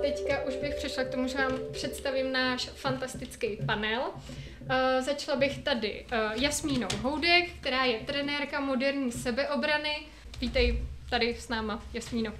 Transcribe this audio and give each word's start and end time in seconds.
teďka 0.00 0.44
už 0.44 0.56
bych 0.56 0.74
přešla 0.74 1.04
k 1.04 1.08
tomu, 1.08 1.28
že 1.28 1.38
vám 1.38 1.52
představím 1.72 2.32
náš 2.32 2.68
fantastický 2.68 3.58
panel. 3.66 4.00
Uh, 4.00 5.04
začala 5.04 5.38
bych 5.38 5.58
tady 5.58 6.04
uh, 6.12 6.42
Jasmínou 6.42 6.88
Houdek, 7.02 7.50
která 7.60 7.84
je 7.84 7.98
trenérka 7.98 8.60
moderní 8.60 9.12
sebeobrany. 9.12 9.96
Vítej 10.40 10.82
tady 11.10 11.36
s 11.38 11.48
náma, 11.48 11.82
Jasmíno. 11.92 12.32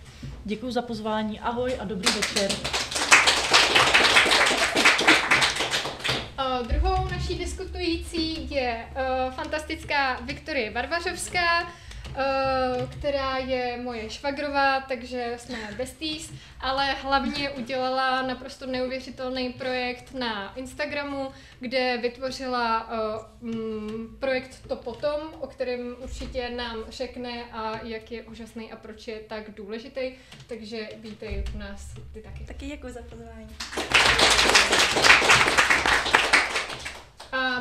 Děkuji 0.45 0.71
za 0.71 0.83
pozvání, 0.83 1.41
ahoj 1.41 1.77
a 1.81 1.85
dobrý 1.85 2.13
večer. 2.13 2.51
Uh, 6.39 6.67
druhou 6.67 7.09
naší 7.11 7.35
diskutující 7.35 8.51
je 8.55 8.87
uh, 8.91 9.33
fantastická 9.35 10.21
Viktorie 10.21 10.71
Varvařovská, 10.71 11.73
která 12.91 13.39
je 13.39 13.79
moje 13.83 14.11
švagrová, 14.11 14.81
takže 14.81 15.35
jsme 15.37 15.59
besties, 15.77 16.33
ale 16.61 16.93
hlavně 16.93 17.51
udělala 17.51 18.23
naprosto 18.23 18.67
neuvěřitelný 18.67 19.53
projekt 19.53 20.15
na 20.15 20.57
Instagramu, 20.57 21.29
kde 21.61 21.99
vytvořila 22.03 22.89
uh, 23.41 23.51
um, 23.51 24.17
projekt 24.19 24.69
To 24.69 24.77
potom, 24.77 25.21
o 25.41 25.47
kterém 25.47 25.97
určitě 25.99 26.51
nám 26.51 26.77
řekne 26.89 27.45
a 27.53 27.81
jak 27.83 28.13
je 28.13 28.23
úžasný 28.23 28.73
a 28.73 28.77
proč 28.77 29.09
je 29.09 29.21
tak 29.21 29.51
důležitý. 29.51 30.13
Takže 30.47 30.89
vítej 30.97 31.45
u 31.55 31.59
nás 31.59 31.95
ty 32.13 32.23
taky. 32.23 32.45
Taky 32.45 32.67
děkuji 32.67 32.93
za 32.93 33.01
pozvání. 33.03 33.49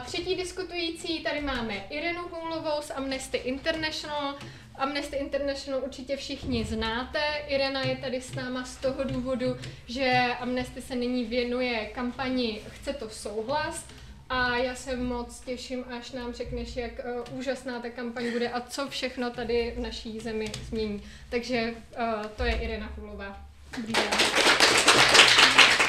Třetí 0.05 0.35
diskutující 0.35 1.19
tady 1.19 1.41
máme 1.41 1.75
Irenu 1.89 2.21
Hůlovou 2.31 2.81
z 2.81 2.91
Amnesty 2.91 3.37
International. 3.37 4.35
Amnesty 4.75 5.15
International 5.15 5.81
určitě 5.83 6.17
všichni 6.17 6.65
znáte. 6.65 7.19
Irena 7.47 7.81
je 7.81 7.95
tady 7.95 8.21
s 8.21 8.35
náma 8.35 8.63
z 8.63 8.77
toho 8.77 9.03
důvodu, 9.03 9.57
že 9.87 10.21
Amnesty 10.39 10.81
se 10.81 10.95
nyní 10.95 11.25
věnuje 11.25 11.85
kampani 11.85 12.61
Chce 12.69 12.93
to 12.93 13.09
souhlas. 13.09 13.85
A 14.29 14.57
já 14.57 14.75
se 14.75 14.95
moc 14.95 15.39
těším, 15.39 15.85
až 15.99 16.11
nám 16.11 16.33
řekneš, 16.33 16.75
jak 16.75 16.91
uh, 17.31 17.39
úžasná 17.39 17.79
ta 17.79 17.89
kampaň 17.89 18.31
bude 18.31 18.49
a 18.49 18.61
co 18.61 18.87
všechno 18.87 19.29
tady 19.29 19.73
v 19.77 19.79
naší 19.79 20.19
zemi 20.19 20.51
změní. 20.69 21.03
Takže 21.29 21.73
uh, 21.99 22.25
to 22.25 22.43
je 22.43 22.53
Irena 22.53 22.89
Hůlová. 22.97 23.37
Dobrý 23.77 23.93
den. 23.93 25.86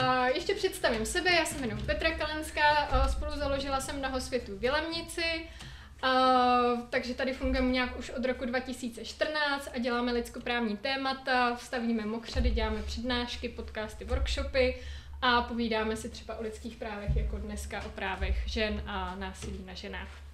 A 0.00 0.26
ještě 0.28 0.54
představím 0.54 1.06
sebe, 1.06 1.30
já 1.30 1.44
se 1.44 1.58
jmenuji 1.58 1.82
Petra 1.82 2.10
Kalenská, 2.10 2.88
spolu 3.08 3.30
založila 3.36 3.80
jsem 3.80 3.98
Mnoho 3.98 4.20
světů 4.20 4.58
v 4.58 4.64
Jelemnici, 4.64 5.48
Uh, 6.04 6.80
takže 6.90 7.14
tady 7.14 7.32
fungujeme 7.32 7.68
nějak 7.70 7.98
už 7.98 8.10
od 8.10 8.24
roku 8.24 8.44
2014 8.44 9.68
a 9.74 9.78
děláme 9.78 10.12
lidskoprávní 10.12 10.76
témata, 10.76 11.56
stavíme 11.56 12.06
mokřady, 12.06 12.50
děláme 12.50 12.82
přednášky, 12.82 13.48
podcasty, 13.48 14.04
workshopy 14.04 14.82
a 15.22 15.42
povídáme 15.42 15.96
si 15.96 16.08
třeba 16.08 16.36
o 16.36 16.42
lidských 16.42 16.76
právech, 16.76 17.16
jako 17.16 17.38
dneska 17.38 17.82
o 17.86 17.88
právech 17.88 18.42
žen 18.46 18.82
a 18.86 19.14
násilí 19.14 19.64
na 19.66 19.74
ženách. 19.74 20.29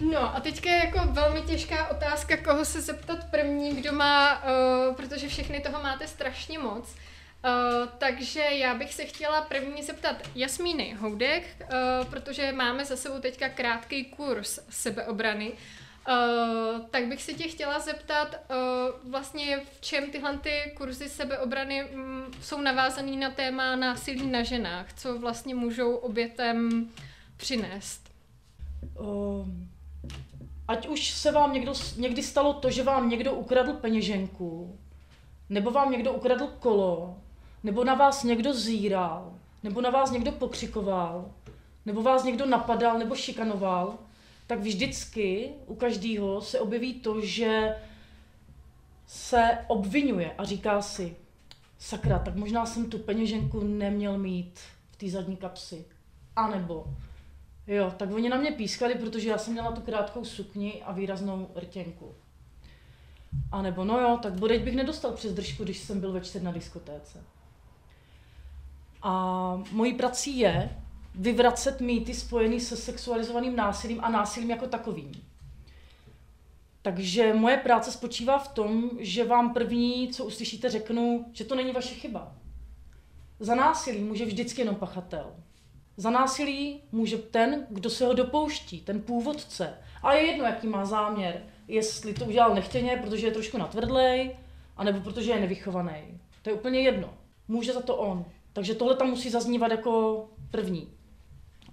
No 0.00 0.36
a 0.36 0.40
teďka 0.40 0.70
je 0.70 0.76
jako 0.76 1.00
velmi 1.12 1.42
těžká 1.42 1.88
otázka, 1.88 2.36
koho 2.36 2.64
se 2.64 2.80
zeptat 2.80 3.30
první, 3.30 3.76
kdo 3.76 3.92
má, 3.92 4.42
uh, 4.44 4.94
protože 4.94 5.28
všechny 5.28 5.60
toho 5.60 5.82
máte 5.82 6.06
strašně 6.06 6.58
moc. 6.58 6.84
Uh, 7.44 7.88
takže 7.98 8.40
já 8.40 8.74
bych 8.74 8.94
se 8.94 9.04
chtěla 9.04 9.40
první 9.40 9.82
zeptat 9.82 10.16
Jasmíny 10.34 10.96
Houdek, 11.00 11.42
uh, 11.60 12.06
protože 12.10 12.52
máme 12.52 12.84
za 12.84 12.96
sebou 12.96 13.18
teďka 13.18 13.48
krátký 13.48 14.04
kurz 14.04 14.58
sebeobrany. 14.70 15.52
Uh, 16.08 16.80
tak 16.90 17.06
bych 17.06 17.22
se 17.22 17.32
tě 17.34 17.48
chtěla 17.48 17.78
zeptat, 17.78 18.34
uh, 18.50 19.10
vlastně 19.10 19.60
v 19.72 19.80
čem 19.80 20.10
tyhle 20.10 20.38
ty 20.38 20.72
kurzy 20.76 21.08
sebeobrany 21.08 21.84
um, 21.84 22.24
jsou 22.42 22.60
navázané 22.60 23.16
na 23.16 23.30
téma 23.30 23.76
násilí 23.76 24.26
na 24.26 24.42
ženách, 24.42 24.92
co 24.92 25.18
vlastně 25.18 25.54
můžou 25.54 25.96
obětem 25.96 26.88
přinést? 27.36 28.10
Uh, 28.98 29.46
ať 30.70 30.88
už 30.88 31.10
se 31.10 31.32
vám 31.32 31.52
někdo, 31.52 31.72
někdy 31.96 32.22
stalo 32.22 32.54
to, 32.54 32.70
že 32.70 32.82
vám 32.82 33.08
někdo 33.08 33.34
ukradl 33.34 33.72
peněženku, 33.72 34.78
nebo 35.48 35.70
vám 35.70 35.92
někdo 35.92 36.12
ukradl 36.12 36.46
kolo, 36.46 37.16
nebo 37.62 37.84
na 37.84 37.94
vás 37.94 38.24
někdo 38.24 38.54
zíral, 38.54 39.32
nebo 39.62 39.80
na 39.80 39.90
vás 39.90 40.10
někdo 40.10 40.32
pokřikoval, 40.32 41.30
nebo 41.86 42.02
vás 42.02 42.24
někdo 42.24 42.46
napadal 42.46 42.98
nebo 42.98 43.14
šikanoval, 43.14 43.98
tak 44.46 44.60
vždycky 44.60 45.50
u 45.66 45.74
každého 45.74 46.40
se 46.40 46.60
objeví 46.60 46.94
to, 46.94 47.20
že 47.20 47.76
se 49.06 49.58
obvinuje 49.68 50.34
a 50.38 50.44
říká 50.44 50.82
si, 50.82 51.16
sakra, 51.78 52.18
tak 52.18 52.34
možná 52.36 52.66
jsem 52.66 52.90
tu 52.90 52.98
peněženku 52.98 53.60
neměl 53.60 54.18
mít 54.18 54.60
v 54.90 54.96
té 54.96 55.08
zadní 55.08 55.36
kapsi. 55.36 55.84
A 56.36 56.48
nebo, 56.48 56.84
jo, 57.76 57.92
tak 57.96 58.12
oni 58.12 58.28
na 58.28 58.36
mě 58.36 58.52
pískali, 58.52 58.94
protože 58.94 59.28
já 59.28 59.38
jsem 59.38 59.52
měla 59.52 59.72
tu 59.72 59.80
krátkou 59.80 60.24
sukni 60.24 60.82
a 60.82 60.92
výraznou 60.92 61.50
rtěnku. 61.56 62.14
A 63.52 63.62
nebo, 63.62 63.84
no 63.84 64.00
jo, 64.00 64.18
tak 64.22 64.32
bodeď 64.32 64.62
bych 64.62 64.76
nedostal 64.76 65.12
přes 65.12 65.32
držku, 65.32 65.64
když 65.64 65.78
jsem 65.78 66.00
byl 66.00 66.12
večer 66.12 66.42
na 66.42 66.52
diskotéce. 66.52 67.24
A 69.02 69.62
mojí 69.72 69.94
prací 69.94 70.38
je 70.38 70.76
vyvracet 71.14 71.80
mýty 71.80 72.14
spojený 72.14 72.60
se 72.60 72.76
sexualizovaným 72.76 73.56
násilím 73.56 74.00
a 74.04 74.10
násilím 74.10 74.50
jako 74.50 74.66
takovým. 74.66 75.12
Takže 76.82 77.34
moje 77.34 77.56
práce 77.56 77.92
spočívá 77.92 78.38
v 78.38 78.48
tom, 78.48 78.90
že 78.98 79.24
vám 79.24 79.54
první, 79.54 80.08
co 80.08 80.24
uslyšíte, 80.24 80.70
řeknu, 80.70 81.26
že 81.32 81.44
to 81.44 81.54
není 81.54 81.72
vaše 81.72 81.94
chyba. 81.94 82.32
Za 83.40 83.54
násilí 83.54 84.04
může 84.04 84.24
vždycky 84.24 84.60
jenom 84.60 84.74
pachatel. 84.74 85.34
Za 86.00 86.10
násilí 86.10 86.80
může 86.92 87.18
ten, 87.18 87.66
kdo 87.70 87.90
se 87.90 88.06
ho 88.06 88.14
dopouští, 88.14 88.80
ten 88.80 89.00
původce. 89.00 89.74
A 90.02 90.12
je 90.12 90.26
jedno, 90.26 90.44
jaký 90.44 90.66
má 90.66 90.84
záměr. 90.84 91.42
Jestli 91.68 92.14
to 92.14 92.24
udělal 92.24 92.54
nechtěně, 92.54 93.00
protože 93.02 93.26
je 93.26 93.32
trošku 93.32 93.58
natvrdlej, 93.58 94.36
anebo 94.76 95.00
protože 95.00 95.30
je 95.30 95.40
nevychovaný. 95.40 96.20
To 96.42 96.50
je 96.50 96.54
úplně 96.54 96.80
jedno. 96.80 97.14
Může 97.48 97.72
za 97.72 97.80
to 97.80 97.96
on. 97.96 98.24
Takže 98.52 98.74
tohle 98.74 98.96
tam 98.96 99.10
musí 99.10 99.30
zaznívat 99.30 99.70
jako 99.70 100.24
první. 100.50 100.88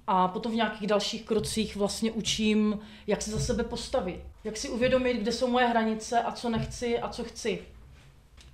A 0.07 0.27
potom 0.27 0.51
v 0.51 0.55
nějakých 0.55 0.88
dalších 0.88 1.25
krocích 1.25 1.75
vlastně 1.75 2.11
učím, 2.11 2.79
jak 3.07 3.21
se 3.21 3.31
za 3.31 3.39
sebe 3.39 3.63
postavit. 3.63 4.23
Jak 4.44 4.57
si 4.57 4.69
uvědomit, 4.69 5.13
kde 5.13 5.31
jsou 5.31 5.47
moje 5.47 5.67
hranice 5.67 6.21
a 6.21 6.31
co 6.31 6.49
nechci 6.49 6.99
a 6.99 7.09
co 7.09 7.23
chci. 7.23 7.65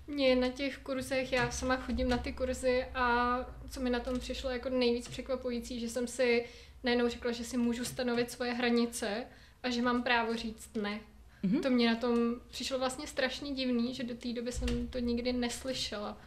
Mě 0.07 0.35
na 0.35 0.49
těch 0.49 0.77
kurzech, 0.77 1.31
já 1.31 1.51
sama 1.51 1.77
chodím 1.77 2.09
na 2.09 2.17
ty 2.17 2.33
kurzy 2.33 2.85
a 2.95 3.37
co 3.69 3.79
mi 3.79 3.89
na 3.89 3.99
tom 3.99 4.19
přišlo 4.19 4.49
jako 4.49 4.69
nejvíc 4.69 5.07
překvapující, 5.07 5.79
že 5.79 5.89
jsem 5.89 6.07
si 6.07 6.45
najednou 6.83 7.09
řekla, 7.09 7.31
že 7.31 7.43
si 7.43 7.57
můžu 7.57 7.85
stanovit 7.85 8.31
svoje 8.31 8.53
hranice 8.53 9.25
a 9.63 9.69
že 9.69 9.81
mám 9.81 10.03
právo 10.03 10.35
říct 10.35 10.69
ne. 10.75 10.99
Mm-hmm. 11.43 11.61
To 11.61 11.69
mě 11.69 11.89
na 11.89 11.95
tom 11.95 12.35
přišlo 12.49 12.79
vlastně 12.79 13.07
strašně 13.07 13.51
divný, 13.51 13.93
že 13.93 14.03
do 14.03 14.15
té 14.15 14.33
doby 14.33 14.51
jsem 14.51 14.87
to 14.87 14.99
nikdy 14.99 15.33
neslyšela. 15.33 16.17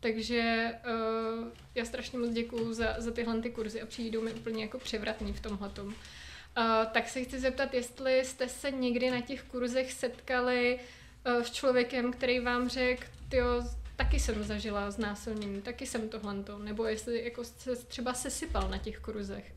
Takže 0.00 0.70
uh, 0.84 1.48
já 1.74 1.84
strašně 1.84 2.18
moc 2.18 2.30
děkuju 2.30 2.72
za, 2.72 2.94
za 2.98 3.10
tyhle 3.10 3.40
ty 3.40 3.50
kurzy 3.50 3.82
a 3.82 3.86
přijdou 3.86 4.20
mi 4.20 4.32
úplně 4.32 4.62
jako 4.62 4.78
převratný 4.78 5.32
v 5.32 5.40
tomhle. 5.40 5.70
Uh, 5.78 5.92
tak 6.92 7.08
se 7.08 7.24
chci 7.24 7.38
zeptat, 7.38 7.74
jestli 7.74 8.24
jste 8.24 8.48
se 8.48 8.70
někdy 8.70 9.10
na 9.10 9.20
těch 9.20 9.42
kurzech 9.42 9.92
setkali 9.92 10.80
uh, 11.26 11.42
s 11.42 11.50
člověkem, 11.50 12.12
který 12.12 12.40
vám 12.40 12.68
řekl, 12.68 13.04
jo, 13.36 13.46
taky 13.96 14.20
jsem 14.20 14.44
zažila 14.44 14.90
znásilnění, 14.90 15.62
taky 15.62 15.86
jsem 15.86 16.08
tohle, 16.08 16.34
nebo 16.64 16.84
jestli 16.84 17.24
jako 17.24 17.44
se 17.44 17.76
třeba 17.76 18.14
sesypal 18.14 18.68
na 18.68 18.78
těch 18.78 18.98
kurzech. 18.98 19.54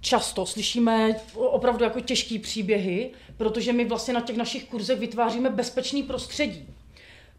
Často 0.00 0.46
slyšíme 0.46 1.16
opravdu 1.34 1.84
jako 1.84 2.00
těžký 2.00 2.38
příběhy, 2.38 3.10
protože 3.36 3.72
my 3.72 3.84
vlastně 3.84 4.14
na 4.14 4.20
těch 4.20 4.36
našich 4.36 4.64
kurzech 4.64 4.98
vytváříme 4.98 5.50
bezpečný 5.50 6.02
prostředí 6.02 6.74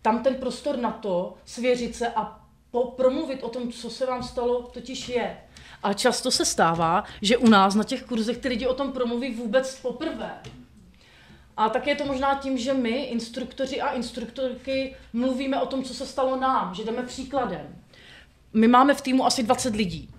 tam 0.06 0.24
ten 0.24 0.36
prostor 0.36 0.78
na 0.78 0.92
to 0.92 1.34
svěřit 1.46 1.96
se 1.96 2.08
a 2.08 2.40
po, 2.72 2.84
promluvit 2.84 3.44
o 3.44 3.50
tom, 3.50 3.72
co 3.72 3.90
se 3.90 4.06
vám 4.06 4.24
stalo, 4.24 4.62
totiž 4.62 5.10
je. 5.10 5.38
A 5.84 5.94
často 5.94 6.32
se 6.32 6.46
stává, 6.46 7.04
že 7.22 7.38
u 7.38 7.50
nás 7.50 7.76
na 7.76 7.84
těch 7.84 8.04
kurzech 8.04 8.38
ty 8.38 8.48
lidi 8.48 8.68
o 8.68 8.74
tom 8.74 8.92
promluví 8.92 9.34
vůbec 9.34 9.80
poprvé. 9.82 10.32
A 11.58 11.70
tak 11.70 11.88
je 11.88 11.96
to 11.96 12.06
možná 12.06 12.36
tím, 12.36 12.58
že 12.58 12.74
my, 12.74 13.04
instruktoři 13.04 13.82
a 13.82 13.90
instruktorky, 13.90 14.96
mluvíme 15.14 15.62
o 15.62 15.66
tom, 15.66 15.84
co 15.84 15.94
se 15.94 16.06
stalo 16.06 16.36
nám, 16.36 16.76
že 16.76 16.84
jdeme 16.84 17.04
příkladem. 17.04 17.76
My 18.54 18.68
máme 18.68 18.94
v 18.94 19.02
týmu 19.02 19.26
asi 19.26 19.44
20 19.44 19.76
lidí. 19.76 20.10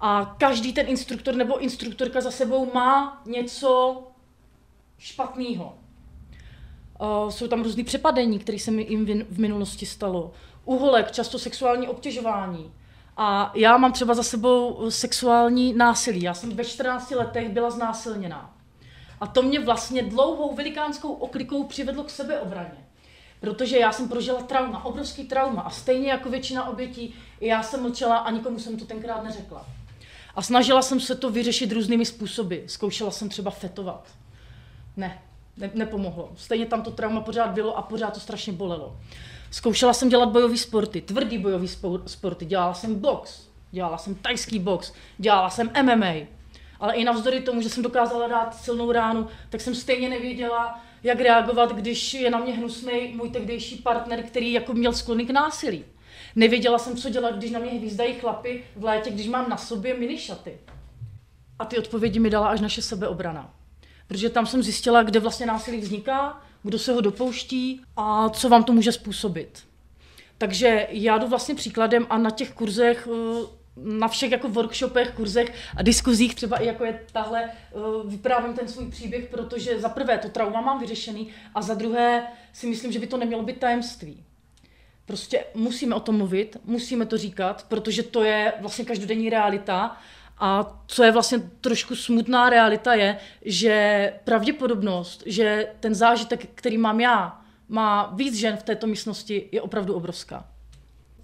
A 0.00 0.36
každý 0.38 0.72
ten 0.72 0.88
instruktor 0.88 1.34
nebo 1.34 1.58
instruktorka 1.58 2.20
za 2.20 2.30
sebou 2.30 2.72
má 2.74 3.22
něco 3.26 4.02
špatného. 4.98 5.78
Uh, 7.00 7.30
jsou 7.30 7.48
tam 7.48 7.62
různý 7.62 7.84
přepadení, 7.84 8.38
které 8.38 8.58
se 8.58 8.70
mi 8.70 8.82
jim 8.82 9.24
v 9.30 9.38
minulosti 9.38 9.86
stalo. 9.86 10.32
Uholek, 10.64 11.12
často 11.12 11.38
sexuální 11.38 11.88
obtěžování. 11.88 12.72
A 13.16 13.52
já 13.54 13.76
mám 13.76 13.92
třeba 13.92 14.14
za 14.14 14.22
sebou 14.22 14.90
sexuální 14.90 15.72
násilí. 15.72 16.22
Já 16.22 16.34
jsem 16.34 16.50
ve 16.50 16.64
14 16.64 17.10
letech 17.10 17.48
byla 17.48 17.70
znásilněná. 17.70 18.57
A 19.20 19.26
to 19.26 19.42
mě 19.42 19.60
vlastně 19.60 20.02
dlouhou 20.02 20.54
velikánskou 20.54 21.12
oklikou 21.12 21.64
přivedlo 21.64 22.04
k 22.04 22.10
sebeobraně. 22.10 22.88
Protože 23.40 23.78
já 23.78 23.92
jsem 23.92 24.08
prožila 24.08 24.42
trauma, 24.42 24.84
obrovský 24.84 25.24
trauma 25.24 25.62
a 25.62 25.70
stejně 25.70 26.10
jako 26.10 26.30
většina 26.30 26.68
obětí, 26.68 27.14
já 27.40 27.62
jsem 27.62 27.82
mlčela 27.82 28.16
a 28.16 28.30
nikomu 28.30 28.58
jsem 28.58 28.76
to 28.76 28.84
tenkrát 28.84 29.24
neřekla. 29.24 29.66
A 30.34 30.42
snažila 30.42 30.82
jsem 30.82 31.00
se 31.00 31.14
to 31.14 31.30
vyřešit 31.30 31.72
různými 31.72 32.04
způsoby. 32.06 32.56
Zkoušela 32.66 33.10
jsem 33.10 33.28
třeba 33.28 33.50
fetovat. 33.50 34.08
Ne, 34.96 35.22
ne 35.56 35.70
nepomohlo. 35.74 36.32
Stejně 36.36 36.66
tam 36.66 36.82
to 36.82 36.90
trauma 36.90 37.20
pořád 37.20 37.50
bylo 37.50 37.78
a 37.78 37.82
pořád 37.82 38.14
to 38.14 38.20
strašně 38.20 38.52
bolelo. 38.52 38.96
Zkoušela 39.50 39.92
jsem 39.92 40.08
dělat 40.08 40.28
bojové 40.28 40.56
sporty, 40.56 41.00
tvrdý 41.00 41.38
bojový 41.38 41.68
sporty. 42.06 42.44
Dělala 42.44 42.74
jsem 42.74 42.94
box, 42.94 43.48
dělala 43.70 43.98
jsem 43.98 44.14
tajský 44.14 44.58
box, 44.58 44.92
dělala 45.18 45.50
jsem 45.50 45.70
MMA. 45.82 46.37
Ale 46.80 46.94
i 46.94 47.04
navzdory 47.04 47.40
tomu, 47.40 47.62
že 47.62 47.68
jsem 47.68 47.82
dokázala 47.82 48.28
dát 48.28 48.54
silnou 48.54 48.92
ránu, 48.92 49.26
tak 49.50 49.60
jsem 49.60 49.74
stejně 49.74 50.08
nevěděla, 50.08 50.80
jak 51.02 51.20
reagovat, 51.20 51.72
když 51.72 52.14
je 52.14 52.30
na 52.30 52.38
mě 52.38 52.52
hnusný 52.52 53.12
můj 53.16 53.30
tehdejší 53.30 53.76
partner, 53.76 54.22
který 54.22 54.52
jako 54.52 54.74
měl 54.74 54.92
sklony 54.92 55.26
k 55.26 55.30
násilí. 55.30 55.84
Nevěděla 56.36 56.78
jsem, 56.78 56.96
co 56.96 57.10
dělat, 57.10 57.36
když 57.36 57.50
na 57.50 57.58
mě 57.58 57.70
hvízdají 57.70 58.14
chlapy 58.14 58.64
v 58.76 58.84
létě, 58.84 59.10
když 59.10 59.28
mám 59.28 59.50
na 59.50 59.56
sobě 59.56 59.94
minišaty. 59.94 60.58
A 61.58 61.64
ty 61.64 61.78
odpovědi 61.78 62.20
mi 62.20 62.30
dala 62.30 62.48
až 62.48 62.60
naše 62.60 62.82
sebeobrana. 62.82 63.54
Protože 64.06 64.30
tam 64.30 64.46
jsem 64.46 64.62
zjistila, 64.62 65.02
kde 65.02 65.20
vlastně 65.20 65.46
násilí 65.46 65.78
vzniká, 65.78 66.42
kdo 66.62 66.78
se 66.78 66.92
ho 66.92 67.00
dopouští 67.00 67.82
a 67.96 68.28
co 68.28 68.48
vám 68.48 68.64
to 68.64 68.72
může 68.72 68.92
způsobit. 68.92 69.62
Takže 70.38 70.86
já 70.90 71.18
jdu 71.18 71.26
vlastně 71.26 71.54
příkladem 71.54 72.06
a 72.10 72.18
na 72.18 72.30
těch 72.30 72.52
kurzech 72.52 73.08
eh, 73.10 73.46
na 73.82 74.08
všech 74.08 74.30
jako 74.30 74.48
workshopech, 74.48 75.10
kurzech 75.10 75.54
a 75.76 75.82
diskuzích, 75.82 76.34
třeba 76.34 76.56
i 76.56 76.66
jako 76.66 76.84
je 76.84 77.00
tahle, 77.12 77.44
eh, 77.44 77.78
vyprávím 78.04 78.54
ten 78.54 78.68
svůj 78.68 78.90
příběh, 78.90 79.28
protože 79.30 79.80
za 79.80 79.88
prvé 79.88 80.18
to 80.18 80.28
trauma 80.28 80.60
mám 80.60 80.80
vyřešený 80.80 81.28
a 81.54 81.62
za 81.62 81.74
druhé 81.74 82.26
si 82.52 82.66
myslím, 82.66 82.92
že 82.92 82.98
by 82.98 83.06
to 83.06 83.16
nemělo 83.16 83.42
být 83.42 83.60
tajemství. 83.60 84.24
Prostě 85.06 85.44
musíme 85.54 85.94
o 85.94 86.00
tom 86.00 86.16
mluvit, 86.16 86.56
musíme 86.64 87.06
to 87.06 87.18
říkat, 87.18 87.66
protože 87.68 88.02
to 88.02 88.22
je 88.22 88.52
vlastně 88.60 88.84
každodenní 88.84 89.30
realita 89.30 89.96
a 90.38 90.80
co 90.86 91.04
je 91.04 91.12
vlastně 91.12 91.38
trošku 91.60 91.96
smutná 91.96 92.50
realita 92.50 92.94
je, 92.94 93.18
že 93.42 94.12
pravděpodobnost, 94.24 95.22
že 95.26 95.72
ten 95.80 95.94
zážitek, 95.94 96.48
který 96.54 96.78
mám 96.78 97.00
já, 97.00 97.40
má 97.68 98.12
víc 98.16 98.34
žen 98.34 98.56
v 98.56 98.62
této 98.62 98.86
místnosti, 98.86 99.48
je 99.52 99.62
opravdu 99.62 99.94
obrovská. 99.94 100.48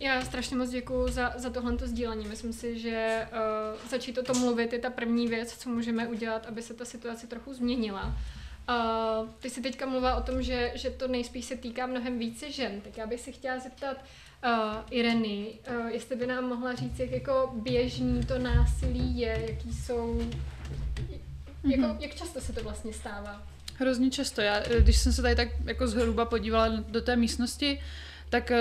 Já 0.01 0.25
strašně 0.25 0.57
moc 0.57 0.71
děkuji 0.71 1.09
za, 1.09 1.33
za 1.37 1.51
tohle 1.51 1.77
sdílení. 1.83 2.27
Myslím 2.29 2.53
si, 2.53 2.79
že 2.79 3.29
uh, 3.33 3.89
začít 3.91 4.19
o 4.19 4.23
tom 4.23 4.39
mluvit 4.39 4.73
je 4.73 4.79
ta 4.79 4.91
první 4.91 5.29
věc, 5.29 5.57
co 5.59 5.71
můžeme 5.71 6.09
udělat, 6.09 6.47
aby 6.47 6.63
se 6.63 6.75
ta 6.75 6.85
situace 6.85 7.27
trochu 7.27 7.55
změnila. 7.55 8.19
Uh, 8.69 9.29
ty 9.41 9.51
jsi 9.51 9.63
teďka 9.63 9.87
mluvila 9.87 10.17
o 10.17 10.23
tom, 10.23 10.43
že, 10.43 10.73
že 10.75 10.91
to 10.91 11.09
nejspíš 11.09 11.45
se 11.45 11.57
týká 11.57 11.87
mnohem 11.87 12.19
více 12.19 12.53
žen, 12.53 12.81
tak 12.81 12.97
já 12.97 13.07
bych 13.07 13.21
si 13.21 13.33
chtěla 13.33 13.59
zeptat 13.59 13.97
uh, 14.45 14.51
Ireny, 14.91 15.59
uh, 15.71 15.87
jestli 15.87 16.17
by 16.17 16.27
nám 16.27 16.45
mohla 16.45 16.75
říct, 16.75 16.99
jak 16.99 17.11
jako 17.11 17.53
běžný 17.55 18.27
to 18.27 18.39
násilí 18.39 19.19
je, 19.19 19.47
jaký 19.49 19.75
jsou, 19.75 20.23
jako, 21.65 21.83
mm-hmm. 21.83 22.01
jak 22.01 22.15
často 22.15 22.41
se 22.41 22.53
to 22.53 22.63
vlastně 22.63 22.93
stává? 22.93 23.43
Hrozně 23.79 24.11
často. 24.11 24.41
Já, 24.41 24.61
když 24.79 24.99
jsem 24.99 25.13
se 25.13 25.23
tady 25.23 25.37
tak 25.37 25.49
jako 25.65 25.87
zhruba 25.87 26.25
podívala 26.25 26.69
do 26.69 27.01
té 27.01 27.17
místnosti, 27.17 27.81
tak 28.31 28.53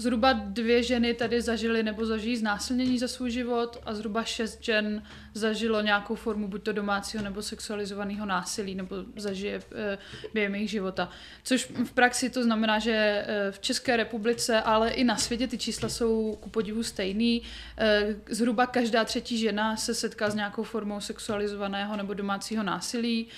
zhruba 0.00 0.32
dvě 0.32 0.82
ženy 0.82 1.14
tady 1.14 1.42
zažily 1.42 1.82
nebo 1.82 2.06
zažijí 2.06 2.36
znásilnění 2.36 2.98
za 2.98 3.08
svůj 3.08 3.30
život 3.30 3.80
a 3.86 3.94
zhruba 3.94 4.24
šest 4.24 4.64
žen 4.64 5.02
zažilo 5.34 5.80
nějakou 5.80 6.14
formu 6.14 6.48
buď 6.48 6.62
to 6.62 6.72
domácího 6.72 7.24
nebo 7.24 7.42
sexualizovaného 7.42 8.26
násilí 8.26 8.74
nebo 8.74 8.96
zažije 9.16 9.62
e, 9.74 9.98
během 10.34 10.54
jejich 10.54 10.70
života. 10.70 11.08
Což 11.42 11.72
v 11.84 11.92
praxi 11.92 12.30
to 12.30 12.42
znamená, 12.42 12.78
že 12.78 12.92
e, 12.92 13.52
v 13.52 13.58
České 13.58 13.96
republice, 13.96 14.60
ale 14.60 14.90
i 14.90 15.04
na 15.04 15.16
světě 15.16 15.46
ty 15.46 15.58
čísla 15.58 15.88
jsou 15.88 16.38
ku 16.40 16.50
podivu 16.50 16.82
stejný. 16.82 17.42
E, 17.78 18.16
zhruba 18.30 18.66
každá 18.66 19.04
třetí 19.04 19.38
žena 19.38 19.76
se 19.76 19.94
setká 19.94 20.30
s 20.30 20.34
nějakou 20.34 20.62
formou 20.62 21.00
sexualizovaného 21.00 21.96
nebo 21.96 22.14
domácího 22.14 22.62
násilí 22.62 23.28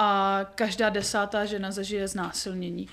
a 0.00 0.40
každá 0.54 0.88
desátá 0.90 1.44
žena 1.44 1.70
zažije 1.70 2.08
znásilnění. 2.08 2.88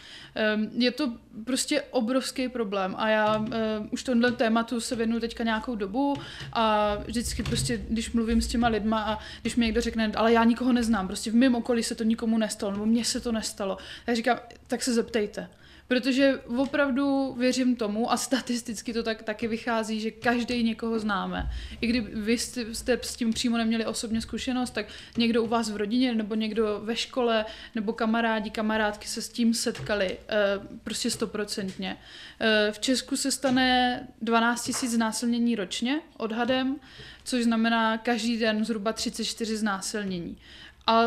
Je 0.71 0.91
to 0.91 1.13
prostě 1.45 1.81
obrovský 1.81 2.49
problém 2.49 2.95
a 2.97 3.09
já 3.09 3.14
uh, 3.23 3.47
už 3.91 4.03
tohle 4.03 4.31
tématu 4.31 4.81
se 4.81 4.95
věnuju 4.95 5.19
teďka 5.19 5.43
nějakou 5.43 5.75
dobu 5.75 6.17
a 6.53 6.95
vždycky 6.95 7.43
prostě, 7.43 7.81
když 7.89 8.11
mluvím 8.11 8.41
s 8.41 8.47
těma 8.47 8.67
lidma 8.67 9.01
a 9.01 9.19
když 9.41 9.55
mi 9.55 9.65
někdo 9.65 9.81
řekne, 9.81 10.11
ale 10.15 10.33
já 10.33 10.43
nikoho 10.43 10.73
neznám, 10.73 11.07
prostě 11.07 11.31
v 11.31 11.35
mém 11.35 11.55
okolí 11.55 11.83
se 11.83 11.95
to 11.95 12.03
nikomu 12.03 12.37
nestalo, 12.37 12.71
nebo 12.71 12.85
mně 12.85 13.05
se 13.05 13.19
to 13.19 13.31
nestalo, 13.31 13.77
tak 14.05 14.15
říkám, 14.15 14.37
tak 14.67 14.83
se 14.83 14.93
zeptejte. 14.93 15.47
Protože 15.87 16.41
opravdu 16.57 17.33
věřím 17.33 17.75
tomu 17.75 18.11
a 18.11 18.17
statisticky 18.17 18.93
to 18.93 19.03
tak 19.03 19.23
taky 19.23 19.47
vychází, 19.47 19.99
že 19.99 20.11
každý 20.11 20.63
někoho 20.63 20.99
známe. 20.99 21.49
I 21.81 21.87
kdyby 21.87 22.11
vy 22.13 22.37
jste, 22.37 22.99
s 23.01 23.15
tím 23.15 23.33
přímo 23.33 23.57
neměli 23.57 23.85
osobně 23.85 24.21
zkušenost, 24.21 24.69
tak 24.69 24.85
někdo 25.17 25.43
u 25.43 25.47
vás 25.47 25.69
v 25.69 25.75
rodině 25.75 26.15
nebo 26.15 26.35
někdo 26.35 26.81
ve 26.83 26.95
škole 26.95 27.45
nebo 27.75 27.93
kamarádi, 27.93 28.49
kamarádky 28.49 29.07
se 29.07 29.21
s 29.21 29.29
tím 29.29 29.53
setkali 29.53 30.17
eh, 30.29 30.59
prostě 30.83 31.11
stoprocentně. 31.11 31.97
Eh, 32.39 32.71
v 32.71 32.79
Česku 32.79 33.17
se 33.17 33.31
stane 33.31 34.07
12 34.21 34.71
000 34.83 34.95
znásilnění 34.95 35.55
ročně 35.55 36.01
odhadem, 36.17 36.75
což 37.23 37.43
znamená 37.43 37.97
každý 37.97 38.37
den 38.37 38.65
zhruba 38.65 38.93
34 38.93 39.57
znásilnění. 39.57 40.37
A 40.87 41.05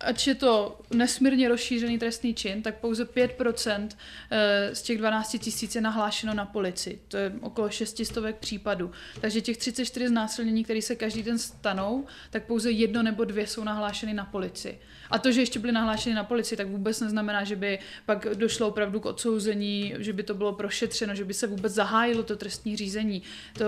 ač 0.00 0.26
je 0.26 0.34
to 0.34 0.80
nesmírně 0.90 1.48
rozšířený 1.48 1.98
trestný 1.98 2.34
čin, 2.34 2.62
tak 2.62 2.74
pouze 2.74 3.04
5% 3.04 3.88
eh, 4.30 4.74
z 4.74 4.82
těch 4.82 4.98
12 4.98 5.36
tisíc 5.38 5.74
je 5.74 5.80
nahlášeno 5.80 6.34
na 6.34 6.44
policii. 6.44 7.00
To 7.08 7.16
je 7.16 7.32
okolo 7.40 7.70
600 7.70 8.36
případů. 8.40 8.90
Takže 9.20 9.40
těch 9.40 9.56
34 9.56 10.08
znásilnění, 10.08 10.64
které 10.64 10.82
se 10.82 10.96
každý 10.96 11.22
den 11.22 11.38
stanou, 11.38 12.06
tak 12.30 12.44
pouze 12.44 12.70
jedno 12.70 13.02
nebo 13.02 13.24
dvě 13.24 13.46
jsou 13.46 13.64
nahlášeny 13.64 14.14
na 14.14 14.24
policii. 14.24 14.78
A 15.10 15.18
to, 15.18 15.32
že 15.32 15.40
ještě 15.40 15.58
byly 15.58 15.72
nahlášeny 15.72 16.14
na 16.14 16.24
policii, 16.24 16.56
tak 16.58 16.68
vůbec 16.68 17.00
neznamená, 17.00 17.44
že 17.44 17.56
by 17.56 17.78
pak 18.06 18.26
došlo 18.34 18.68
opravdu 18.68 19.00
k 19.00 19.06
odsouzení, 19.06 19.94
že 19.98 20.12
by 20.12 20.22
to 20.22 20.34
bylo 20.34 20.52
prošetřeno, 20.52 21.14
že 21.14 21.24
by 21.24 21.34
se 21.34 21.46
vůbec 21.46 21.72
zahájilo 21.72 22.22
to 22.22 22.36
trestní 22.36 22.76
řízení. 22.76 23.22
To, 23.58 23.64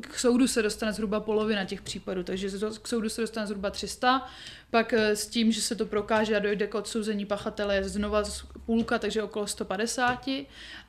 k 0.00 0.18
soudu 0.18 0.48
se 0.48 0.62
dostane 0.62 0.92
zhruba 0.92 1.20
polovina 1.20 1.64
těch 1.64 1.82
případů, 1.82 2.22
takže 2.22 2.48
k 2.82 2.88
soudu 2.88 3.08
se 3.08 3.20
dostane 3.20 3.46
zhruba 3.46 3.70
300, 3.70 4.28
pak 4.70 4.92
eh, 4.92 5.16
s 5.16 5.26
tím, 5.26 5.52
že 5.52 5.60
se 5.60 5.74
to 5.74 5.86
prokáže 5.86 6.36
a 6.36 6.38
dojde 6.38 6.66
k 6.66 6.74
odsouzení 6.74 7.26
pachatele 7.26 7.74
je 7.74 7.88
znova 7.88 8.22
půlka, 8.66 8.98
takže 8.98 9.22
okolo 9.22 9.46
150 9.46 10.28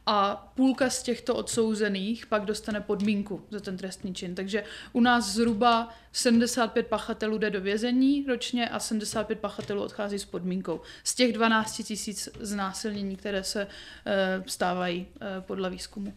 a 0.06 0.36
půlka 0.56 0.90
z 0.90 1.04
těchto 1.04 1.36
odsouzených 1.36 2.26
pak 2.26 2.46
dostane 2.46 2.82
podmínku 2.82 3.46
za 3.52 3.60
ten 3.60 3.78
trestný 3.78 4.14
čin. 4.14 4.36
Takže 4.36 4.64
u 4.94 5.02
nás 5.02 5.30
zhruba 5.30 5.90
75 6.12 6.88
pachatelů 6.88 7.38
jde 7.38 7.50
do 7.50 7.62
vězení 7.62 8.26
ročně 8.28 8.70
a 8.70 8.80
75 8.80 9.40
pachatelů 9.40 9.84
odchází 9.84 10.20
s 10.20 10.26
podmínkou. 10.26 10.82
Z 11.04 11.16
těch 11.16 11.34
12 11.34 11.82
tisíc 11.84 12.30
znásilnění, 12.40 13.16
které 13.16 13.44
se 13.44 13.66
uh, 13.66 14.46
stávají 14.46 15.08
uh, 15.08 15.28
podle 15.40 15.70
výzkumu. 15.70 16.14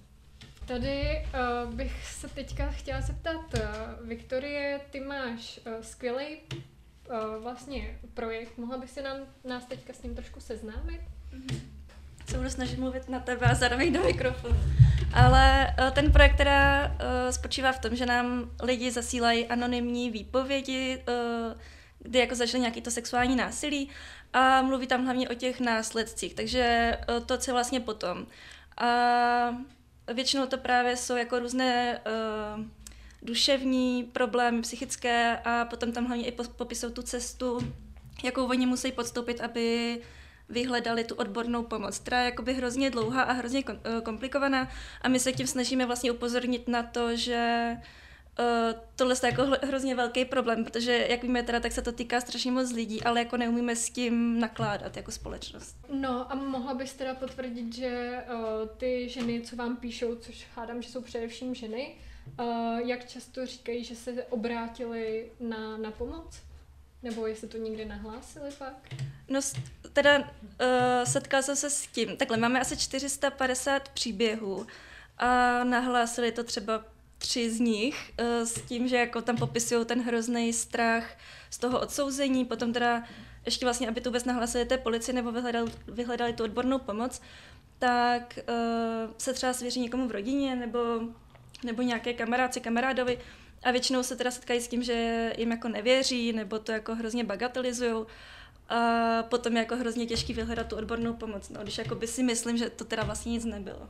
Tady 0.66 1.26
uh, 1.66 1.74
bych 1.74 2.06
se 2.06 2.28
teďka 2.28 2.70
chtěla 2.70 3.00
zeptat, 3.00 3.54
uh, 3.54 4.08
Viktorie, 4.08 4.80
ty 4.90 5.00
máš 5.00 5.60
uh, 5.66 5.72
skvělý 5.80 6.26
uh, 6.26 7.42
vlastně 7.42 7.98
projekt, 8.14 8.58
mohla 8.58 8.78
bys 8.78 8.90
si 8.90 9.02
nám, 9.02 9.16
nás 9.44 9.64
teďka 9.64 9.92
s 9.92 10.02
ním 10.02 10.14
trošku 10.14 10.40
seznámit? 10.40 11.00
Mm-hmm 11.32 11.75
se 12.30 12.36
budu 12.36 12.50
snažit 12.50 12.78
mluvit 12.78 13.08
na 13.08 13.20
tebe 13.20 13.46
a 13.46 13.54
zároveň 13.54 13.92
do 13.92 14.04
mikrofonu. 14.04 14.56
Ale 15.14 15.74
uh, 15.80 15.90
ten 15.90 16.12
projekt 16.12 16.36
teda 16.36 16.84
uh, 16.86 17.30
spočívá 17.30 17.72
v 17.72 17.78
tom, 17.78 17.96
že 17.96 18.06
nám 18.06 18.50
lidi 18.62 18.90
zasílají 18.90 19.46
anonymní 19.46 20.10
výpovědi, 20.10 21.02
uh, 21.08 21.60
kdy 21.98 22.18
jako 22.18 22.34
zažili 22.34 22.60
nějaký 22.60 22.82
to 22.82 22.90
sexuální 22.90 23.36
násilí 23.36 23.88
a 24.32 24.62
mluví 24.62 24.86
tam 24.86 25.04
hlavně 25.04 25.28
o 25.28 25.34
těch 25.34 25.60
následcích, 25.60 26.34
takže 26.34 26.96
uh, 27.08 27.24
to, 27.24 27.38
co 27.38 27.52
vlastně 27.52 27.80
potom. 27.80 28.26
A 28.76 28.88
většinou 30.14 30.46
to 30.46 30.58
právě 30.58 30.96
jsou 30.96 31.16
jako 31.16 31.38
různé 31.38 32.00
uh, 32.56 32.64
duševní 33.22 34.04
problémy, 34.04 34.62
psychické 34.62 35.38
a 35.44 35.64
potom 35.64 35.92
tam 35.92 36.06
hlavně 36.06 36.26
i 36.26 36.32
popisují 36.32 36.92
tu 36.92 37.02
cestu, 37.02 37.74
jakou 38.24 38.46
oni 38.46 38.66
musí 38.66 38.92
podstoupit, 38.92 39.40
aby 39.40 39.98
vyhledali 40.48 41.04
tu 41.04 41.14
odbornou 41.14 41.62
pomoc, 41.62 41.98
která 41.98 42.20
je 42.20 42.24
jakoby 42.24 42.54
hrozně 42.54 42.90
dlouhá 42.90 43.22
a 43.22 43.32
hrozně 43.32 43.64
eh, 43.68 44.00
komplikovaná 44.00 44.68
a 45.02 45.08
my 45.08 45.20
se 45.20 45.32
tím 45.32 45.46
snažíme 45.46 45.86
vlastně 45.86 46.12
upozornit 46.12 46.68
na 46.68 46.82
to, 46.82 47.16
že 47.16 47.76
Uh, 48.38 48.80
tohle 48.96 49.14
je 49.22 49.30
jako 49.30 49.42
hrozně 49.66 49.94
velký 49.94 50.24
problém, 50.24 50.64
protože 50.64 51.06
jak 51.10 51.22
víme 51.22 51.42
teda, 51.42 51.60
tak 51.60 51.72
se 51.72 51.82
to 51.82 51.92
týká 51.92 52.20
strašně 52.20 52.52
moc 52.52 52.72
lidí, 52.72 53.02
ale 53.02 53.20
jako 53.20 53.36
neumíme 53.36 53.76
s 53.76 53.90
tím 53.90 54.40
nakládat 54.40 54.96
jako 54.96 55.10
společnost. 55.10 55.76
No 55.92 56.32
a 56.32 56.34
mohla 56.34 56.74
bys 56.74 56.92
teda 56.92 57.14
potvrdit, 57.14 57.74
že 57.74 58.22
uh, 58.28 58.68
ty 58.76 59.08
ženy, 59.08 59.40
co 59.40 59.56
vám 59.56 59.76
píšou, 59.76 60.16
což 60.16 60.46
hádám, 60.54 60.82
že 60.82 60.88
jsou 60.88 61.02
především 61.02 61.54
ženy, 61.54 61.96
jak 62.84 63.08
často 63.08 63.46
říkají, 63.46 63.84
že 63.84 63.96
se 63.96 64.24
obrátili 64.24 65.30
na, 65.40 65.76
na 65.76 65.90
pomoc? 65.90 66.42
Nebo 67.02 67.26
jestli 67.26 67.48
to 67.48 67.58
nikdy 67.58 67.84
nahlásili 67.84 68.50
pak? 68.58 68.94
No, 69.28 69.40
teda 69.92 70.18
uh, 70.18 70.24
setkala 71.04 71.42
jsem 71.42 71.56
se 71.56 71.70
s 71.70 71.86
tím. 71.86 72.16
Takhle, 72.16 72.36
máme 72.36 72.60
asi 72.60 72.76
450 72.76 73.88
příběhů 73.88 74.66
a 75.18 75.64
nahlásili 75.64 76.32
to 76.32 76.44
třeba 76.44 76.84
tři 77.18 77.50
z 77.50 77.60
nich 77.60 78.12
uh, 78.20 78.46
s 78.46 78.62
tím, 78.62 78.88
že 78.88 78.96
jako 78.96 79.22
tam 79.22 79.36
popisují 79.36 79.86
ten 79.86 80.02
hrozný 80.02 80.52
strach 80.52 81.16
z 81.50 81.58
toho 81.58 81.80
odsouzení, 81.80 82.44
potom 82.44 82.72
teda 82.72 83.04
ještě 83.44 83.66
vlastně, 83.66 83.88
aby 83.88 84.00
to 84.00 84.10
vůbec 84.10 84.24
nahlásili 84.24 84.64
té 84.64 84.78
policii 84.78 85.14
nebo 85.14 85.32
vyhledali, 85.32 85.72
vyhledali 85.88 86.32
tu 86.32 86.44
odbornou 86.44 86.78
pomoc, 86.78 87.20
tak 87.78 88.38
uh, 88.48 89.14
se 89.18 89.32
třeba 89.32 89.52
svěří 89.52 89.80
někomu 89.80 90.08
v 90.08 90.10
rodině 90.10 90.56
nebo, 90.56 90.78
nebo 91.64 91.82
nějaké 91.82 92.12
kamarádce, 92.12 92.60
kamarádovi 92.60 93.18
a 93.66 93.70
většinou 93.70 94.02
se 94.02 94.16
teda 94.16 94.30
setkají 94.30 94.60
s 94.60 94.68
tím, 94.68 94.82
že 94.82 95.32
jim 95.38 95.50
jako 95.50 95.68
nevěří 95.68 96.32
nebo 96.32 96.58
to 96.58 96.72
jako 96.72 96.94
hrozně 96.94 97.24
bagatelizujou 97.24 98.06
a 98.68 99.22
potom 99.22 99.52
je 99.52 99.58
jako 99.58 99.76
hrozně 99.76 100.06
těžký 100.06 100.34
vyhledat 100.34 100.66
tu 100.66 100.76
odbornou 100.76 101.14
pomoc, 101.14 101.50
no, 101.50 101.62
když 101.62 101.78
jakoby 101.78 102.06
si 102.06 102.22
myslím, 102.22 102.56
že 102.56 102.70
to 102.70 102.84
teda 102.84 103.04
vlastně 103.04 103.32
nic 103.32 103.44
nebylo. 103.44 103.88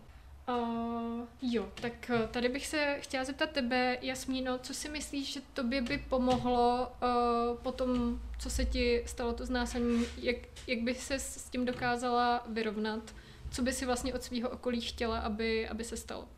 Uh, 0.49 1.25
jo, 1.43 1.69
tak 1.81 2.11
eh, 2.11 2.29
tady 2.31 2.49
bych 2.49 2.67
se 2.67 2.97
chtěla 3.01 3.25
zeptat 3.25 3.51
tebe, 3.51 3.99
Jasmíno, 4.03 4.59
co 4.59 4.75
si 4.75 4.89
myslíš, 4.89 5.33
že 5.33 5.41
tobě 5.55 5.83
by 5.83 5.99
pomohlo 6.09 6.89
uh, 7.03 7.59
po 7.59 7.73
tom, 7.73 8.21
co 8.39 8.51
se 8.51 8.65
ti 8.65 9.03
stalo 9.07 9.33
to 9.33 9.47
znásilnění, 9.47 10.07
jak, 10.17 10.37
jak 10.67 10.81
by 10.81 10.95
se 10.95 11.19
s 11.19 11.51
tím 11.51 11.65
dokázala 11.65 12.47
vyrovnat? 12.49 13.15
Co 13.51 13.63
by 13.63 13.73
si 13.73 13.87
vlastně 13.87 14.15
od 14.15 14.23
svého 14.23 14.51
okolí 14.51 14.81
chtěla, 14.81 15.19
aby, 15.19 15.69
aby 15.69 15.85
se 15.85 15.97
stalo? 15.97 16.29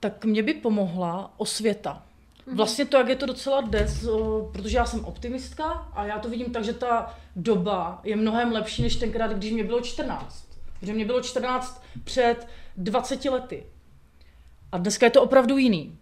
Tak 0.00 0.24
mě 0.24 0.42
by 0.42 0.54
pomohla 0.54 1.34
osvěta. 1.36 2.06
Vlastně 2.54 2.84
to, 2.84 2.96
jak 2.96 3.08
je 3.08 3.16
to 3.16 3.26
docela 3.26 3.60
dnes, 3.60 4.06
o, 4.06 4.48
protože 4.52 4.76
já 4.76 4.84
jsem 4.84 5.04
optimistka 5.04 5.64
a 5.94 6.04
já 6.04 6.18
to 6.18 6.28
vidím 6.28 6.52
tak, 6.52 6.64
že 6.64 6.72
ta 6.72 7.14
doba 7.36 8.00
je 8.04 8.16
mnohem 8.16 8.52
lepší 8.52 8.82
než 8.82 8.96
tenkrát, 8.96 9.32
když 9.32 9.52
mě 9.52 9.64
bylo 9.64 9.80
14. 9.80 10.46
Protože 10.80 10.92
mě 10.92 11.04
bylo 11.04 11.20
14 11.20 11.82
před 12.04 12.46
20 12.76 13.24
lety. 13.24 13.66
A 14.72 14.78
dneska 14.78 15.06
je 15.06 15.10
to 15.10 15.22
opravdu 15.22 15.58
jiný. 15.58 15.98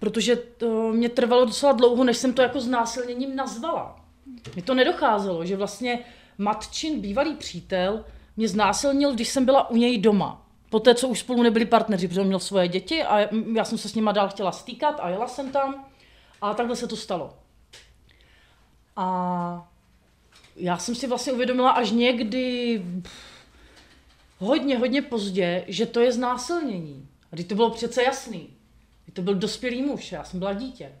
Protože 0.00 0.36
to 0.36 0.92
mě 0.92 1.08
trvalo 1.08 1.44
docela 1.44 1.72
dlouho, 1.72 2.04
než 2.04 2.16
jsem 2.16 2.32
to 2.32 2.42
jako 2.42 2.60
znásilněním 2.60 3.36
nazvala. 3.36 4.04
Mi 4.56 4.62
to 4.62 4.74
nedocházelo, 4.74 5.44
že 5.44 5.56
vlastně 5.56 5.98
matčin 6.38 7.00
bývalý 7.00 7.34
přítel 7.34 8.04
mě 8.36 8.48
znásilnil, 8.48 9.14
když 9.14 9.28
jsem 9.28 9.44
byla 9.44 9.70
u 9.70 9.76
něj 9.76 9.98
doma. 9.98 10.46
Poté, 10.70 10.94
co 10.94 11.08
už 11.08 11.20
spolu 11.20 11.42
nebyli 11.42 11.64
partneři, 11.64 12.08
protože 12.08 12.20
on 12.20 12.26
měl 12.26 12.38
svoje 12.38 12.68
děti 12.68 13.02
a 13.02 13.34
já 13.54 13.64
jsem 13.64 13.78
se 13.78 13.88
s 13.88 13.94
nima 13.94 14.12
dál 14.12 14.28
chtěla 14.28 14.52
stýkat 14.52 15.00
a 15.00 15.08
jela 15.08 15.28
jsem 15.28 15.52
tam 15.52 15.87
a 16.40 16.54
takhle 16.54 16.76
se 16.76 16.86
to 16.86 16.96
stalo. 16.96 17.38
A 18.96 19.68
já 20.56 20.78
jsem 20.78 20.94
si 20.94 21.06
vlastně 21.06 21.32
uvědomila 21.32 21.70
až 21.70 21.90
někdy 21.90 22.82
pff, 23.02 23.12
hodně, 24.38 24.78
hodně 24.78 25.02
pozdě, 25.02 25.64
že 25.68 25.86
to 25.86 26.00
je 26.00 26.12
znásilnění. 26.12 27.08
A 27.32 27.44
to 27.44 27.54
bylo 27.54 27.70
přece 27.70 28.02
jasný. 28.02 28.48
To 29.12 29.22
byl 29.22 29.34
dospělý 29.34 29.82
muž, 29.82 30.12
já 30.12 30.24
jsem 30.24 30.38
byla 30.38 30.52
dítě. 30.52 30.92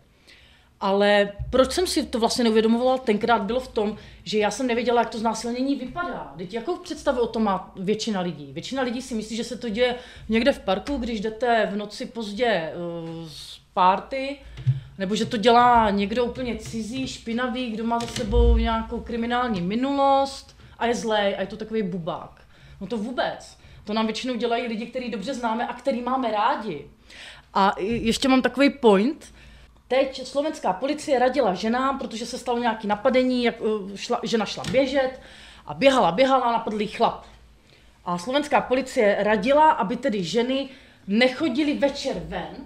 Ale 0.80 1.32
proč 1.50 1.72
jsem 1.72 1.86
si 1.86 2.06
to 2.06 2.18
vlastně 2.18 2.44
neuvědomovala 2.44 2.98
tenkrát 2.98 3.42
bylo 3.42 3.60
v 3.60 3.68
tom, 3.68 3.96
že 4.24 4.38
já 4.38 4.50
jsem 4.50 4.66
nevěděla, 4.66 5.00
jak 5.00 5.10
to 5.10 5.18
znásilnění 5.18 5.76
vypadá. 5.76 6.34
Teď 6.38 6.54
jakou 6.54 6.76
představu 6.76 7.20
o 7.20 7.26
tom 7.26 7.42
má 7.42 7.72
většina 7.76 8.20
lidí? 8.20 8.52
Většina 8.52 8.82
lidí 8.82 9.02
si 9.02 9.14
myslí, 9.14 9.36
že 9.36 9.44
se 9.44 9.58
to 9.58 9.68
děje 9.68 9.96
někde 10.28 10.52
v 10.52 10.60
parku, 10.60 10.96
když 10.96 11.20
jdete 11.20 11.68
v 11.72 11.76
noci 11.76 12.06
pozdě 12.06 12.72
uh, 12.74 13.28
z 13.28 13.60
párty, 13.74 14.38
nebo 14.98 15.14
že 15.14 15.26
to 15.26 15.36
dělá 15.36 15.90
někdo 15.90 16.24
úplně 16.24 16.56
cizí, 16.56 17.08
špinavý, 17.08 17.70
kdo 17.70 17.84
má 17.84 17.98
za 17.98 18.06
sebou 18.06 18.56
nějakou 18.56 19.00
kriminální 19.00 19.60
minulost 19.60 20.56
a 20.78 20.86
je 20.86 20.94
zlej 20.94 21.34
a 21.36 21.40
je 21.40 21.46
to 21.46 21.56
takový 21.56 21.82
bubák. 21.82 22.42
No 22.80 22.86
to 22.86 22.98
vůbec. 22.98 23.58
To 23.84 23.94
nám 23.94 24.06
většinou 24.06 24.34
dělají 24.34 24.66
lidi, 24.66 24.86
který 24.86 25.10
dobře 25.10 25.34
známe 25.34 25.66
a 25.66 25.72
který 25.72 26.02
máme 26.02 26.30
rádi. 26.30 26.86
A 27.54 27.74
ještě 27.78 28.28
mám 28.28 28.42
takový 28.42 28.70
point, 28.70 29.32
Teď 29.88 30.26
slovenská 30.26 30.72
policie 30.72 31.18
radila 31.18 31.54
ženám, 31.54 31.98
protože 31.98 32.26
se 32.26 32.38
stalo 32.38 32.58
nějaké 32.58 32.88
napadení, 32.88 33.44
jak 33.44 33.60
uh, 33.60 33.94
šla, 33.94 34.20
žena 34.22 34.44
šla 34.44 34.64
běžet 34.70 35.20
a 35.66 35.74
běhala, 35.74 36.12
běhala 36.12 36.42
a 36.42 36.52
napadl 36.52 36.86
chlap. 36.96 37.24
A 38.04 38.18
slovenská 38.18 38.60
policie 38.60 39.16
radila, 39.20 39.70
aby 39.70 39.96
tedy 39.96 40.24
ženy 40.24 40.68
nechodily 41.06 41.74
večer 41.74 42.22
ven 42.24 42.56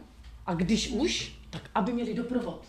a 0.47 0.55
když 0.55 0.89
už, 0.89 1.33
tak 1.53 1.63
aby 1.75 1.93
měli 1.93 2.15
doprovod. 2.15 2.65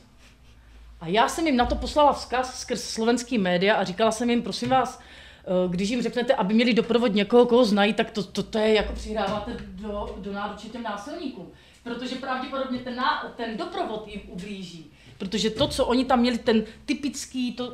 A 1.01 1.07
já 1.07 1.29
jsem 1.29 1.47
jim 1.47 1.57
na 1.57 1.65
to 1.65 1.75
poslala 1.75 2.13
vzkaz 2.13 2.59
skrz 2.59 2.83
slovenský 2.83 3.37
média 3.37 3.75
a 3.75 3.83
říkala 3.83 4.11
jsem 4.11 4.29
jim, 4.29 4.41
prosím 4.41 4.69
vás, 4.69 4.99
uh, 5.65 5.71
když 5.71 5.89
jim 5.89 6.01
řeknete, 6.01 6.33
aby 6.33 6.53
měli 6.53 6.73
doprovod 6.73 7.13
někoho, 7.13 7.45
koho 7.45 7.65
znají, 7.65 7.93
tak 7.93 8.11
to, 8.11 8.23
to, 8.23 8.43
to 8.43 8.57
je 8.57 8.73
jako 8.73 8.93
přihráváte 8.93 9.57
do, 9.67 10.15
do 10.17 10.33
náručí 10.33 10.69
těm 10.69 10.83
násilníkům 10.83 11.51
protože 11.83 12.15
pravděpodobně 12.15 12.79
ten, 12.79 12.95
ná, 12.95 13.33
ten 13.35 13.57
doprovod 13.57 14.07
jim 14.07 14.21
ublíží. 14.27 14.91
Protože 15.17 15.49
to, 15.49 15.67
co 15.67 15.85
oni 15.85 16.05
tam 16.05 16.19
měli, 16.19 16.37
ten 16.37 16.63
typický, 16.85 17.53
to, 17.53 17.73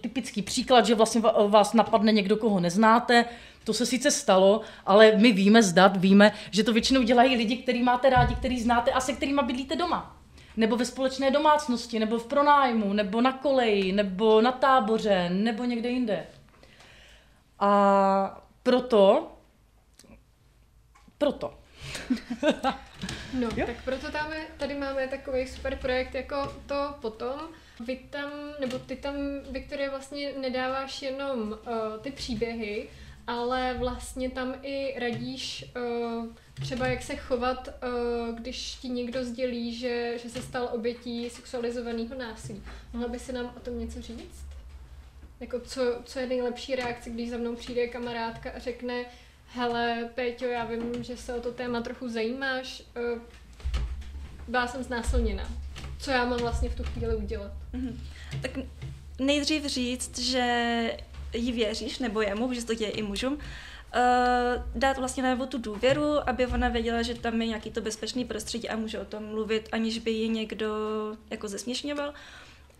typický 0.00 0.42
příklad, 0.42 0.86
že 0.86 0.94
vlastně 0.94 1.20
vás 1.48 1.72
napadne 1.72 2.12
někdo, 2.12 2.36
koho 2.36 2.60
neznáte, 2.60 3.24
to 3.64 3.72
se 3.72 3.86
sice 3.86 4.10
stalo, 4.10 4.60
ale 4.86 5.12
my 5.16 5.32
víme, 5.32 5.62
zdat, 5.62 5.96
víme, 5.96 6.32
že 6.50 6.64
to 6.64 6.72
většinou 6.72 7.02
dělají 7.02 7.36
lidi, 7.36 7.56
který 7.56 7.82
máte 7.82 8.10
rádi, 8.10 8.34
který 8.34 8.60
znáte 8.60 8.90
a 8.90 9.00
se 9.00 9.12
kterými 9.12 9.40
bydlíte 9.46 9.76
doma. 9.76 10.21
Nebo 10.56 10.76
ve 10.76 10.84
společné 10.84 11.30
domácnosti, 11.30 11.98
nebo 11.98 12.18
v 12.18 12.26
pronájmu, 12.26 12.92
nebo 12.92 13.20
na 13.20 13.32
koleji, 13.32 13.92
nebo 13.92 14.40
na 14.40 14.52
táboře, 14.52 15.30
nebo 15.30 15.64
někde 15.64 15.88
jinde. 15.88 16.26
A 17.58 18.42
proto, 18.62 19.32
proto 21.18 21.62
No, 23.40 23.48
jo? 23.56 23.66
tak 23.66 23.84
proto 23.84 24.10
tam 24.10 24.32
je, 24.32 24.46
tady 24.56 24.74
máme 24.74 25.08
takový 25.08 25.48
super 25.48 25.76
projekt 25.76 26.14
jako 26.14 26.54
to 26.66 26.94
potom. 27.00 27.40
Vy 27.80 27.96
tam, 27.96 28.30
nebo 28.60 28.78
ty 28.78 28.96
tam, 28.96 29.14
Viktorie, 29.50 29.90
vlastně 29.90 30.32
nedáváš 30.32 31.02
jenom 31.02 31.38
uh, 31.40 31.56
ty 32.02 32.10
příběhy, 32.10 32.88
ale 33.26 33.74
vlastně 33.78 34.30
tam 34.30 34.54
i 34.62 34.98
radíš 34.98 35.64
uh, 35.76 36.26
třeba 36.60 36.86
jak 36.86 37.02
se 37.02 37.16
chovat, 37.16 37.68
uh, 37.68 38.38
když 38.38 38.74
ti 38.74 38.88
někdo 38.88 39.24
sdělí, 39.24 39.74
že, 39.74 40.18
že 40.22 40.30
se 40.30 40.42
stal 40.42 40.68
obětí 40.72 41.30
sexualizovaného 41.30 42.18
násilí. 42.18 42.62
Mohla 42.92 43.08
by 43.08 43.18
si 43.18 43.32
nám 43.32 43.52
o 43.56 43.60
tom 43.60 43.78
něco 43.78 44.02
říct? 44.02 44.44
Jako 45.40 45.60
co, 45.60 46.00
co 46.04 46.18
je 46.18 46.26
nejlepší 46.26 46.76
reakce, 46.76 47.10
když 47.10 47.30
za 47.30 47.36
mnou 47.36 47.56
přijde 47.56 47.88
kamarádka 47.88 48.50
a 48.50 48.58
řekne, 48.58 49.04
hele, 49.46 50.10
Péťo, 50.14 50.44
já 50.44 50.64
vím, 50.64 51.04
že 51.04 51.16
se 51.16 51.34
o 51.34 51.40
to 51.40 51.52
téma 51.52 51.80
trochu 51.80 52.08
zajímáš, 52.08 52.82
uh, 53.14 53.22
byla 54.48 54.66
jsem 54.66 54.82
znásilněna. 54.82 55.48
Co 55.98 56.10
já 56.10 56.24
mám 56.24 56.38
vlastně 56.38 56.68
v 56.68 56.76
tu 56.76 56.82
chvíli 56.82 57.16
udělat? 57.16 57.52
Mm-hmm. 57.74 57.96
Tak 58.42 58.50
nejdřív 59.18 59.66
říct, 59.66 60.18
že 60.18 60.96
jí 61.34 61.52
věříš, 61.52 61.98
nebo 61.98 62.20
jemu, 62.20 62.52
že 62.52 62.64
to 62.64 62.74
děje 62.74 62.90
i 62.90 63.02
mužům, 63.02 63.38
uh, 63.94 64.62
dát 64.74 64.98
vlastně 64.98 65.22
najevo 65.22 65.46
tu 65.46 65.58
důvěru, 65.58 66.28
aby 66.28 66.46
ona 66.46 66.68
věděla, 66.68 67.02
že 67.02 67.14
tam 67.14 67.42
je 67.42 67.48
nějaký 67.48 67.70
to 67.70 67.80
bezpečný 67.80 68.24
prostředí 68.24 68.68
a 68.68 68.76
může 68.76 68.98
o 68.98 69.04
tom 69.04 69.24
mluvit, 69.24 69.68
aniž 69.72 69.98
by 69.98 70.10
ji 70.10 70.28
někdo 70.28 70.66
jako 71.30 71.48
zesměšňoval. 71.48 72.14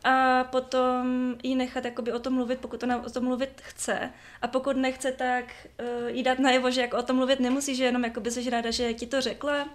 A 0.05 0.45
potom 0.45 1.35
jí 1.43 1.55
nechat 1.55 1.85
jakoby 1.85 2.13
o 2.13 2.19
tom 2.19 2.35
mluvit, 2.35 2.59
pokud 2.59 2.83
ona 2.83 3.05
o 3.07 3.11
tom 3.11 3.25
mluvit 3.25 3.61
chce. 3.61 4.11
A 4.43 4.49
pokud 4.49 4.77
nechce, 4.77 5.13
tak 5.13 5.45
uh, 5.81 6.09
jí 6.09 6.23
dát 6.23 6.39
najevo, 6.39 6.71
že 6.71 6.81
jako 6.81 6.97
o 6.97 7.03
tom 7.03 7.17
mluvit 7.17 7.41
nemusí, 7.41 7.75
že 7.75 7.85
jenom 7.85 8.05
jakoby 8.05 8.31
jsi 8.31 8.51
ráda, 8.51 8.71
že 8.71 8.95
ti 8.95 9.07
to 9.07 9.21
řekla 9.21 9.69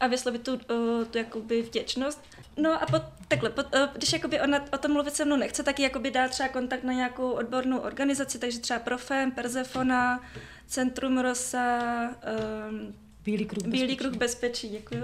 a 0.00 0.06
vyslovit 0.06 0.42
tu, 0.42 0.54
uh, 0.54 1.04
tu 1.10 1.18
jakoby 1.18 1.62
vděčnost. 1.62 2.22
No 2.56 2.82
a 2.82 2.86
pot, 2.86 3.02
takhle, 3.28 3.50
pot, 3.50 3.66
uh, 3.74 3.80
když 3.94 4.12
jakoby 4.12 4.40
ona 4.40 4.64
o 4.72 4.78
tom 4.78 4.92
mluvit 4.92 5.14
se 5.14 5.24
mnou 5.24 5.36
nechce, 5.36 5.62
tak 5.62 5.78
ji 5.78 5.82
jakoby 5.82 6.10
dá 6.10 6.28
třeba 6.28 6.48
kontakt 6.48 6.84
na 6.84 6.92
nějakou 6.92 7.30
odbornou 7.30 7.78
organizaci, 7.78 8.38
takže 8.38 8.60
třeba 8.60 8.80
Profem, 8.80 9.30
Persefona, 9.30 10.22
Centrum 10.66 11.18
Rosa, 11.18 11.80
um, 12.70 12.94
Bílý 13.28 13.46
kruh 13.46 13.62
bezpečí. 13.62 13.80
Bílý 13.80 13.96
kruh 13.96 14.14
bezpečí, 14.14 14.68
děkuji. 14.68 15.02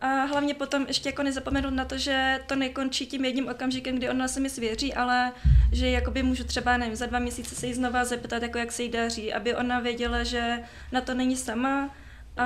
a 0.00 0.06
hlavně 0.06 0.54
potom 0.54 0.84
ještě 0.88 1.08
jako 1.08 1.22
nezapomenout 1.22 1.74
na 1.74 1.84
to, 1.84 1.98
že 1.98 2.40
to 2.46 2.56
nekončí 2.56 3.06
tím 3.06 3.24
jedním 3.24 3.48
okamžikem, 3.48 3.96
kdy 3.96 4.10
ona 4.10 4.28
se 4.28 4.40
mi 4.40 4.50
svěří, 4.50 4.94
ale 4.94 5.32
že 5.72 5.90
jakoby 5.90 6.22
můžu 6.22 6.44
třeba, 6.44 6.76
nevím, 6.76 6.96
za 6.96 7.06
dva 7.06 7.18
měsíce 7.18 7.54
se 7.54 7.66
jí 7.66 7.74
znova 7.74 8.04
zeptat, 8.04 8.42
jako 8.42 8.58
jak 8.58 8.72
se 8.72 8.82
jí 8.82 8.88
daří, 8.88 9.32
aby 9.32 9.54
ona 9.54 9.80
věděla, 9.80 10.22
že 10.22 10.58
na 10.92 11.00
to 11.00 11.14
není 11.14 11.36
sama 11.36 11.94
a, 12.36 12.44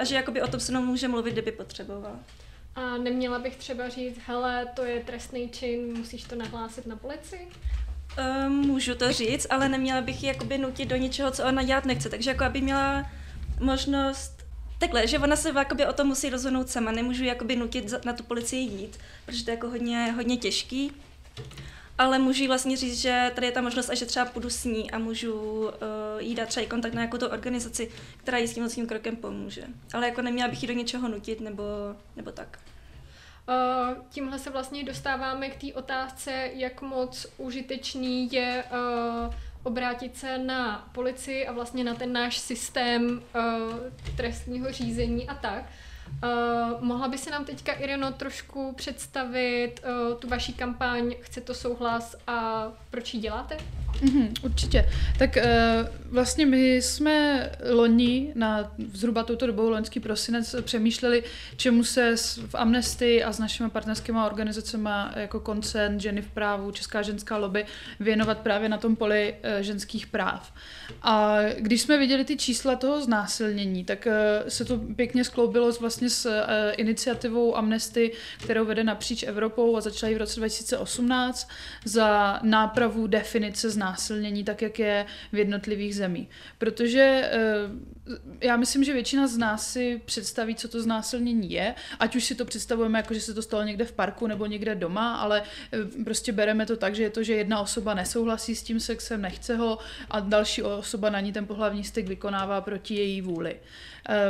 a 0.00 0.04
že 0.04 0.14
jakoby 0.14 0.42
o 0.42 0.48
tom 0.48 0.60
se 0.60 0.72
mnou 0.72 0.82
může 0.82 1.08
mluvit, 1.08 1.32
kdyby 1.32 1.52
potřebovala. 1.52 2.18
A 2.74 2.96
neměla 2.96 3.38
bych 3.38 3.56
třeba 3.56 3.88
říct, 3.88 4.18
hele, 4.26 4.66
to 4.74 4.84
je 4.84 5.00
trestný 5.00 5.48
čin, 5.48 5.98
musíš 5.98 6.24
to 6.24 6.36
nahlásit 6.36 6.86
na 6.86 6.96
policii? 6.96 7.48
Um, 8.46 8.52
můžu 8.52 8.94
to 8.94 9.12
říct, 9.12 9.46
ale 9.50 9.68
neměla 9.68 10.00
bych 10.00 10.22
ji 10.22 10.28
jakoby 10.28 10.58
nutit 10.58 10.88
do 10.88 10.96
něčeho, 10.96 11.30
co 11.30 11.44
ona 11.44 11.62
dělat 11.62 11.84
nechce. 11.84 12.08
Takže 12.08 12.30
jako 12.30 12.44
aby 12.44 12.60
měla 12.60 13.10
možnost 13.60 14.40
Takhle, 14.80 15.06
že 15.06 15.18
ona 15.18 15.36
se 15.36 15.52
jakoby 15.56 15.86
o 15.86 15.92
tom 15.92 16.06
musí 16.06 16.30
rozhodnout 16.30 16.68
sama, 16.68 16.92
nemůžu 16.92 17.24
jakoby 17.24 17.56
nutit 17.56 18.04
na 18.04 18.12
tu 18.12 18.22
policii 18.22 18.60
jít, 18.60 18.98
protože 19.26 19.44
to 19.44 19.50
je 19.50 19.54
jako 19.54 19.68
hodně, 19.68 20.12
hodně 20.12 20.36
těžký. 20.36 20.92
Ale 22.00 22.18
můžu 22.18 22.46
vlastně 22.46 22.76
říct, 22.76 23.00
že 23.00 23.30
tady 23.34 23.46
je 23.46 23.52
ta 23.52 23.60
možnost 23.60 23.90
a 23.90 23.94
že 23.94 24.06
třeba 24.06 24.26
půjdu 24.26 24.50
s 24.50 24.64
ní 24.64 24.90
a 24.90 24.98
můžu 24.98 25.34
uh, 25.34 25.70
jí 26.18 26.34
dát 26.34 26.48
třeba 26.48 26.64
i 26.64 26.68
kontakt 26.68 26.94
na 26.94 27.04
nějakou 27.04 27.26
organizaci, 27.26 27.90
která 28.16 28.38
jí 28.38 28.48
s 28.48 28.54
tím 28.54 28.68
svým 28.68 28.86
krokem 28.86 29.16
pomůže. 29.16 29.64
Ale 29.94 30.06
jako 30.06 30.22
neměla 30.22 30.48
bych 30.48 30.62
jí 30.62 30.68
do 30.68 30.74
něčeho 30.74 31.08
nutit 31.08 31.40
nebo, 31.40 31.62
nebo 32.16 32.32
tak. 32.32 32.58
Uh, 33.48 34.04
tímhle 34.10 34.38
se 34.38 34.50
vlastně 34.50 34.84
dostáváme 34.84 35.50
k 35.50 35.60
té 35.60 35.74
otázce, 35.74 36.50
jak 36.54 36.82
moc 36.82 37.26
užitečný 37.36 38.32
je 38.32 38.64
uh, 38.70 39.34
obrátit 39.62 40.16
se 40.16 40.38
na 40.38 40.88
policii 40.92 41.46
a 41.46 41.52
vlastně 41.52 41.84
na 41.84 41.94
ten 41.94 42.12
náš 42.12 42.38
systém 42.38 43.22
uh, 43.34 43.42
trestního 44.16 44.72
řízení 44.72 45.28
a 45.28 45.34
tak. 45.34 45.62
Uh, 45.62 45.89
mohla 46.80 47.08
by 47.08 47.18
se 47.18 47.30
nám 47.30 47.44
teďka, 47.44 47.72
Ireno, 47.72 48.12
trošku 48.12 48.72
představit 48.72 49.80
uh, 49.84 50.18
tu 50.18 50.28
vaší 50.28 50.52
kampaň 50.52 51.14
Chce 51.20 51.40
to 51.40 51.54
souhlas 51.54 52.16
a 52.26 52.68
proč 52.90 53.14
ji 53.14 53.20
děláte? 53.20 53.56
Mm-hmm, 54.02 54.32
určitě. 54.42 54.88
Tak 55.18 55.36
uh, 55.36 55.42
vlastně 56.12 56.46
my 56.46 56.76
jsme 56.76 57.50
loni 57.70 58.32
na 58.34 58.72
zhruba 58.92 59.22
touto 59.22 59.46
dobou, 59.46 59.70
loňský 59.70 60.00
prosinec, 60.00 60.54
přemýšleli, 60.62 61.22
čemu 61.56 61.84
se 61.84 62.14
v 62.48 62.54
Amnesty 62.54 63.24
a 63.24 63.32
s 63.32 63.38
našimi 63.38 63.70
partnerskými 63.70 64.18
organizacemi 64.26 64.90
jako 65.16 65.40
koncern 65.40 66.00
Ženy 66.00 66.22
v 66.22 66.30
právu, 66.30 66.70
Česká 66.70 67.02
ženská 67.02 67.36
lobby 67.36 67.66
věnovat 68.00 68.38
právě 68.38 68.68
na 68.68 68.78
tom 68.78 68.96
poli 68.96 69.34
uh, 69.34 69.60
ženských 69.60 70.06
práv. 70.06 70.52
A 71.02 71.38
když 71.58 71.82
jsme 71.82 71.98
viděli 71.98 72.24
ty 72.24 72.36
čísla 72.36 72.76
toho 72.76 73.00
znásilnění, 73.00 73.84
tak 73.84 74.06
uh, 74.06 74.48
se 74.48 74.64
to 74.64 74.78
pěkně 74.78 75.24
skloubilo 75.24 75.72
vlastně 75.72 76.10
s 76.10 76.26
uh, 76.26 76.32
iniciativou 76.76 77.56
Amnesty, 77.56 78.12
kterou 78.42 78.64
vede 78.64 78.84
napříč 78.84 79.22
Evropou 79.22 79.76
a 79.76 79.80
začala 79.80 80.10
ji 80.10 80.14
v 80.16 80.18
roce 80.18 80.40
2018 80.40 81.48
za 81.84 82.40
nápravu 82.42 83.06
definice 83.06 83.70
znásilnění, 83.70 83.89
tak 84.44 84.62
jak 84.62 84.78
je 84.78 85.06
v 85.32 85.38
jednotlivých 85.38 85.96
zemí. 85.96 86.28
Protože 86.58 87.30
uh, 88.06 88.16
já 88.40 88.56
myslím, 88.56 88.84
že 88.84 88.92
většina 88.92 89.26
z 89.26 89.38
nás 89.38 89.72
si 89.72 90.02
představí, 90.04 90.54
co 90.54 90.68
to 90.68 90.82
znásilnění 90.82 91.50
je, 91.50 91.74
ať 91.98 92.16
už 92.16 92.24
si 92.24 92.34
to 92.34 92.44
představujeme 92.44 92.98
jako, 92.98 93.14
že 93.14 93.20
se 93.20 93.34
to 93.34 93.42
stalo 93.42 93.62
někde 93.62 93.84
v 93.84 93.92
parku 93.92 94.26
nebo 94.26 94.46
někde 94.46 94.74
doma, 94.74 95.16
ale 95.16 95.42
uh, 95.42 96.04
prostě 96.04 96.32
bereme 96.32 96.66
to 96.66 96.76
tak, 96.76 96.94
že 96.94 97.02
je 97.02 97.10
to, 97.10 97.22
že 97.22 97.34
jedna 97.34 97.60
osoba 97.60 97.94
nesouhlasí 97.94 98.54
s 98.54 98.62
tím 98.62 98.80
sexem, 98.80 99.22
nechce 99.22 99.56
ho 99.56 99.78
a 100.10 100.20
další 100.20 100.62
osoba 100.62 101.10
na 101.10 101.20
ní 101.20 101.32
ten 101.32 101.46
pohlavní 101.46 101.84
styk 101.84 102.08
vykonává 102.08 102.60
proti 102.60 102.94
její 102.94 103.20
vůli. 103.20 103.60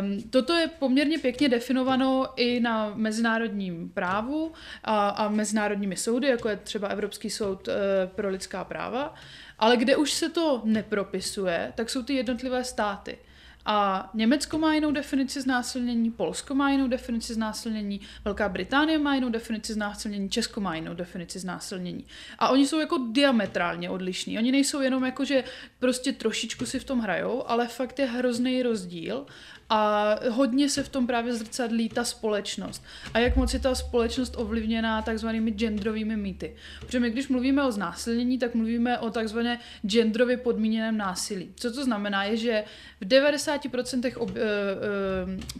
Um, 0.00 0.22
toto 0.30 0.52
je 0.52 0.68
poměrně 0.78 1.18
pěkně 1.18 1.48
definované 1.48 2.06
i 2.36 2.60
na 2.60 2.92
mezinárodním 2.94 3.88
právu 3.88 4.52
a, 4.84 5.08
a 5.08 5.28
mezinárodními 5.28 5.96
soudy, 5.96 6.28
jako 6.28 6.48
je 6.48 6.56
třeba 6.56 6.88
Evropský 6.88 7.30
soud 7.30 7.68
uh, 7.68 7.74
pro 8.14 8.28
lidská 8.28 8.64
práva, 8.64 9.14
ale 9.60 9.76
kde 9.76 9.96
už 9.96 10.12
se 10.12 10.28
to 10.28 10.62
nepropisuje, 10.64 11.72
tak 11.74 11.90
jsou 11.90 12.02
ty 12.02 12.14
jednotlivé 12.14 12.64
státy. 12.64 13.18
A 13.66 14.10
Německo 14.14 14.58
má 14.58 14.74
jinou 14.74 14.92
definici 14.92 15.40
znásilnění, 15.40 16.10
Polsko 16.10 16.54
má 16.54 16.70
jinou 16.70 16.88
definici 16.88 17.34
znásilnění, 17.34 18.00
Velká 18.24 18.48
Británie 18.48 18.98
má 18.98 19.14
jinou 19.14 19.28
definici 19.28 19.72
znásilnění, 19.72 20.30
Česko 20.30 20.60
má 20.60 20.74
jinou 20.74 20.94
definici 20.94 21.38
znásilnění. 21.38 22.06
A 22.38 22.48
oni 22.48 22.66
jsou 22.66 22.78
jako 22.78 22.98
diametrálně 23.12 23.90
odlišní. 23.90 24.38
Oni 24.38 24.52
nejsou 24.52 24.80
jenom 24.80 25.04
jako, 25.04 25.24
že 25.24 25.44
prostě 25.78 26.12
trošičku 26.12 26.66
si 26.66 26.78
v 26.78 26.84
tom 26.84 27.00
hrajou, 27.00 27.44
ale 27.46 27.68
fakt 27.68 27.98
je 27.98 28.06
hrozný 28.06 28.62
rozdíl 28.62 29.26
a 29.70 30.16
hodně 30.30 30.68
se 30.68 30.82
v 30.82 30.88
tom 30.88 31.06
právě 31.06 31.34
zrcadlí 31.34 31.88
ta 31.88 32.04
společnost. 32.04 32.84
A 33.14 33.18
jak 33.18 33.36
moc 33.36 33.54
je 33.54 33.60
ta 33.60 33.74
společnost 33.74 34.34
ovlivněná 34.36 35.02
takzvanými 35.02 35.50
genderovými 35.50 36.16
mýty. 36.16 36.56
Protože 36.80 37.00
my, 37.00 37.10
když 37.10 37.28
mluvíme 37.28 37.64
o 37.64 37.72
znásilnění, 37.72 38.38
tak 38.38 38.54
mluvíme 38.54 38.98
o 38.98 39.10
takzvané 39.10 39.58
genderově 39.86 40.36
podmíněném 40.36 40.96
násilí. 40.96 41.52
Co 41.56 41.72
to 41.72 41.84
znamená, 41.84 42.24
je, 42.24 42.36
že 42.36 42.64
v 43.00 43.04
90% 43.04 44.12
ob, 44.16 44.30
e, 44.36 44.40
e, 44.40 44.46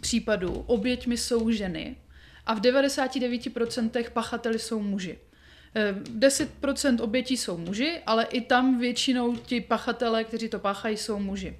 případů 0.01 0.63
oběťmi 0.67 1.17
jsou 1.17 1.51
ženy 1.51 1.95
a 2.45 2.53
v 2.53 2.61
99% 2.61 4.09
pachateli 4.09 4.59
jsou 4.59 4.79
muži. 4.79 5.17
10% 6.19 6.99
e, 6.99 7.03
obětí 7.03 7.37
jsou 7.37 7.57
muži, 7.57 8.01
ale 8.05 8.25
i 8.25 8.41
tam 8.41 8.79
většinou 8.79 9.35
ti 9.35 9.61
pachatelé, 9.61 10.23
kteří 10.23 10.49
to 10.49 10.59
páchají, 10.59 10.97
jsou 10.97 11.19
muži. 11.19 11.57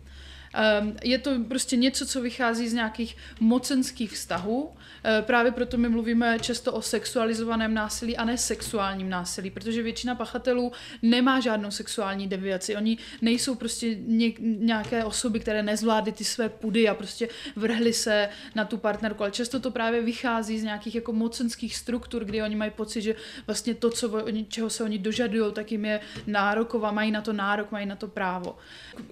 Um, 0.81 0.95
je 1.03 1.17
to 1.17 1.31
prostě 1.47 1.77
něco, 1.77 2.05
co 2.05 2.21
vychází 2.21 2.69
z 2.69 2.73
nějakých 2.73 3.17
mocenských 3.39 4.11
vztahů. 4.11 4.61
Uh, 4.61 4.73
právě 5.21 5.51
proto 5.51 5.77
my 5.77 5.89
mluvíme 5.89 6.39
často 6.39 6.73
o 6.73 6.81
sexualizovaném 6.81 7.73
násilí 7.73 8.17
a 8.17 8.25
ne 8.25 8.37
sexuálním 8.37 9.09
násilí, 9.09 9.49
protože 9.49 9.83
většina 9.83 10.15
pachatelů 10.15 10.71
nemá 11.01 11.39
žádnou 11.39 11.71
sexuální 11.71 12.27
deviaci. 12.27 12.75
Oni 12.75 12.97
nejsou 13.21 13.55
prostě 13.55 13.95
ně, 13.95 14.31
nějaké 14.39 15.03
osoby, 15.03 15.39
které 15.39 15.63
nezvládly 15.63 16.11
ty 16.11 16.23
své 16.23 16.49
pudy 16.49 16.89
a 16.89 16.93
prostě 16.93 17.27
vrhly 17.55 17.93
se 17.93 18.29
na 18.55 18.65
tu 18.65 18.77
partnerku, 18.77 19.23
ale 19.23 19.31
často 19.31 19.59
to 19.59 19.71
právě 19.71 20.01
vychází 20.01 20.59
z 20.59 20.63
nějakých 20.63 20.95
jako 20.95 21.13
mocenských 21.13 21.75
struktur, 21.75 22.25
kdy 22.25 22.43
oni 22.43 22.55
mají 22.55 22.71
pocit, 22.71 23.01
že 23.01 23.15
vlastně 23.47 23.75
to, 23.75 23.89
co 23.89 24.09
oni, 24.09 24.45
čeho 24.45 24.69
se 24.69 24.83
oni 24.83 24.97
dožadují, 24.97 25.53
tak 25.53 25.71
jim 25.71 25.85
je 25.85 25.99
nároková, 26.27 26.91
mají 26.91 27.11
na 27.11 27.21
to 27.21 27.33
nárok, 27.33 27.71
mají 27.71 27.85
na 27.85 27.95
to 27.95 28.07
právo. 28.07 28.57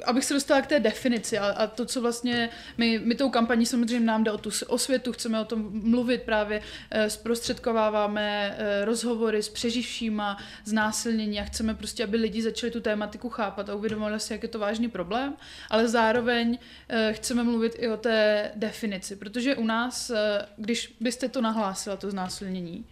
Abych 0.05 0.25
se 0.25 0.33
dostala 0.33 0.61
k 0.61 0.67
té 0.67 0.79
definici, 0.79 1.28
věci 1.31 1.37
a, 1.37 1.63
a 1.63 1.67
to, 1.67 1.85
co 1.85 2.01
vlastně 2.01 2.49
my, 2.77 2.99
my 3.03 3.15
tou 3.15 3.29
kampaní 3.29 3.65
samozřejmě 3.65 4.05
nám 4.05 4.23
jde 4.23 4.31
o 4.31 4.37
tu 4.37 4.49
osvětu, 4.67 5.13
chceme 5.13 5.39
o 5.39 5.45
tom 5.45 5.69
mluvit 5.71 6.23
právě, 6.23 6.61
e, 6.91 7.09
zprostředkováváme 7.09 8.55
e, 8.57 8.85
rozhovory 8.85 9.43
s 9.43 9.49
přeživšíma 9.49 10.37
znásilnění 10.65 11.39
a 11.39 11.43
chceme 11.43 11.75
prostě, 11.75 12.03
aby 12.03 12.17
lidi 12.17 12.41
začali 12.41 12.71
tu 12.71 12.81
tématiku 12.81 13.29
chápat 13.29 13.69
a 13.69 13.75
uvědomili 13.75 14.19
si, 14.19 14.33
jak 14.33 14.43
je 14.43 14.49
to 14.49 14.59
vážný 14.59 14.89
problém, 14.89 15.33
ale 15.69 15.87
zároveň 15.87 16.57
e, 16.89 17.13
chceme 17.13 17.43
mluvit 17.43 17.75
i 17.77 17.87
o 17.87 17.97
té 17.97 18.51
definici, 18.55 19.15
protože 19.15 19.55
u 19.55 19.65
nás, 19.65 20.11
když 20.57 20.95
byste 20.99 21.29
to 21.29 21.41
nahlásila, 21.41 21.97
to 21.97 22.11
znásilnění, 22.11 22.85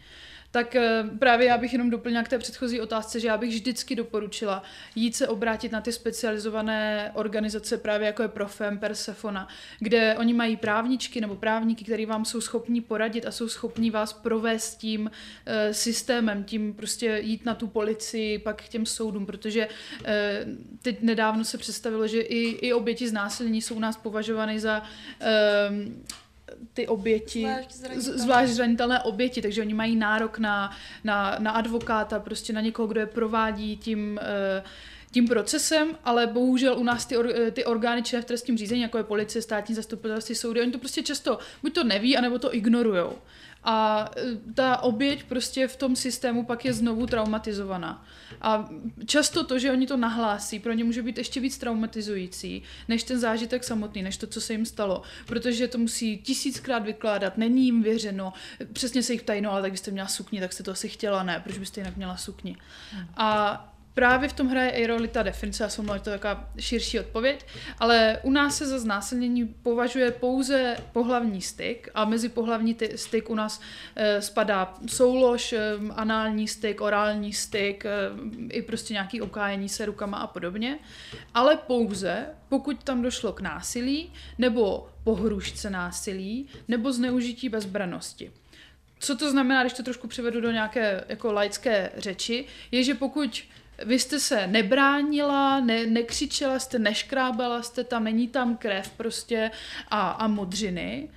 tak 0.57 0.75
eh, 0.75 1.03
právě 1.19 1.47
já 1.47 1.57
bych 1.57 1.73
jenom 1.73 1.89
doplnila 1.89 2.23
k 2.23 2.27
té 2.27 2.39
předchozí 2.39 2.81
otázce, 2.81 3.19
že 3.19 3.27
já 3.27 3.37
bych 3.37 3.49
vždycky 3.49 3.95
doporučila 3.95 4.63
jít 4.95 5.15
se 5.15 5.27
obrátit 5.27 5.71
na 5.71 5.81
ty 5.81 5.91
specializované 5.91 7.11
organizace, 7.13 7.77
právě 7.77 8.05
jako 8.05 8.21
je 8.21 8.27
Profem, 8.27 8.79
Persefona, 8.79 9.47
kde 9.79 10.15
oni 10.17 10.33
mají 10.33 10.57
právničky 10.57 11.21
nebo 11.21 11.35
právníky, 11.35 11.83
který 11.83 12.05
vám 12.05 12.25
jsou 12.25 12.41
schopní 12.41 12.81
poradit 12.81 13.25
a 13.25 13.31
jsou 13.31 13.49
schopní 13.49 13.91
vás 13.91 14.13
provést 14.13 14.75
tím 14.75 15.01
uh, 15.01 15.11
systémem, 15.71 16.43
tím 16.43 16.73
prostě 16.73 17.19
jít 17.23 17.45
na 17.45 17.55
tu 17.55 17.67
policii, 17.67 18.39
pak 18.39 18.61
k 18.63 18.69
těm 18.69 18.85
soudům, 18.85 19.25
protože 19.25 19.67
uh, 19.67 20.05
teď 20.81 21.01
nedávno 21.01 21.45
se 21.45 21.57
představilo, 21.57 22.07
že 22.07 22.21
i, 22.21 22.67
i 22.67 22.73
oběti 22.73 23.09
znásilnění 23.09 23.61
jsou 23.61 23.75
u 23.75 23.79
nás 23.79 23.97
považovány 23.97 24.59
za 24.59 24.83
ty 26.73 26.87
oběti, 26.87 27.41
zvlášť 27.41 27.71
zranitelné. 27.71 28.19
zvlášť 28.19 28.51
zranitelné 28.51 29.01
oběti, 29.01 29.41
takže 29.41 29.61
oni 29.61 29.73
mají 29.73 29.95
nárok 29.95 30.39
na, 30.39 30.71
na, 31.03 31.35
na 31.39 31.51
advokáta, 31.51 32.19
prostě 32.19 32.53
na 32.53 32.61
někoho, 32.61 32.87
kdo 32.87 32.99
je 32.99 33.05
provádí 33.05 33.77
tím, 33.77 34.19
uh, 34.59 34.65
tím 35.11 35.27
procesem, 35.27 35.97
ale 36.03 36.27
bohužel 36.27 36.77
u 36.77 36.83
nás 36.83 37.05
ty, 37.05 37.17
or, 37.17 37.29
ty 37.51 37.65
orgány 37.65 38.03
činné 38.03 38.21
v 38.21 38.25
trestním 38.25 38.57
řízení, 38.57 38.81
jako 38.81 38.97
je 38.97 39.03
policie, 39.03 39.41
státní 39.41 39.75
zastupitelství, 39.75 40.35
soudy, 40.35 40.61
oni 40.61 40.71
to 40.71 40.79
prostě 40.79 41.03
často 41.03 41.39
buď 41.61 41.73
to 41.73 41.83
neví, 41.83 42.17
anebo 42.17 42.39
to 42.39 42.55
ignorujou. 42.55 43.13
A 43.69 44.09
e, 44.17 44.53
ta 44.53 44.77
oběť 44.77 45.23
prostě 45.23 45.67
v 45.67 45.75
tom 45.75 45.95
systému 45.95 46.45
pak 46.45 46.65
je 46.65 46.73
znovu 46.73 47.05
traumatizovaná. 47.05 48.05
A 48.41 48.69
často 49.05 49.43
to, 49.43 49.59
že 49.59 49.71
oni 49.71 49.87
to 49.87 49.97
nahlásí, 49.97 50.59
pro 50.59 50.73
ně 50.73 50.83
může 50.83 51.03
být 51.03 51.17
ještě 51.17 51.39
víc 51.39 51.57
traumatizující, 51.57 52.63
než 52.87 53.03
ten 53.03 53.19
zážitek 53.19 53.63
samotný, 53.63 54.03
než 54.03 54.17
to, 54.17 54.27
co 54.27 54.41
se 54.41 54.53
jim 54.53 54.65
stalo. 54.65 55.01
Protože 55.25 55.67
to 55.67 55.77
musí 55.77 56.17
tisíckrát 56.17 56.83
vykládat, 56.83 57.37
není 57.37 57.65
jim 57.65 57.83
věřeno, 57.83 58.33
přesně 58.73 59.03
se 59.03 59.13
jich 59.13 59.21
ptají, 59.21 59.41
no 59.41 59.51
ale 59.51 59.61
tak 59.61 59.71
byste 59.71 59.91
měla 59.91 60.07
sukni, 60.07 60.39
tak 60.39 60.53
jste 60.53 60.63
to 60.63 60.71
asi 60.71 60.89
chtěla, 60.89 61.23
ne, 61.23 61.41
proč 61.43 61.57
byste 61.57 61.79
jinak 61.79 61.97
měla 61.97 62.17
sukni. 62.17 62.57
A 63.17 63.76
právě 63.97 64.29
v 64.29 64.33
tom 64.33 64.47
hraje 64.47 64.69
i 64.69 64.87
roli 64.87 65.07
ta 65.07 65.23
definice, 65.23 65.63
já 65.63 65.69
jsem 65.69 65.85
to 65.85 65.99
taková 65.99 66.49
širší 66.59 66.99
odpověď, 66.99 67.45
ale 67.79 68.19
u 68.23 68.31
nás 68.31 68.57
se 68.57 68.67
za 68.67 68.79
znásilnění 68.79 69.45
považuje 69.45 70.11
pouze 70.11 70.77
pohlavní 70.93 71.41
styk 71.41 71.89
a 71.93 72.05
mezi 72.05 72.29
pohlavní 72.29 72.73
ty, 72.73 72.97
styk 72.97 73.29
u 73.29 73.35
nás 73.35 73.61
e, 73.95 74.21
spadá 74.21 74.73
soulož, 74.87 75.53
e, 75.53 75.59
anální 75.95 76.47
styk, 76.47 76.81
orální 76.81 77.33
styk, 77.33 77.85
e, 77.85 77.89
i 78.49 78.61
prostě 78.61 78.93
nějaký 78.93 79.21
okájení 79.21 79.69
se 79.69 79.85
rukama 79.85 80.17
a 80.17 80.27
podobně, 80.27 80.79
ale 81.33 81.57
pouze 81.57 82.25
pokud 82.49 82.83
tam 82.83 83.01
došlo 83.01 83.33
k 83.33 83.41
násilí 83.41 84.13
nebo 84.37 84.89
pohrušce 85.03 85.69
násilí 85.69 86.47
nebo 86.67 86.91
zneužití 86.91 87.49
bezbranosti. 87.49 88.31
Co 88.99 89.15
to 89.15 89.31
znamená, 89.31 89.63
když 89.63 89.73
to 89.73 89.83
trošku 89.83 90.07
převedu 90.07 90.41
do 90.41 90.51
nějaké 90.51 91.03
jako 91.09 91.33
laické 91.33 91.91
řeči, 91.97 92.45
je, 92.71 92.83
že 92.83 92.93
pokud 92.93 93.43
vy 93.85 93.99
jste 93.99 94.19
se 94.19 94.47
nebránila, 94.47 95.59
ne, 95.59 95.85
nekřičela 95.85 96.59
jste, 96.59 96.79
neškrábala 96.79 97.61
jste 97.61 97.83
tam, 97.83 98.03
není 98.03 98.27
tam 98.27 98.57
krev 98.57 98.89
prostě 98.89 99.51
a, 99.87 100.09
a 100.09 100.27
modřiny, 100.27 101.09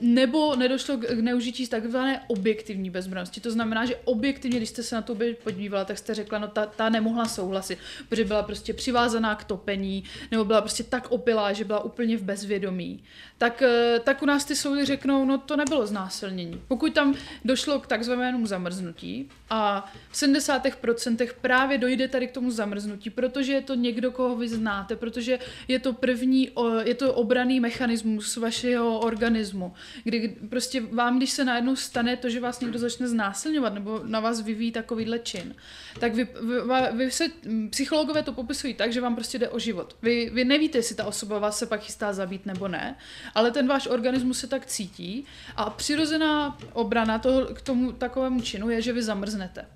nebo 0.00 0.56
nedošlo 0.56 0.96
k 0.96 1.20
neužití 1.20 1.66
takzvané 1.66 2.20
objektivní 2.26 2.90
bezbranosti. 2.90 3.40
To 3.40 3.50
znamená, 3.50 3.86
že 3.86 3.96
objektivně, 4.04 4.56
když 4.56 4.68
jste 4.68 4.82
se 4.82 4.94
na 4.94 5.02
to 5.02 5.16
podívala, 5.42 5.84
tak 5.84 5.98
jste 5.98 6.14
řekla, 6.14 6.38
no 6.38 6.48
ta, 6.48 6.66
ta 6.66 6.88
nemohla 6.88 7.24
souhlasit, 7.24 7.78
protože 8.08 8.24
byla 8.24 8.42
prostě 8.42 8.74
přivázaná 8.74 9.34
k 9.34 9.44
topení, 9.44 10.04
nebo 10.30 10.44
byla 10.44 10.60
prostě 10.60 10.82
tak 10.82 11.10
opilá, 11.10 11.52
že 11.52 11.64
byla 11.64 11.84
úplně 11.84 12.16
v 12.16 12.22
bezvědomí. 12.22 13.02
Tak, 13.38 13.62
eh, 13.62 14.00
tak 14.04 14.22
u 14.22 14.26
nás 14.26 14.44
ty 14.44 14.56
soudy 14.56 14.84
řeknou, 14.84 15.24
no 15.24 15.38
to 15.38 15.56
nebylo 15.56 15.86
znásilnění. 15.86 16.60
Pokud 16.68 16.94
tam 16.94 17.14
došlo 17.44 17.80
k 17.80 17.86
takzvanému 17.86 18.46
zamrznutí 18.46 19.28
a 19.50 19.92
v 20.10 20.16
70% 20.16 21.32
právě 21.40 21.78
dojde 21.78 22.08
tady 22.08 22.26
k 22.26 22.32
tomu 22.32 22.50
zamrznutí, 22.50 23.10
protože 23.10 23.52
je 23.52 23.62
to 23.62 23.74
někdo, 23.74 24.12
koho 24.12 24.36
vy 24.36 24.48
znáte, 24.48 24.96
protože 24.96 25.38
je 25.68 25.78
to 25.78 25.92
první, 25.92 26.50
je 26.84 26.94
to 26.94 27.14
obraný 27.14 27.60
mechanismus 27.60 28.36
vašeho 28.36 28.98
organismu, 28.98 29.49
terorismu, 29.50 29.72
kdy 30.04 30.36
prostě 30.48 30.80
vám, 30.80 31.16
když 31.16 31.30
se 31.30 31.44
najednou 31.44 31.76
stane 31.76 32.16
to, 32.16 32.28
že 32.28 32.40
vás 32.40 32.60
někdo 32.60 32.78
začne 32.78 33.08
znásilňovat 33.08 33.74
nebo 33.74 34.00
na 34.04 34.20
vás 34.20 34.40
vyvíjí 34.40 34.72
takovýhle 34.72 35.18
čin, 35.18 35.54
tak 36.00 36.14
vy, 36.14 36.24
vy, 36.24 36.96
vy 36.96 37.10
se, 37.10 37.28
psychologové 37.70 38.22
to 38.22 38.32
popisují 38.32 38.74
tak, 38.74 38.92
že 38.92 39.00
vám 39.00 39.14
prostě 39.14 39.38
jde 39.38 39.48
o 39.48 39.58
život. 39.58 39.96
Vy, 40.02 40.30
vy 40.32 40.44
nevíte, 40.44 40.78
jestli 40.78 40.94
ta 40.94 41.04
osoba 41.04 41.38
vás 41.38 41.58
se 41.58 41.66
pak 41.66 41.80
chystá 41.80 42.12
zabít 42.12 42.46
nebo 42.46 42.68
ne, 42.68 42.96
ale 43.34 43.50
ten 43.50 43.66
váš 43.66 43.86
organismus 43.86 44.38
se 44.38 44.46
tak 44.46 44.66
cítí 44.66 45.24
a 45.56 45.70
přirozená 45.70 46.58
obrana 46.72 47.18
toho, 47.18 47.46
k 47.46 47.60
tomu 47.60 47.92
takovému 47.92 48.40
činu 48.40 48.70
je, 48.70 48.82
že 48.82 48.92
vy 48.92 49.02
zamrznete. 49.02 49.66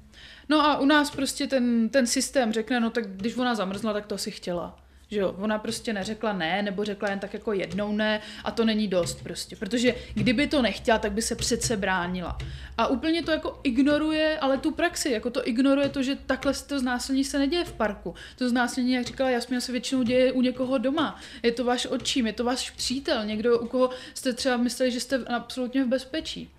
No 0.48 0.60
a 0.60 0.78
u 0.78 0.84
nás 0.84 1.10
prostě 1.10 1.46
ten, 1.46 1.88
ten 1.88 2.06
systém 2.06 2.52
řekne, 2.52 2.80
no 2.80 2.90
tak 2.90 3.16
když 3.16 3.36
ona 3.36 3.54
zamrzla, 3.54 3.92
tak 3.92 4.06
to 4.06 4.18
si 4.18 4.30
chtěla. 4.30 4.83
Že 5.10 5.20
jo, 5.20 5.34
ona 5.38 5.58
prostě 5.58 5.92
neřekla 5.92 6.32
ne, 6.32 6.62
nebo 6.62 6.84
řekla 6.84 7.10
jen 7.10 7.18
tak 7.18 7.34
jako 7.34 7.52
jednou 7.52 7.92
ne 7.92 8.20
a 8.44 8.50
to 8.50 8.64
není 8.64 8.88
dost 8.88 9.22
prostě, 9.22 9.56
protože 9.56 9.94
kdyby 10.14 10.46
to 10.46 10.62
nechtěla, 10.62 10.98
tak 10.98 11.12
by 11.12 11.22
se 11.22 11.34
přece 11.34 11.76
bránila. 11.76 12.38
A 12.78 12.86
úplně 12.86 13.22
to 13.22 13.30
jako 13.30 13.60
ignoruje, 13.62 14.38
ale 14.38 14.58
tu 14.58 14.70
praxi, 14.70 15.10
jako 15.10 15.30
to 15.30 15.48
ignoruje 15.48 15.88
to, 15.88 16.02
že 16.02 16.16
takhle 16.16 16.52
to 16.66 16.78
znásilnění 16.78 17.24
se 17.24 17.38
neděje 17.38 17.64
v 17.64 17.72
parku. 17.72 18.14
To 18.36 18.48
znásilnění, 18.48 18.94
jak 18.94 19.06
říkala 19.06 19.30
Jasmina, 19.30 19.60
se 19.60 19.72
většinou 19.72 20.02
děje 20.02 20.32
u 20.32 20.40
někoho 20.40 20.78
doma. 20.78 21.20
Je 21.42 21.52
to 21.52 21.64
váš 21.64 21.86
odčím, 21.86 22.26
je 22.26 22.32
to 22.32 22.44
váš 22.44 22.70
přítel, 22.70 23.24
někdo, 23.24 23.58
u 23.58 23.66
koho 23.66 23.90
jste 24.14 24.32
třeba 24.32 24.56
mysleli, 24.56 24.92
že 24.92 25.00
jste 25.00 25.16
absolutně 25.16 25.84
v 25.84 25.88
bezpečí. 25.88 26.50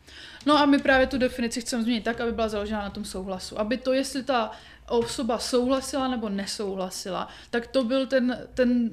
No 0.45 0.57
a 0.57 0.65
my 0.65 0.79
právě 0.79 1.07
tu 1.07 1.17
definici 1.17 1.61
chceme 1.61 1.83
změnit 1.83 2.03
tak, 2.03 2.21
aby 2.21 2.31
byla 2.31 2.47
založena 2.49 2.81
na 2.81 2.89
tom 2.89 3.05
souhlasu. 3.05 3.59
Aby 3.59 3.77
to, 3.77 3.93
jestli 3.93 4.23
ta 4.23 4.51
osoba 4.89 5.39
souhlasila 5.39 6.07
nebo 6.07 6.29
nesouhlasila, 6.29 7.27
tak 7.49 7.67
to 7.67 7.83
byl 7.83 8.07
ten, 8.07 8.47
ten 8.53 8.91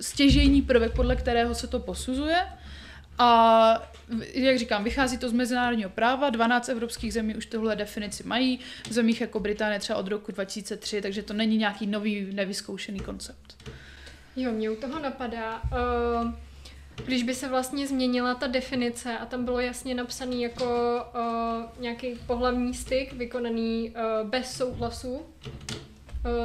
stěžejní 0.00 0.62
prvek, 0.62 0.92
podle 0.96 1.16
kterého 1.16 1.54
se 1.54 1.66
to 1.66 1.80
posuzuje. 1.80 2.36
A 3.18 3.92
jak 4.34 4.58
říkám, 4.58 4.84
vychází 4.84 5.18
to 5.18 5.28
z 5.28 5.32
mezinárodního 5.32 5.90
práva, 5.90 6.30
12 6.30 6.68
evropských 6.68 7.12
zemí 7.12 7.34
už 7.34 7.46
tohle 7.46 7.76
definici 7.76 8.24
mají, 8.24 8.58
v 8.88 8.92
zemích 8.92 9.20
jako 9.20 9.40
Británie 9.40 9.80
třeba 9.80 9.98
od 9.98 10.08
roku 10.08 10.32
2003, 10.32 11.02
takže 11.02 11.22
to 11.22 11.34
není 11.34 11.56
nějaký 11.56 11.86
nový 11.86 12.28
nevyzkoušený 12.32 13.00
koncept. 13.00 13.70
Jo, 14.36 14.52
mě 14.52 14.70
u 14.70 14.76
toho 14.76 14.98
napadá, 14.98 15.62
uh, 15.62 16.32
když 17.04 17.22
by 17.22 17.34
se 17.34 17.48
vlastně 17.48 17.86
změnila 17.86 18.34
ta 18.34 18.46
definice 18.46 19.18
a 19.18 19.26
tam 19.26 19.44
bylo 19.44 19.60
jasně 19.60 19.94
napsaný 19.94 20.42
jako 20.42 20.64
uh, 21.14 21.82
nějaký 21.82 22.14
pohlavní 22.26 22.74
styk 22.74 23.12
vykonaný 23.12 23.90
uh, 23.90 24.28
bez 24.28 24.56
souhlasu 24.56 25.14
uh, 25.14 25.24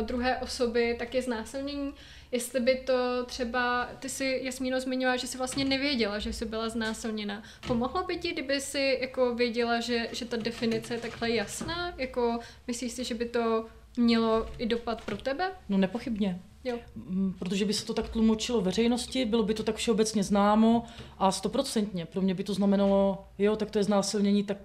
druhé 0.05 0.37
osoby, 0.37 0.95
tak 0.99 1.13
je 1.13 1.21
znásilnění. 1.21 1.93
Jestli 2.31 2.59
by 2.59 2.75
to 2.75 3.25
třeba, 3.25 3.89
ty 3.99 4.09
si 4.09 4.39
Jasmíno 4.43 4.79
zmiňovala, 4.79 5.17
že 5.17 5.27
si 5.27 5.37
vlastně 5.37 5.65
nevěděla, 5.65 6.19
že 6.19 6.33
jsi 6.33 6.45
byla 6.45 6.69
znásilněna. 6.69 7.43
Pomohlo 7.67 8.03
by 8.03 8.17
ti, 8.17 8.33
kdyby 8.33 8.61
si 8.61 8.97
jako 9.01 9.35
věděla, 9.35 9.79
že, 9.79 10.07
že 10.11 10.25
ta 10.25 10.37
definice 10.37 10.93
je 10.93 10.99
takhle 10.99 11.31
jasná? 11.31 11.93
Jako 11.97 12.39
myslíš 12.67 12.91
si, 12.91 13.03
že 13.03 13.15
by 13.15 13.25
to 13.25 13.65
mělo 13.97 14.49
i 14.57 14.65
dopad 14.65 15.05
pro 15.05 15.17
tebe? 15.17 15.51
No 15.69 15.77
nepochybně. 15.77 16.39
Jo. 16.63 16.79
Mm, 16.95 17.33
protože 17.39 17.65
by 17.65 17.73
se 17.73 17.85
to 17.85 17.93
tak 17.93 18.09
tlumočilo 18.09 18.61
veřejnosti, 18.61 19.25
bylo 19.25 19.43
by 19.43 19.53
to 19.53 19.63
tak 19.63 19.75
všeobecně 19.75 20.23
známo 20.23 20.83
a 21.17 21.31
stoprocentně. 21.31 22.05
Pro 22.05 22.21
mě 22.21 22.33
by 22.33 22.43
to 22.43 22.53
znamenalo, 22.53 23.27
jo, 23.37 23.55
tak 23.55 23.71
to 23.71 23.77
je 23.77 23.83
znásilnění, 23.83 24.43
tak 24.43 24.57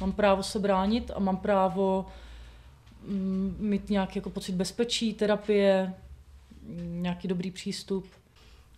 mám 0.00 0.12
právo 0.12 0.42
se 0.42 0.58
bránit 0.58 1.10
a 1.14 1.20
mám 1.20 1.36
právo 1.36 2.06
mm, 3.04 3.56
mít 3.58 3.90
nějaký 3.90 4.18
jako 4.18 4.30
pocit 4.30 4.54
bezpečí, 4.54 5.14
terapie, 5.14 5.94
mm, 6.62 7.02
nějaký 7.02 7.28
dobrý 7.28 7.50
přístup. 7.50 8.06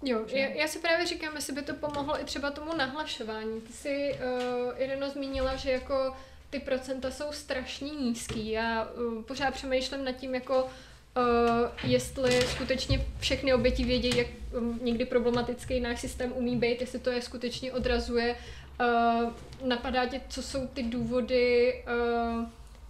Jo, 0.05 0.25
já, 0.29 0.47
já 0.49 0.69
si 0.69 0.79
právě 0.79 1.07
říkám, 1.07 1.35
jestli 1.35 1.53
by 1.53 1.63
to 1.63 1.75
pomohlo 1.75 2.21
i 2.21 2.25
třeba 2.25 2.51
tomu 2.51 2.77
nahlašování. 2.77 3.61
Ty 3.61 3.73
jsi 3.73 4.15
uh, 4.15 4.81
Ireno 4.83 5.11
zmínila, 5.11 5.57
že 5.57 5.71
jako 5.71 6.15
ty 6.51 6.61
procenta 6.61 7.11
jsou 7.11 7.33
strašně 7.33 7.91
nízký. 7.91 8.51
Já 8.51 8.85
uh, 8.91 9.23
pořád 9.23 9.55
přemýšlím 9.55 10.05
nad 10.05 10.13
tím, 10.13 10.35
jako 10.35 10.69
Uh, 11.17 11.69
jestli 11.91 12.41
skutečně 12.41 13.07
všechny 13.19 13.55
oběti 13.55 13.85
vědí, 13.85 14.17
jak 14.17 14.27
um, 14.59 14.81
někdy 14.83 15.05
problematický 15.05 15.81
náš 15.81 16.01
systém 16.01 16.33
umí 16.33 16.57
být, 16.57 16.81
jestli 16.81 16.99
to 16.99 17.11
je 17.11 17.23
skutečně 17.23 17.73
odrazuje. 17.73 18.37
Uh, 18.81 19.33
napadá 19.69 20.07
tě, 20.07 20.21
co 20.29 20.43
jsou 20.43 20.67
ty 20.67 20.83
důvody, 20.83 21.75
uh, 21.87 22.45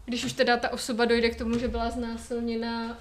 když 0.05 0.25
už 0.25 0.33
teda 0.33 0.57
ta 0.57 0.73
osoba 0.73 1.05
dojde 1.05 1.31
k 1.31 1.39
tomu, 1.39 1.59
že 1.59 1.69
byla 1.69 1.91
znásilněna, 1.91 2.99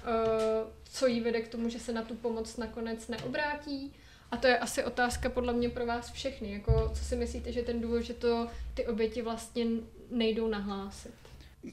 co 0.84 1.06
jí 1.06 1.20
vede 1.20 1.40
k 1.40 1.48
tomu, 1.48 1.68
že 1.68 1.78
se 1.78 1.92
na 1.92 2.02
tu 2.02 2.14
pomoc 2.14 2.56
nakonec 2.56 3.08
neobrátí? 3.08 3.92
A 4.30 4.36
to 4.36 4.46
je 4.46 4.58
asi 4.58 4.84
otázka 4.84 5.30
podle 5.30 5.52
mě 5.52 5.68
pro 5.68 5.86
vás 5.86 6.12
všechny. 6.12 6.52
Jako, 6.52 6.92
co 6.94 7.04
si 7.04 7.16
myslíte, 7.16 7.52
že 7.52 7.62
ten 7.62 7.80
důvod, 7.80 8.00
že 8.00 8.14
to 8.14 8.48
ty 8.74 8.86
oběti 8.86 9.22
vlastně 9.22 9.66
nejdou 10.10 10.48
nahlásit? 10.48 11.21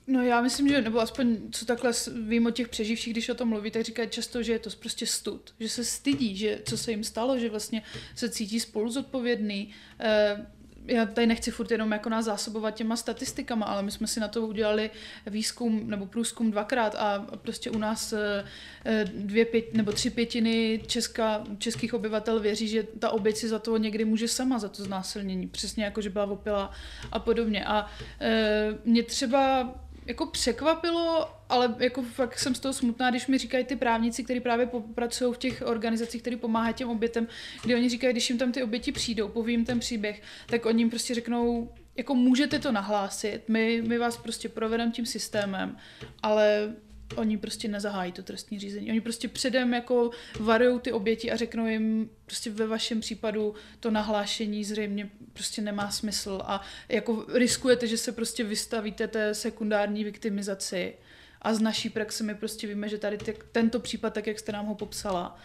No 0.08 0.23
já 0.23 0.41
myslím, 0.41 0.67
že, 0.67 0.82
nebo 0.82 0.99
aspoň 0.99 1.38
co 1.52 1.65
takhle 1.65 1.91
vím 2.28 2.45
o 2.45 2.52
těch 2.52 2.67
přeživších, 2.67 3.13
když 3.13 3.30
o 3.30 3.36
tom 3.36 3.49
mluví, 3.49 3.71
tak 3.71 3.84
říkají 3.84 4.10
často, 4.10 4.43
že 4.43 4.52
je 4.52 4.60
to 4.60 4.69
prostě 4.80 5.06
stud, 5.06 5.54
že 5.60 5.69
se 5.69 5.84
stydí, 5.84 6.38
že 6.38 6.62
co 6.65 6.78
se 6.78 6.91
jim 6.91 7.04
stalo, 7.04 7.39
že 7.39 7.49
vlastně 7.49 7.84
se 8.15 8.30
cítí 8.30 8.60
spolu 8.60 8.89
zodpovědný. 8.89 9.73
Eh, 9.99 10.45
já 10.89 11.06
tady 11.06 11.28
nechci 11.28 11.52
furt 11.52 11.71
jenom 11.71 11.91
jako 11.91 12.10
nás 12.10 12.25
zásobovat 12.25 12.75
těma 12.75 12.95
statistikama, 12.95 13.65
ale 13.65 13.84
my 13.84 13.91
jsme 13.91 14.08
si 14.08 14.19
na 14.19 14.28
to 14.28 14.47
udělali 14.47 14.89
výzkum 15.28 15.89
nebo 15.89 16.06
průzkum 16.06 16.52
dvakrát 16.52 16.95
a 16.95 17.28
prostě 17.41 17.71
u 17.71 17.78
nás 17.78 18.13
eh, 18.13 18.45
eh, 18.86 19.06
dvě 19.13 19.45
pět, 19.45 19.73
nebo 19.73 19.91
tři 19.91 20.10
pětiny 20.10 20.82
česká, 20.88 21.43
českých 21.58 21.93
obyvatel 21.93 22.39
věří, 22.39 22.67
že 22.67 22.84
ta 22.84 23.10
oběť 23.10 23.38
si 23.38 23.47
za 23.47 23.60
to 23.60 23.78
někdy 23.78 24.06
může 24.06 24.28
sama, 24.28 24.60
za 24.60 24.69
to 24.69 24.84
znásilnění. 24.84 25.47
Přesně 25.47 25.84
jako, 25.84 26.02
že 26.02 26.10
byla 26.10 26.25
opila 26.25 26.71
a 27.12 27.19
podobně. 27.19 27.65
A 27.65 27.86
e, 28.21 28.67
mě 28.86 29.04
třeba 29.04 29.73
jako 30.10 30.26
překvapilo, 30.26 31.30
ale 31.50 31.76
jako 31.80 32.02
fakt 32.02 32.39
jsem 32.39 32.56
z 32.56 32.60
toho 32.60 32.74
smutná, 32.74 33.10
když 33.10 33.28
mi 33.28 33.38
říkají 33.38 33.65
ty 33.65 33.76
právníci, 33.76 34.24
kteří 34.24 34.39
právě 34.39 34.69
pracují 34.95 35.34
v 35.34 35.38
těch 35.38 35.63
organizacích, 35.65 36.22
které 36.22 36.38
pomáhají 36.38 36.74
těm 36.74 36.89
obětem, 36.89 37.28
kdy 37.63 37.76
oni 37.76 37.89
říkají, 37.89 38.13
když 38.13 38.30
jim 38.30 38.39
tam 38.39 38.52
ty 38.52 38.63
oběti 38.63 38.91
přijdou, 38.91 39.28
povím 39.28 39.65
ten 39.65 39.80
příběh, 39.80 40.22
tak 40.48 40.65
oni 40.65 40.82
jim 40.82 40.89
prostě 40.89 41.13
řeknou, 41.13 41.74
jako 41.95 42.15
můžete 42.15 42.60
to 42.60 42.72
nahlásit, 42.72 43.50
my, 43.50 43.82
my 43.88 43.98
vás 43.98 44.17
prostě 44.17 44.50
provedeme 44.50 44.91
tím 44.91 45.06
systémem, 45.06 45.78
ale 46.24 46.74
oni 47.15 47.38
prostě 47.38 47.67
nezahájí 47.67 48.12
to 48.12 48.24
trestní 48.24 48.60
řízení. 48.60 48.91
Oni 48.91 49.02
prostě 49.02 49.28
předem 49.28 49.74
jako 49.74 50.12
varují 50.39 50.80
ty 50.80 50.91
oběti 50.91 51.32
a 51.32 51.36
řeknou 51.36 51.65
jim, 51.65 52.10
prostě 52.26 52.50
ve 52.50 52.67
vašem 52.67 53.00
případu 53.00 53.56
to 53.80 53.91
nahlášení 53.91 54.65
zřejmě 54.65 55.10
prostě 55.34 55.62
nemá 55.62 55.91
smysl 55.91 56.41
a 56.43 56.62
jako 56.89 57.26
riskujete, 57.34 57.88
že 57.88 57.98
se 57.98 58.12
prostě 58.12 58.43
vystavíte 58.43 59.08
té 59.08 59.34
sekundární 59.36 60.04
viktimizaci. 60.04 60.93
A 61.41 61.54
z 61.54 61.62
naší 61.62 61.89
praxe 61.89 62.24
my 62.24 62.36
prostě 62.36 62.67
víme, 62.67 62.89
že 62.89 62.98
tady 62.98 63.17
t- 63.17 63.34
tento 63.52 63.80
případ, 63.80 64.13
tak 64.13 64.28
jak 64.28 64.39
jste 64.39 64.52
nám 64.52 64.65
ho 64.65 64.76
popsala, 64.76 65.39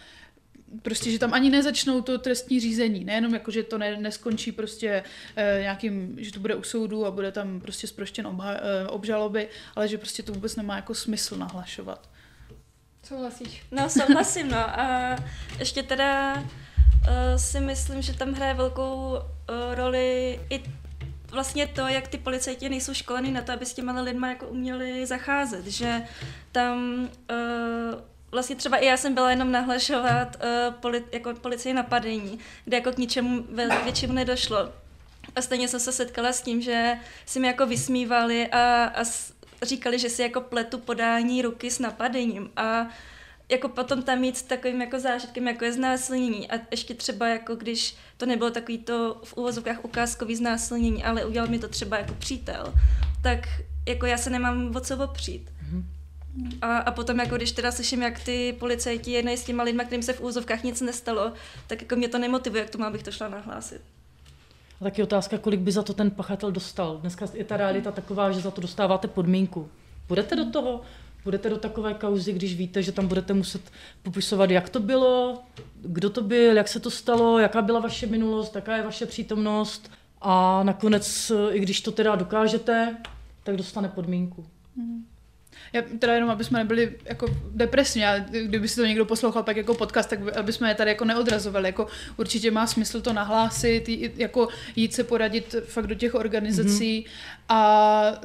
prostě, 0.81 1.11
že 1.11 1.19
tam 1.19 1.33
ani 1.33 1.49
nezačnou 1.49 2.01
to 2.01 2.17
trestní 2.17 2.59
řízení. 2.59 3.05
Nejenom 3.05 3.33
jako, 3.33 3.51
že 3.51 3.63
to 3.63 3.77
ne, 3.77 3.97
neskončí 3.97 4.51
prostě 4.51 5.03
e, 5.35 5.59
nějakým, 5.61 6.15
že 6.17 6.31
to 6.31 6.39
bude 6.39 6.55
u 6.55 6.63
soudu 6.63 7.05
a 7.05 7.11
bude 7.11 7.31
tam 7.31 7.59
prostě 7.61 7.87
zproštěn 7.87 8.27
obha, 8.27 8.51
e, 8.51 8.87
obžaloby, 8.87 9.49
ale 9.75 9.87
že 9.87 9.97
prostě 9.97 10.23
to 10.23 10.33
vůbec 10.33 10.55
nemá 10.55 10.75
jako 10.75 10.95
smysl 10.95 11.37
nahlašovat. 11.37 12.09
Souhlasíš? 13.07 13.63
No, 13.71 13.89
souhlasím, 13.89 14.49
no. 14.49 14.79
A 14.79 15.15
ještě 15.59 15.83
teda 15.83 16.33
uh, 16.33 16.43
si 17.35 17.59
myslím, 17.59 18.01
že 18.01 18.13
tam 18.13 18.33
hraje 18.33 18.53
velkou 18.53 18.95
uh, 18.95 19.75
roli 19.75 20.39
i 20.49 20.63
vlastně 21.31 21.67
to, 21.67 21.81
jak 21.81 22.07
ty 22.07 22.17
policajti 22.17 22.69
nejsou 22.69 22.93
školení 22.93 23.31
na 23.31 23.41
to, 23.41 23.51
aby 23.51 23.65
s 23.65 23.73
těma 23.73 24.01
lidma 24.01 24.29
jako 24.29 24.47
uměli 24.47 25.05
zacházet, 25.05 25.67
že 25.67 26.01
tam 26.51 27.07
uh, 27.31 27.99
vlastně 28.31 28.55
třeba 28.55 28.77
i 28.77 28.85
já 28.85 28.97
jsem 28.97 29.13
byla 29.13 29.29
jenom 29.29 29.51
nahlašovat 29.51 30.35
uh, 30.35 30.73
poli, 30.73 31.03
jako 31.11 31.33
policii 31.33 31.73
napadení, 31.73 32.39
kde 32.65 32.77
jako 32.77 32.91
k 32.91 32.97
ničemu 32.97 33.45
většinou 33.83 34.13
nedošlo. 34.13 34.69
A 35.35 35.41
stejně 35.41 35.67
jsem 35.67 35.79
se 35.79 35.91
setkala 35.91 36.33
s 36.33 36.41
tím, 36.41 36.61
že 36.61 36.99
si 37.25 37.39
mi 37.39 37.47
jako 37.47 37.65
vysmívali 37.65 38.47
a, 38.47 38.83
a 38.85 39.03
říkali, 39.63 39.99
že 39.99 40.09
si 40.09 40.21
jako 40.21 40.41
pletu 40.41 40.77
podání 40.77 41.41
ruky 41.41 41.71
s 41.71 41.79
napadením. 41.79 42.49
A 42.55 42.87
jako 43.49 43.69
potom 43.69 44.03
tam 44.03 44.19
mít 44.19 44.37
s 44.37 44.43
takovým 44.43 44.81
jako 44.81 44.99
zážitkem, 44.99 45.47
jako 45.47 45.65
je 45.65 45.73
znásilnění 45.73 46.51
a 46.51 46.59
ještě 46.71 46.93
třeba 46.93 47.27
jako 47.27 47.55
když 47.55 47.95
to 48.17 48.25
nebylo 48.25 48.51
takový 48.51 48.77
to 48.77 49.21
v 49.23 49.37
úvozovkách 49.37 49.85
ukázkový 49.85 50.35
znásilnění, 50.35 51.03
ale 51.03 51.25
udělal 51.25 51.49
mi 51.49 51.59
to 51.59 51.67
třeba 51.67 51.97
jako 51.97 52.13
přítel, 52.13 52.73
tak 53.23 53.39
jako 53.87 54.05
já 54.05 54.17
se 54.17 54.29
nemám 54.29 54.75
o 54.75 54.79
co 54.79 54.97
opřít. 54.97 55.54
A, 56.61 56.77
a 56.77 56.91
potom, 56.91 57.19
jako 57.19 57.35
když 57.35 57.51
teda 57.51 57.71
slyším, 57.71 58.01
jak 58.01 58.19
ty 58.19 58.55
policajti 58.59 59.11
jednají 59.11 59.37
s 59.37 59.43
těma 59.43 59.63
lidma, 59.63 59.83
kterým 59.83 60.03
se 60.03 60.13
v 60.13 60.21
úzovkách 60.21 60.63
nic 60.63 60.81
nestalo, 60.81 61.33
tak 61.67 61.81
jako 61.81 61.95
mě 61.95 62.07
to 62.07 62.17
nemotivuje, 62.17 62.61
jak 62.61 62.69
tomu 62.69 62.85
abych 62.85 63.03
to 63.03 63.11
šla 63.11 63.29
nahlásit. 63.29 63.81
A 64.81 64.83
taky 64.83 65.03
otázka, 65.03 65.37
kolik 65.37 65.59
by 65.59 65.71
za 65.71 65.83
to 65.83 65.93
ten 65.93 66.11
pachatel 66.11 66.51
dostal. 66.51 66.97
Dneska 66.97 67.25
je 67.33 67.43
ta 67.43 67.57
realita 67.57 67.91
taková, 67.91 68.31
že 68.31 68.41
za 68.41 68.51
to 68.51 68.61
dostáváte 68.61 69.07
podmínku. 69.07 69.69
Budete 70.07 70.35
do 70.35 70.51
toho? 70.51 70.81
Budete 71.23 71.49
do 71.49 71.57
takové 71.57 71.93
kauzy, 71.93 72.33
když 72.33 72.55
víte, 72.55 72.83
že 72.83 72.91
tam 72.91 73.07
budete 73.07 73.33
muset 73.33 73.61
popisovat, 74.03 74.51
jak 74.51 74.69
to 74.69 74.79
bylo, 74.79 75.43
kdo 75.81 76.09
to 76.09 76.21
byl, 76.21 76.57
jak 76.57 76.67
se 76.67 76.79
to 76.79 76.91
stalo, 76.91 77.39
jaká 77.39 77.61
byla 77.61 77.79
vaše 77.79 78.07
minulost, 78.07 78.55
jaká 78.55 78.77
je 78.77 78.83
vaše 78.83 79.05
přítomnost 79.05 79.91
a 80.21 80.63
nakonec, 80.63 81.31
i 81.51 81.59
když 81.59 81.81
to 81.81 81.91
teda 81.91 82.15
dokážete, 82.15 82.97
tak 83.43 83.55
dostane 83.55 83.89
podmínku. 83.89 84.45
Hmm. 84.77 85.05
Já 85.75 85.81
teda 85.99 86.13
jenom, 86.13 86.29
aby 86.29 86.43
jsme 86.43 86.59
nebyli 86.59 86.95
jako 87.05 87.37
depresní, 87.51 88.05
a 88.05 88.19
kdyby 88.19 88.67
si 88.67 88.75
to 88.75 88.85
někdo 88.85 89.05
poslouchal 89.05 89.43
pak 89.43 89.57
jako 89.57 89.73
podcast, 89.73 90.09
tak 90.09 90.19
aby 90.37 90.53
jsme 90.53 90.69
je 90.69 90.75
tady 90.75 90.89
jako 90.89 91.05
neodrazovali. 91.05 91.67
Jako 91.67 91.87
určitě 92.17 92.51
má 92.51 92.67
smysl 92.67 93.01
to 93.01 93.13
nahlásit, 93.13 93.89
jako 94.17 94.47
jít 94.75 94.93
se 94.93 95.03
poradit 95.03 95.55
fakt 95.65 95.87
do 95.87 95.95
těch 95.95 96.15
organizací 96.15 97.05
mm-hmm. 97.05 97.45
a 97.49 98.21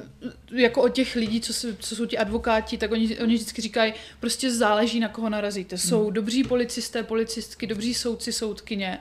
jako 0.52 0.82
od 0.82 0.88
těch 0.88 1.16
lidí, 1.16 1.40
co, 1.40 1.52
se, 1.52 1.76
co 1.76 1.96
jsou 1.96 2.06
ti 2.06 2.18
advokáti, 2.18 2.78
tak 2.78 2.92
oni, 2.92 3.18
oni 3.18 3.34
vždycky 3.34 3.62
říkají, 3.62 3.94
prostě 4.20 4.50
záleží 4.50 5.00
na 5.00 5.08
koho 5.08 5.28
narazíte. 5.28 5.78
Jsou 5.78 6.06
mm. 6.06 6.12
dobří 6.12 6.44
policisté, 6.44 7.02
policistky, 7.02 7.66
dobří 7.66 7.94
soudci, 7.94 8.32
soudkyně 8.32 8.98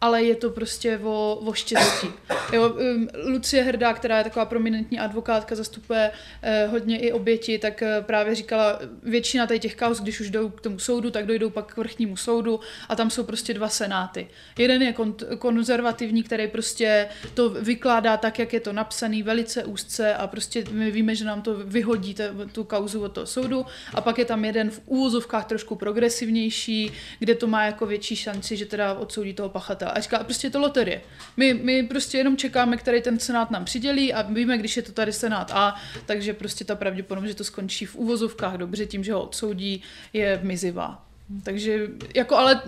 ale 0.00 0.22
je 0.22 0.34
to 0.34 0.50
prostě 0.50 0.98
o, 0.98 1.40
o 1.44 1.52
štěstí. 1.52 2.08
Jo, 2.52 2.68
um, 2.68 3.08
Lucie 3.26 3.62
Hrdá, 3.62 3.94
která 3.94 4.18
je 4.18 4.24
taková 4.24 4.44
prominentní 4.44 4.98
advokátka, 4.98 5.54
zastupuje 5.54 6.10
eh, 6.42 6.66
hodně 6.66 6.98
i 6.98 7.12
oběti, 7.12 7.58
tak 7.58 7.82
eh, 7.82 8.00
právě 8.00 8.34
říkala, 8.34 8.80
většina 9.02 9.46
těch 9.46 9.76
kauz, 9.76 10.00
když 10.00 10.20
už 10.20 10.30
jdou 10.30 10.48
k 10.48 10.60
tomu 10.60 10.78
soudu, 10.78 11.10
tak 11.10 11.26
dojdou 11.26 11.50
pak 11.50 11.74
k 11.74 11.76
vrchnímu 11.76 12.16
soudu 12.16 12.60
a 12.88 12.96
tam 12.96 13.10
jsou 13.10 13.24
prostě 13.24 13.54
dva 13.54 13.68
senáty. 13.68 14.28
Jeden 14.58 14.82
je 14.82 14.92
kon- 14.92 15.36
konzervativní, 15.38 16.22
který 16.22 16.48
prostě 16.48 17.08
to 17.34 17.50
vykládá 17.50 18.16
tak, 18.16 18.38
jak 18.38 18.52
je 18.52 18.60
to 18.60 18.72
napsaný, 18.72 19.22
velice 19.22 19.64
úzce 19.64 20.14
a 20.14 20.26
prostě 20.26 20.64
my 20.70 20.90
víme, 20.90 21.14
že 21.14 21.24
nám 21.24 21.42
to 21.42 21.54
vyhodí 21.54 22.14
te, 22.14 22.30
tu 22.52 22.64
kauzu 22.64 23.02
od 23.02 23.12
toho 23.12 23.26
soudu 23.26 23.66
a 23.94 24.00
pak 24.00 24.18
je 24.18 24.24
tam 24.24 24.44
jeden 24.44 24.70
v 24.70 24.80
úvozovkách 24.86 25.44
trošku 25.44 25.74
progresivnější, 25.74 26.92
kde 27.18 27.34
to 27.34 27.46
má 27.46 27.64
jako 27.64 27.86
větší 27.86 28.16
šanci, 28.16 28.56
že 28.56 28.66
teda 28.66 28.94
odsoudí 28.94 29.34
toho 29.34 29.48
pachatele 29.48 29.89
a 29.90 30.00
říká, 30.00 30.24
prostě 30.24 30.46
je 30.46 30.50
to 30.50 30.60
loterie. 30.60 31.00
My, 31.36 31.54
my 31.54 31.82
prostě 31.82 32.18
jenom 32.18 32.36
čekáme, 32.36 32.76
který 32.76 33.02
ten 33.02 33.18
senát 33.18 33.50
nám 33.50 33.64
přidělí 33.64 34.14
a 34.14 34.22
víme, 34.22 34.58
když 34.58 34.76
je 34.76 34.82
to 34.82 34.92
tady 34.92 35.12
senát 35.12 35.50
A, 35.54 35.74
takže 36.06 36.32
prostě 36.32 36.64
ta 36.64 36.74
pravděpodobnost, 36.74 37.30
že 37.30 37.36
to 37.36 37.44
skončí 37.44 37.86
v 37.86 37.96
úvozovkách 37.96 38.54
dobře 38.54 38.86
tím, 38.86 39.04
že 39.04 39.12
ho 39.12 39.22
odsoudí, 39.22 39.82
je 40.12 40.40
mizivá. 40.42 41.06
Takže 41.42 41.88
jako 42.14 42.36
ale 42.36 42.62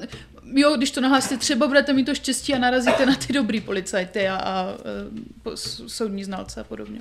jo, 0.54 0.76
když 0.76 0.90
to 0.90 1.00
nahlásíte, 1.00 1.37
třeba 1.37 1.66
budete 1.66 1.92
mít 1.92 2.04
to 2.04 2.14
štěstí 2.14 2.54
a 2.54 2.58
narazíte 2.58 3.06
na 3.06 3.14
ty 3.14 3.32
dobrý 3.32 3.61
policajty 3.61 4.28
a, 4.28 4.37
a, 4.37 4.62
a 4.62 4.76
soudní 5.87 6.24
znalce 6.24 6.61
a 6.61 6.64
podobně. 6.64 7.00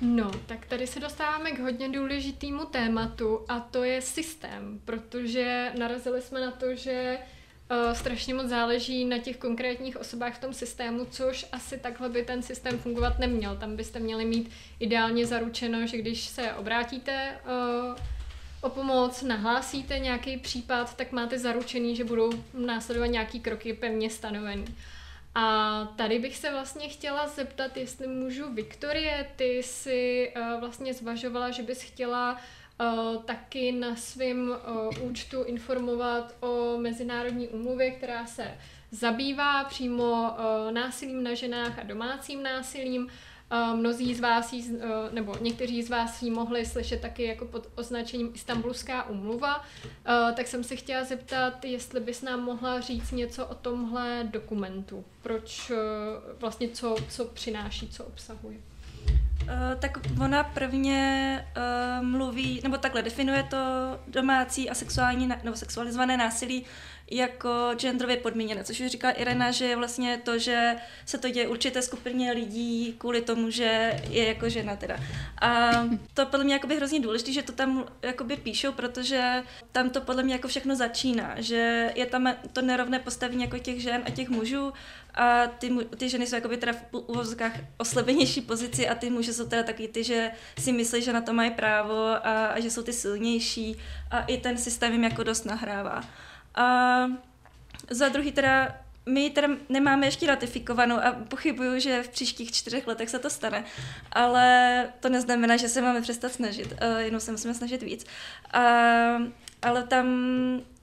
No, 0.00 0.30
tak 0.46 0.66
tady 0.66 0.86
se 0.86 1.00
dostáváme 1.00 1.50
k 1.50 1.58
hodně 1.58 1.88
důležitému 1.88 2.64
tématu 2.64 3.40
a 3.48 3.60
to 3.60 3.84
je 3.84 4.02
systém, 4.02 4.80
protože 4.84 5.72
narazili 5.78 6.22
jsme 6.22 6.40
na 6.40 6.50
to, 6.50 6.74
že 6.74 7.18
Uh, 7.70 7.92
strašně 7.92 8.34
moc 8.34 8.46
záleží 8.46 9.04
na 9.04 9.18
těch 9.18 9.36
konkrétních 9.36 9.96
osobách 9.96 10.36
v 10.36 10.40
tom 10.40 10.52
systému, 10.52 11.04
což 11.04 11.46
asi 11.52 11.78
takhle 11.78 12.08
by 12.08 12.22
ten 12.22 12.42
systém 12.42 12.78
fungovat 12.78 13.18
neměl. 13.18 13.56
Tam 13.56 13.76
byste 13.76 13.98
měli 13.98 14.24
mít 14.24 14.50
ideálně 14.80 15.26
zaručeno, 15.26 15.86
že 15.86 15.96
když 15.96 16.24
se 16.24 16.52
obrátíte 16.52 17.38
uh, 17.44 17.96
o 18.60 18.70
pomoc, 18.70 19.22
nahlásíte 19.22 19.98
nějaký 19.98 20.36
případ, 20.36 20.96
tak 20.96 21.12
máte 21.12 21.38
zaručený, 21.38 21.96
že 21.96 22.04
budou 22.04 22.30
následovat 22.54 23.06
nějaký 23.06 23.40
kroky 23.40 23.72
pevně 23.72 24.10
stanovený. 24.10 24.64
A 25.34 25.84
tady 25.96 26.18
bych 26.18 26.36
se 26.36 26.50
vlastně 26.50 26.88
chtěla 26.88 27.28
zeptat, 27.28 27.76
jestli 27.76 28.06
můžu, 28.06 28.52
Viktorie, 28.54 29.26
ty 29.36 29.62
si 29.62 30.32
uh, 30.36 30.60
vlastně 30.60 30.94
zvažovala, 30.94 31.50
že 31.50 31.62
bys 31.62 31.82
chtěla 31.82 32.32
uh, 32.32 32.38
Uh, 32.80 33.22
taky 33.22 33.72
na 33.72 33.96
svém 33.96 34.50
uh, 34.50 35.08
účtu 35.10 35.42
informovat 35.42 36.34
o 36.40 36.78
mezinárodní 36.78 37.48
umluvě, 37.48 37.90
která 37.90 38.26
se 38.26 38.58
zabývá 38.90 39.64
přímo 39.64 40.12
uh, 40.12 40.72
násilím 40.72 41.22
na 41.22 41.34
ženách 41.34 41.78
a 41.78 41.82
domácím 41.82 42.42
násilím. 42.42 43.08
Mnozí 43.74 44.14
z 44.14 44.20
vás, 44.20 44.52
jí, 44.52 44.78
nebo 45.10 45.36
někteří 45.40 45.82
z 45.82 45.90
vás 45.90 46.22
ji 46.22 46.30
mohli 46.30 46.66
slyšet 46.66 47.00
taky 47.00 47.24
jako 47.24 47.44
pod 47.44 47.68
označením 47.74 48.30
Istanbulská 48.34 49.08
umluva, 49.08 49.64
tak 50.36 50.46
jsem 50.46 50.64
se 50.64 50.76
chtěla 50.76 51.04
zeptat, 51.04 51.64
jestli 51.64 52.00
bys 52.00 52.22
nám 52.22 52.44
mohla 52.44 52.80
říct 52.80 53.12
něco 53.12 53.46
o 53.46 53.54
tomhle 53.54 54.28
dokumentu. 54.30 55.04
Proč 55.22 55.72
vlastně, 56.38 56.68
co, 56.68 56.96
co 57.10 57.24
přináší, 57.24 57.88
co 57.88 58.04
obsahuje. 58.04 58.56
Uh, 59.42 59.74
tak 59.78 59.98
ona 60.24 60.44
prvně 60.44 61.44
uh, 61.56 62.06
mluví, 62.06 62.60
nebo 62.62 62.76
takhle 62.76 63.02
definuje 63.02 63.42
to 63.42 63.56
domácí 64.06 64.70
a 64.70 64.74
sexuální, 64.74 65.26
nebo 65.44 65.56
sexualizované 65.56 66.16
násilí 66.16 66.64
jako 67.10 67.50
genderově 67.76 68.16
podmíněné, 68.16 68.64
což 68.64 68.80
už 68.80 68.86
říkala 68.86 69.12
Irena, 69.12 69.50
že 69.50 69.64
je 69.64 69.76
vlastně 69.76 70.20
to, 70.24 70.38
že 70.38 70.76
se 71.06 71.18
to 71.18 71.28
děje 71.28 71.48
určité 71.48 71.82
skupině 71.82 72.32
lidí 72.32 72.94
kvůli 72.98 73.22
tomu, 73.22 73.50
že 73.50 74.00
je 74.10 74.28
jako 74.28 74.48
žena 74.48 74.76
teda. 74.76 74.96
A 75.40 75.70
to 76.14 76.26
podle 76.26 76.44
mě 76.44 76.54
jakoby 76.54 76.76
hrozně 76.76 77.00
důležité, 77.00 77.32
že 77.32 77.42
to 77.42 77.52
tam 77.52 77.84
jakoby 78.02 78.36
píšou, 78.36 78.72
protože 78.72 79.42
tam 79.72 79.90
to 79.90 80.00
podle 80.00 80.22
mě 80.22 80.34
jako 80.34 80.48
všechno 80.48 80.76
začíná, 80.76 81.34
že 81.36 81.92
je 81.94 82.06
tam 82.06 82.34
to 82.52 82.62
nerovné 82.62 82.98
postavení 82.98 83.42
jako 83.42 83.58
těch 83.58 83.82
žen 83.82 84.02
a 84.06 84.10
těch 84.10 84.28
mužů 84.28 84.72
a 85.18 85.46
ty, 85.46 85.70
ty 85.96 86.08
ženy 86.08 86.26
jsou 86.26 86.34
jakoby 86.34 86.56
teda 86.56 86.72
v 86.72 86.84
uvozkách 86.92 87.52
oslebenější 87.76 88.40
pozici 88.40 88.88
a 88.88 88.94
ty 88.94 89.10
muži 89.10 89.32
jsou 89.32 89.46
teda 89.46 89.62
taky 89.62 89.88
ty, 89.88 90.04
že 90.04 90.30
si 90.58 90.72
myslí, 90.72 91.02
že 91.02 91.12
na 91.12 91.20
to 91.20 91.32
mají 91.32 91.50
právo 91.50 92.06
a, 92.06 92.46
a 92.46 92.60
že 92.60 92.70
jsou 92.70 92.82
ty 92.82 92.92
silnější 92.92 93.76
a 94.10 94.20
i 94.20 94.36
ten 94.36 94.58
systém 94.58 94.92
jim 94.92 95.04
jako 95.04 95.22
dost 95.22 95.44
nahrává. 95.44 96.04
A 96.54 97.06
za 97.90 98.08
druhý 98.08 98.32
teda 98.32 98.74
my 99.06 99.30
teda 99.30 99.48
nemáme 99.68 100.06
ještě 100.06 100.26
ratifikovanou 100.26 100.96
a 100.96 101.12
pochybuju, 101.12 101.80
že 101.80 102.02
v 102.02 102.08
příštích 102.08 102.52
čtyřech 102.52 102.86
letech 102.86 103.10
se 103.10 103.18
to 103.18 103.30
stane, 103.30 103.64
ale 104.12 104.88
to 105.00 105.08
neznamená, 105.08 105.56
že 105.56 105.68
se 105.68 105.82
máme 105.82 106.00
přestat 106.00 106.32
snažit, 106.32 106.72
uh, 106.72 106.98
jenom 106.98 107.20
se 107.20 107.32
musíme 107.32 107.54
snažit 107.54 107.82
víc. 107.82 108.06
Uh, 108.56 109.26
ale 109.62 109.82
tam 109.82 110.06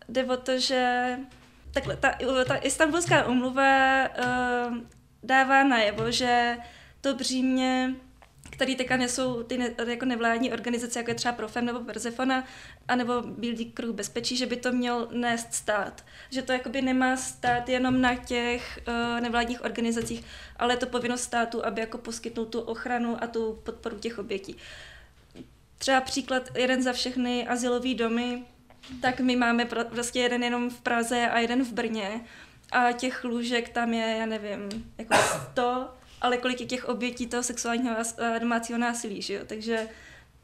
jde 0.09 0.23
o 0.23 0.37
to, 0.37 0.59
že 0.59 1.17
takhle, 1.75 1.95
ta, 1.95 2.15
ta 2.47 2.55
istambulská 2.55 3.27
umluva 3.27 4.09
uh, 4.09 4.77
dává 5.23 5.63
najevo, 5.63 6.11
že 6.11 6.57
to 7.01 7.15
břímě 7.15 7.95
který 8.49 8.75
teďka 8.75 8.97
nesou 8.97 9.43
ty 9.43 9.57
ne, 9.57 9.75
jako 9.88 10.05
nevládní 10.05 10.51
organizace, 10.51 10.99
jako 10.99 11.11
je 11.11 11.15
třeba 11.15 11.33
Profem 11.33 11.65
nebo 11.65 11.79
Persefona, 11.79 12.43
anebo 12.88 13.21
Bílý 13.21 13.65
kruh 13.65 13.95
bezpečí, 13.95 14.38
že 14.38 14.45
by 14.45 14.55
to 14.55 14.71
měl 14.71 15.07
nést 15.11 15.53
stát. 15.53 16.05
Že 16.29 16.41
to 16.41 16.51
jakoby 16.53 16.81
nemá 16.81 17.17
stát 17.17 17.69
jenom 17.69 18.01
na 18.01 18.15
těch 18.15 18.79
uh, 18.88 19.21
nevládních 19.21 19.63
organizacích, 19.63 20.23
ale 20.57 20.73
je 20.73 20.77
to 20.77 20.85
povinnost 20.85 21.21
státu, 21.21 21.65
aby 21.65 21.81
jako 21.81 21.97
poskytnul 21.97 22.45
tu 22.45 22.59
ochranu 22.59 23.23
a 23.23 23.27
tu 23.27 23.59
podporu 23.63 23.99
těch 23.99 24.19
obětí. 24.19 24.55
Třeba 25.77 26.01
příklad, 26.01 26.49
jeden 26.57 26.83
za 26.83 26.93
všechny 26.93 27.47
asilový 27.47 27.95
domy, 27.95 28.43
tak 29.01 29.19
my 29.19 29.35
máme 29.35 29.65
prostě 29.65 30.19
jeden 30.19 30.43
jenom 30.43 30.69
v 30.69 30.81
Praze 30.81 31.29
a 31.29 31.39
jeden 31.39 31.63
v 31.63 31.73
Brně 31.73 32.21
a 32.71 32.91
těch 32.91 33.23
lůžek 33.23 33.69
tam 33.69 33.93
je, 33.93 34.17
já 34.19 34.25
nevím, 34.25 34.91
jako 34.97 35.13
100 35.51 35.87
ale 36.21 36.37
kolik 36.37 36.61
je 36.61 36.65
těch 36.65 36.85
obětí 36.85 37.27
toho 37.27 37.43
sexuálního 37.43 37.95
a 38.35 38.39
domácího 38.39 38.79
násilí, 38.79 39.21
že 39.21 39.33
jo? 39.33 39.41
Takže 39.45 39.87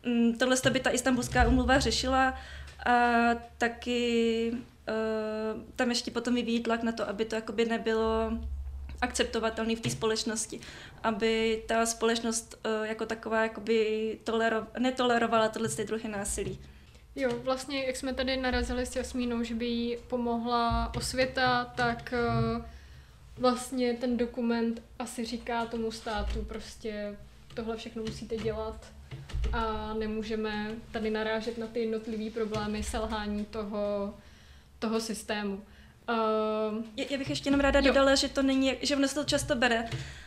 mm, 0.06 0.38
tohle 0.38 0.56
by 0.72 0.80
ta 0.80 0.90
istambulská 0.90 1.48
umluva 1.48 1.80
řešila 1.80 2.34
a 2.86 2.94
taky 3.58 4.52
uh, 4.52 5.62
tam 5.76 5.90
ještě 5.90 6.12
potom 6.12 6.36
vyvíjí 6.36 6.60
tlak 6.60 6.84
na 6.84 6.92
to, 6.92 7.10
aby 7.10 7.26
to 7.26 7.36
jakoby 7.36 7.66
nebylo 7.66 8.32
akceptovatelný 9.02 9.76
v 9.76 9.80
té 9.80 9.90
společnosti, 9.90 10.60
aby 11.04 11.64
ta 11.68 11.86
společnost 11.86 12.60
uh, 12.66 12.88
jako 12.88 13.06
taková 13.06 13.44
jakoby 13.44 14.20
tolero, 14.24 14.68
netolerovala 14.80 15.50
tohle 15.50 15.70
ty 15.70 15.84
druhy 15.84 16.10
násilí. 16.10 16.60
Jo, 17.16 17.40
vlastně 17.44 17.84
jak 17.84 17.96
jsme 17.96 18.14
tady 18.14 18.38
narazili 18.38 18.86
s 18.86 18.96
Jasmínou, 18.96 19.44
že 19.44 19.56
by 19.56 19.66
jí 19.66 19.98
pomohla 20.08 20.92
osvěta, 20.96 21.66
tak 21.76 22.14
uh, 22.58 22.66
vlastně 23.38 23.94
ten 23.94 24.18
dokument 24.18 24.82
asi 25.00 25.26
říká 25.26 25.66
tomu 25.66 25.92
státu 25.92 26.44
prostě 26.44 27.18
tohle 27.54 27.78
všechno 27.78 28.04
musíte 28.04 28.38
dělat 28.38 28.86
a 29.54 29.94
nemůžeme 29.94 30.72
tady 30.92 31.10
narážet 31.10 31.58
na 31.58 31.68
ty 31.68 31.80
jednotlivé 31.80 32.30
problémy 32.30 32.84
selhání 32.84 33.46
toho, 33.46 34.14
toho 34.80 35.00
systému. 35.00 35.62
Uh, 36.12 36.84
já 37.10 37.18
bych 37.18 37.30
ještě 37.30 37.48
jenom 37.48 37.60
ráda 37.60 37.80
jo. 37.80 37.86
dodala, 37.86 38.16
že 38.16 38.30
to 38.30 38.44
není, 38.44 38.74
že 38.82 38.96
ono 38.96 39.08
se 39.08 39.16
to 39.16 39.24
často 39.24 39.56
bere. 39.56 39.86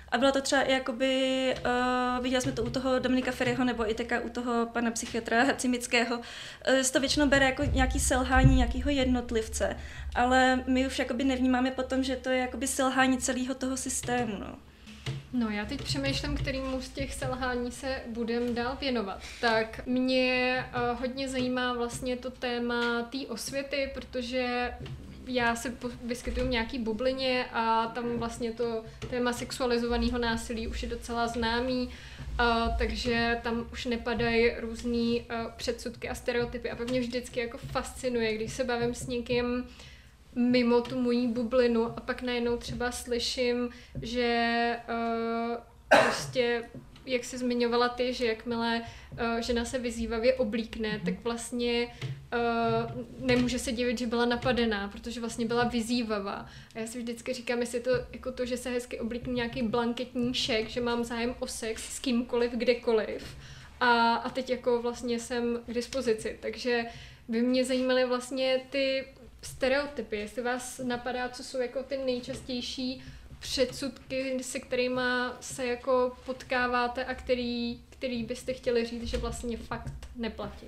A 0.08 0.18
bylo 0.18 0.32
to 0.32 0.40
třeba 0.40 0.62
i 0.62 0.72
jakoby, 0.72 1.54
uh, 1.58 2.22
viděli 2.22 2.42
jsme 2.42 2.52
to 2.52 2.62
u 2.62 2.70
toho 2.70 2.98
Dominika 2.98 3.32
Ferryho 3.32 3.64
nebo 3.64 3.90
i 3.90 3.94
taka 3.94 4.20
u 4.20 4.28
toho 4.28 4.66
pana 4.66 4.90
psychiatra 4.90 5.54
Cimického, 5.56 6.16
uh, 6.18 6.24
se 6.82 6.92
to 6.92 7.00
většinou 7.00 7.28
bere 7.28 7.46
jako 7.46 7.64
nějaký 7.64 8.00
selhání 8.00 8.56
nějakého 8.56 8.90
jednotlivce, 8.90 9.76
ale 10.14 10.64
my 10.66 10.86
už 10.86 10.98
jakoby 10.98 11.24
nevnímáme 11.24 11.70
potom, 11.70 12.02
že 12.02 12.16
to 12.16 12.30
je 12.30 12.38
jakoby 12.38 12.66
selhání 12.66 13.18
celého 13.18 13.54
toho 13.54 13.76
systému. 13.76 14.36
No. 14.38 14.56
No 15.32 15.50
já 15.50 15.64
teď 15.64 15.82
přemýšlím, 15.82 16.36
kterýmu 16.36 16.80
z 16.80 16.88
těch 16.88 17.14
selhání 17.14 17.72
se 17.72 18.02
budem 18.06 18.54
dál 18.54 18.76
věnovat. 18.80 19.20
Tak 19.40 19.86
mě 19.86 20.64
uh, 20.92 21.00
hodně 21.00 21.28
zajímá 21.28 21.72
vlastně 21.72 22.16
to 22.16 22.30
téma 22.30 23.02
té 23.02 23.18
osvěty, 23.28 23.90
protože 23.94 24.72
já 25.26 25.56
se 25.56 25.74
vyskytuju 26.04 26.46
v 26.46 26.50
nějaký 26.50 26.78
bublině 26.78 27.46
a 27.52 27.86
tam 27.86 28.18
vlastně 28.18 28.52
to 28.52 28.84
téma 29.10 29.32
sexualizovaného 29.32 30.18
násilí 30.18 30.68
už 30.68 30.82
je 30.82 30.88
docela 30.88 31.26
známý, 31.26 31.88
uh, 32.40 32.76
takže 32.78 33.40
tam 33.42 33.66
už 33.72 33.84
nepadají 33.84 34.52
různý 34.60 35.20
uh, 35.20 35.50
předsudky 35.56 36.08
a 36.08 36.14
stereotypy. 36.14 36.70
A 36.70 36.84
mě 36.84 37.00
vždycky 37.00 37.40
jako 37.40 37.58
fascinuje, 37.58 38.34
když 38.34 38.52
se 38.52 38.64
bavím 38.64 38.94
s 38.94 39.06
někým 39.06 39.64
mimo 40.36 40.80
tu 40.80 41.00
mojí 41.00 41.28
bublinu 41.28 41.84
a 41.84 42.00
pak 42.00 42.22
najednou 42.22 42.56
třeba 42.56 42.92
slyším, 42.92 43.68
že 44.02 44.76
uh, 44.88 45.56
prostě 45.88 46.62
jak 47.06 47.24
jsi 47.24 47.38
zmiňovala 47.38 47.88
ty, 47.88 48.12
že 48.12 48.26
jakmile 48.26 48.82
uh, 49.12 49.40
žena 49.40 49.64
se 49.64 49.78
vyzývavě 49.78 50.34
oblíkne, 50.34 50.88
mm-hmm. 50.88 51.04
tak 51.04 51.24
vlastně 51.24 51.86
uh, 51.86 53.26
nemůže 53.26 53.58
se 53.58 53.72
divit, 53.72 53.98
že 53.98 54.06
byla 54.06 54.24
napadená, 54.24 54.88
protože 54.88 55.20
vlastně 55.20 55.46
byla 55.46 55.64
vyzývavá. 55.64 56.46
A 56.74 56.78
já 56.78 56.86
si 56.86 56.98
vždycky 56.98 57.32
říkám, 57.32 57.60
jestli 57.60 57.80
to 57.80 57.90
jako 58.12 58.32
to, 58.32 58.46
že 58.46 58.56
se 58.56 58.70
hezky 58.70 59.00
oblíkne 59.00 59.32
nějaký 59.32 59.62
blanketní 59.62 60.34
šek, 60.34 60.68
že 60.68 60.80
mám 60.80 61.04
zájem 61.04 61.34
o 61.38 61.46
sex 61.46 61.96
s 61.96 61.98
kýmkoliv, 61.98 62.52
kdekoliv. 62.52 63.36
A, 63.80 64.14
a 64.14 64.30
teď 64.30 64.50
jako 64.50 64.82
vlastně 64.82 65.20
jsem 65.20 65.60
k 65.66 65.74
dispozici. 65.74 66.38
Takže 66.42 66.84
by 67.28 67.42
mě 67.42 67.64
zajímaly 67.64 68.04
vlastně 68.04 68.60
ty 68.70 69.04
stereotypy, 69.42 70.16
jestli 70.16 70.42
vás 70.42 70.78
napadá, 70.84 71.28
co 71.28 71.44
jsou 71.44 71.60
jako 71.60 71.82
ty 71.82 71.98
nejčastější 71.98 73.02
předsudky, 73.44 74.38
se 74.42 74.60
kterými 74.60 75.00
se 75.40 75.66
jako 75.66 76.12
potkáváte 76.26 77.04
a 77.04 77.14
který, 77.14 77.80
který 77.90 78.24
byste 78.24 78.52
chtěli 78.52 78.86
říct, 78.86 79.04
že 79.04 79.16
vlastně 79.16 79.56
fakt 79.56 79.92
neplatí? 80.16 80.66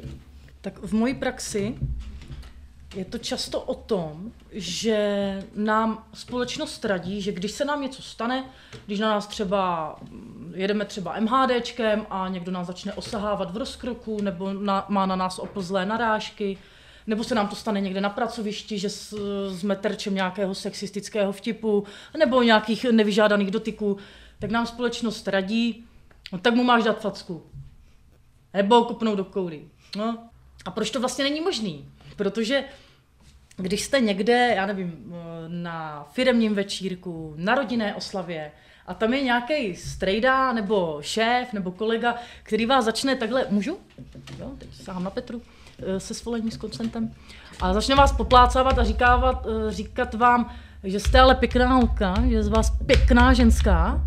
Tak 0.60 0.78
v 0.78 0.94
mojí 0.94 1.14
praxi 1.14 1.78
je 2.94 3.04
to 3.04 3.18
často 3.18 3.60
o 3.60 3.74
tom, 3.74 4.32
že 4.52 4.98
nám 5.54 6.06
společnost 6.14 6.84
radí, 6.84 7.22
že 7.22 7.32
když 7.32 7.50
se 7.50 7.64
nám 7.64 7.82
něco 7.82 8.02
stane, 8.02 8.44
když 8.86 8.98
na 9.00 9.08
nás 9.08 9.26
třeba 9.26 9.96
jedeme 10.54 10.84
třeba 10.84 11.20
MHDčkem 11.20 12.06
a 12.10 12.28
někdo 12.28 12.52
nás 12.52 12.66
začne 12.66 12.92
osahávat 12.92 13.52
v 13.52 13.56
rozkroku 13.56 14.22
nebo 14.22 14.52
na, 14.52 14.86
má 14.88 15.06
na 15.06 15.16
nás 15.16 15.38
oplzlé 15.38 15.86
narážky, 15.86 16.58
nebo 17.06 17.24
se 17.24 17.34
nám 17.34 17.48
to 17.48 17.56
stane 17.56 17.80
někde 17.80 18.00
na 18.00 18.10
pracovišti, 18.10 18.78
že 18.78 18.90
jsme 18.90 19.76
terčem 19.76 20.14
nějakého 20.14 20.54
sexistického 20.54 21.32
vtipu, 21.32 21.84
nebo 22.18 22.42
nějakých 22.42 22.84
nevyžádaných 22.84 23.50
dotyků, 23.50 23.96
tak 24.38 24.50
nám 24.50 24.66
společnost 24.66 25.28
radí, 25.28 25.84
no 26.32 26.38
tak 26.38 26.54
mu 26.54 26.64
máš 26.64 26.84
dát 26.84 27.00
facku. 27.00 27.42
Nebo 28.54 28.84
kopnout 28.84 29.16
do 29.16 29.24
koury. 29.24 29.64
No. 29.96 30.18
A 30.64 30.70
proč 30.70 30.90
to 30.90 31.00
vlastně 31.00 31.24
není 31.24 31.40
možný? 31.40 31.88
Protože 32.16 32.64
když 33.56 33.82
jste 33.82 34.00
někde, 34.00 34.52
já 34.56 34.66
nevím, 34.66 35.14
na 35.48 36.08
firemním 36.12 36.54
večírku, 36.54 37.34
na 37.36 37.54
rodinné 37.54 37.94
oslavě, 37.94 38.52
a 38.86 38.94
tam 38.94 39.14
je 39.14 39.22
nějaký 39.22 39.76
strejda, 39.76 40.52
nebo 40.52 40.98
šéf, 41.00 41.52
nebo 41.52 41.72
kolega, 41.72 42.14
který 42.42 42.66
vás 42.66 42.84
začne 42.84 43.16
takhle, 43.16 43.46
můžu? 43.50 43.78
Jo, 44.38 44.52
teď 44.58 44.74
sám 44.74 45.04
na 45.04 45.10
Petru 45.10 45.42
se 45.98 46.14
svolením 46.14 46.50
s 46.50 46.56
koncentem. 46.56 47.14
A 47.60 47.74
začne 47.74 47.94
vás 47.94 48.12
poplácávat 48.12 48.78
a 48.78 48.84
říkávat, 48.84 49.46
eh, 49.46 49.72
říkat 49.72 50.14
vám, 50.14 50.50
že 50.84 51.00
jste 51.00 51.20
ale 51.20 51.34
pěkná 51.34 51.74
holka, 51.74 52.14
že 52.28 52.42
z 52.42 52.48
vás 52.48 52.72
pěkná 52.86 53.32
ženská, 53.32 54.06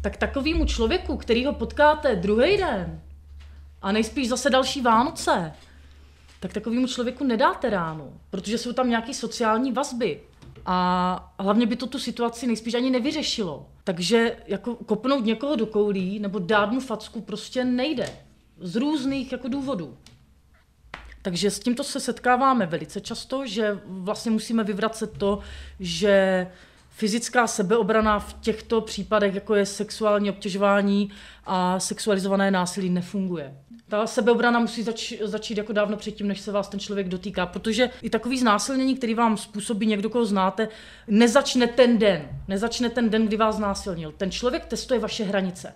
tak 0.00 0.16
takovýmu 0.16 0.64
člověku, 0.64 1.16
který 1.16 1.46
ho 1.46 1.52
potkáte 1.52 2.16
druhý 2.16 2.56
den 2.56 3.00
a 3.82 3.92
nejspíš 3.92 4.28
zase 4.28 4.50
další 4.50 4.80
Vánoce, 4.80 5.52
tak 6.40 6.52
takovému 6.52 6.86
člověku 6.86 7.24
nedáte 7.24 7.70
ráno, 7.70 8.08
protože 8.30 8.58
jsou 8.58 8.72
tam 8.72 8.90
nějaké 8.90 9.14
sociální 9.14 9.72
vazby. 9.72 10.20
A 10.66 11.34
hlavně 11.38 11.66
by 11.66 11.76
to 11.76 11.86
tu 11.86 11.98
situaci 11.98 12.46
nejspíš 12.46 12.74
ani 12.74 12.90
nevyřešilo. 12.90 13.66
Takže 13.84 14.36
jako 14.46 14.74
kopnout 14.74 15.24
někoho 15.24 15.56
do 15.56 15.66
koulí 15.66 16.18
nebo 16.18 16.38
dát 16.38 16.70
mu 16.70 16.80
facku 16.80 17.20
prostě 17.20 17.64
nejde. 17.64 18.10
Z 18.60 18.76
různých 18.76 19.32
jako 19.32 19.48
důvodů. 19.48 19.96
Takže 21.26 21.50
s 21.50 21.58
tímto 21.58 21.84
se 21.84 22.00
setkáváme 22.00 22.66
velice 22.66 23.00
často, 23.00 23.46
že 23.46 23.78
vlastně 23.86 24.30
musíme 24.30 24.64
vyvracet 24.64 25.18
to, 25.18 25.38
že 25.80 26.46
fyzická 26.90 27.46
sebeobrana 27.46 28.18
v 28.18 28.32
těchto 28.40 28.80
případech, 28.80 29.34
jako 29.34 29.54
je 29.54 29.66
sexuální 29.66 30.30
obtěžování 30.30 31.10
a 31.44 31.80
sexualizované 31.80 32.50
násilí, 32.50 32.90
nefunguje. 32.90 33.54
Ta 33.88 34.06
sebeobrana 34.06 34.58
musí 34.58 34.82
zač- 34.82 35.12
začít 35.22 35.58
jako 35.58 35.72
dávno 35.72 35.96
předtím, 35.96 36.28
než 36.28 36.40
se 36.40 36.52
vás 36.52 36.68
ten 36.68 36.80
člověk 36.80 37.08
dotýká, 37.08 37.46
protože 37.46 37.90
i 38.02 38.10
takový 38.10 38.38
znásilnění, 38.38 38.96
který 38.96 39.14
vám 39.14 39.36
způsobí 39.36 39.86
někdo, 39.86 40.10
koho 40.10 40.24
znáte, 40.24 40.68
nezačne 41.08 41.66
ten 41.66 41.98
den. 41.98 42.28
Nezačne 42.48 42.90
ten 42.90 43.10
den, 43.10 43.26
kdy 43.26 43.36
vás 43.36 43.56
znásilnil. 43.56 44.12
Ten 44.12 44.30
člověk 44.30 44.66
testuje 44.66 45.00
vaše 45.00 45.24
hranice. 45.24 45.74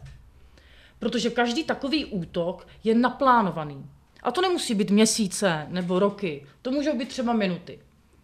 Protože 0.98 1.30
každý 1.30 1.64
takový 1.64 2.04
útok 2.04 2.66
je 2.84 2.94
naplánovaný. 2.94 3.86
A 4.22 4.30
to 4.30 4.42
nemusí 4.42 4.74
být 4.74 4.90
měsíce 4.90 5.66
nebo 5.68 5.98
roky, 5.98 6.46
to 6.62 6.70
můžou 6.70 6.98
být 6.98 7.08
třeba 7.08 7.32
minuty. 7.32 7.78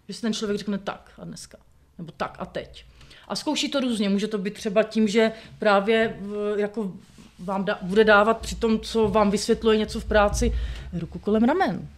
Že 0.09 0.15
si 0.15 0.21
ten 0.21 0.35
člověk 0.35 0.59
řekne 0.59 0.79
tak 0.79 1.11
a 1.19 1.25
dneska, 1.25 1.59
nebo 1.99 2.13
tak 2.17 2.37
a 2.39 2.47
teď. 2.47 2.85
A 3.29 3.37
zkouší 3.37 3.69
to 3.69 3.81
různě, 3.81 4.09
může 4.09 4.29
to 4.29 4.39
být 4.39 4.55
třeba 4.55 4.83
tím, 4.83 5.09
že 5.09 5.33
právě 5.59 6.21
jako 6.57 6.93
vám 7.39 7.65
da, 7.65 7.79
bude 7.83 8.05
dávat 8.05 8.39
při 8.39 8.55
tom, 8.55 8.81
co 8.81 9.09
vám 9.09 9.31
vysvětluje 9.31 9.79
něco 9.79 10.01
v 10.01 10.05
práci, 10.05 10.53
ruku 10.93 11.19
kolem 11.19 11.45
ramen. 11.45 11.89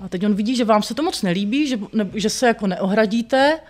A 0.00 0.08
teď 0.08 0.26
on 0.26 0.34
vidí, 0.34 0.56
že 0.56 0.64
vám 0.64 0.82
se 0.82 0.94
to 0.94 1.02
moc 1.02 1.22
nelíbí, 1.22 1.68
že, 1.68 1.78
ne, 1.92 2.10
že 2.14 2.30
se 2.30 2.46
jako 2.46 2.66
neohradíte, 2.66 3.60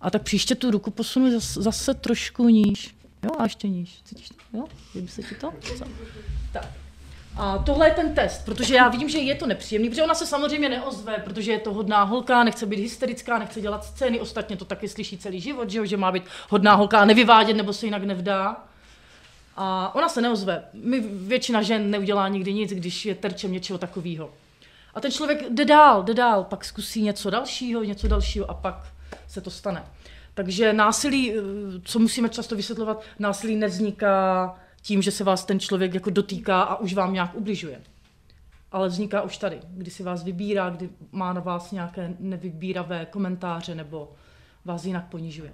a 0.00 0.10
tak 0.10 0.22
příště 0.22 0.54
tu 0.54 0.70
ruku 0.70 0.90
posunu 0.90 1.30
zase, 1.30 1.62
zase 1.62 1.94
trošku 1.94 2.48
níž. 2.48 2.94
Jo, 3.22 3.30
a 3.38 3.42
ještě 3.42 3.68
níž. 3.68 4.00
Cítíš 4.04 4.28
to? 4.28 4.34
Jo? 4.52 4.64
Líbí 4.94 5.08
se 5.08 5.22
ti 5.22 5.34
to? 5.34 5.52
Co? 5.60 5.84
Tak. 6.52 6.68
A 7.40 7.58
tohle 7.58 7.88
je 7.88 7.94
ten 7.94 8.14
test, 8.14 8.44
protože 8.44 8.74
já 8.74 8.88
vidím, 8.88 9.08
že 9.08 9.18
je 9.18 9.34
to 9.34 9.46
nepříjemný, 9.46 9.88
protože 9.88 10.02
ona 10.02 10.14
se 10.14 10.26
samozřejmě 10.26 10.68
neozve, 10.68 11.18
protože 11.24 11.52
je 11.52 11.58
to 11.58 11.72
hodná 11.72 12.02
holka, 12.02 12.44
nechce 12.44 12.66
být 12.66 12.80
hysterická, 12.80 13.38
nechce 13.38 13.60
dělat 13.60 13.84
scény, 13.84 14.20
ostatně 14.20 14.56
to 14.56 14.64
taky 14.64 14.88
slyší 14.88 15.18
celý 15.18 15.40
život, 15.40 15.70
že, 15.70 15.78
jo, 15.78 15.84
že 15.84 15.96
má 15.96 16.12
být 16.12 16.22
hodná 16.48 16.74
holka 16.74 16.98
a 17.00 17.04
nevyvádět 17.04 17.56
nebo 17.56 17.72
se 17.72 17.86
jinak 17.86 18.04
nevdá. 18.04 18.56
A 19.56 19.94
ona 19.94 20.08
se 20.08 20.20
neozve. 20.20 20.64
My 20.74 21.00
většina 21.00 21.62
žen 21.62 21.90
neudělá 21.90 22.28
nikdy 22.28 22.52
nic, 22.52 22.70
když 22.70 23.06
je 23.06 23.14
terčem 23.14 23.52
něčeho 23.52 23.78
takového. 23.78 24.30
A 24.94 25.00
ten 25.00 25.10
člověk 25.10 25.50
jde 25.50 25.64
dál, 25.64 26.02
jde 26.02 26.14
dál, 26.14 26.44
pak 26.44 26.64
zkusí 26.64 27.02
něco 27.02 27.30
dalšího, 27.30 27.82
něco 27.82 28.08
dalšího 28.08 28.50
a 28.50 28.54
pak 28.54 28.74
se 29.28 29.40
to 29.40 29.50
stane. 29.50 29.84
Takže 30.34 30.72
násilí, 30.72 31.32
eh, 31.32 31.42
co 31.84 31.98
musíme 31.98 32.28
často 32.28 32.56
vysvětlovat, 32.56 33.02
násilí 33.18 33.56
nevzniká 33.56 34.54
tím, 34.88 35.02
že 35.02 35.10
se 35.10 35.24
vás 35.24 35.44
ten 35.44 35.60
člověk 35.60 35.94
jako 35.94 36.10
dotýká 36.10 36.62
a 36.62 36.76
už 36.76 36.94
vám 36.94 37.12
nějak 37.12 37.34
ubližuje. 37.34 37.80
Ale 38.72 38.88
vzniká 38.88 39.22
už 39.22 39.38
tady, 39.38 39.60
kdy 39.68 39.90
si 39.90 40.02
vás 40.02 40.24
vybírá, 40.24 40.70
kdy 40.70 40.88
má 41.12 41.32
na 41.32 41.40
vás 41.40 41.72
nějaké 41.72 42.14
nevybíravé 42.18 43.06
komentáře 43.06 43.74
nebo 43.74 44.12
vás 44.64 44.84
jinak 44.84 45.08
ponižuje. 45.08 45.52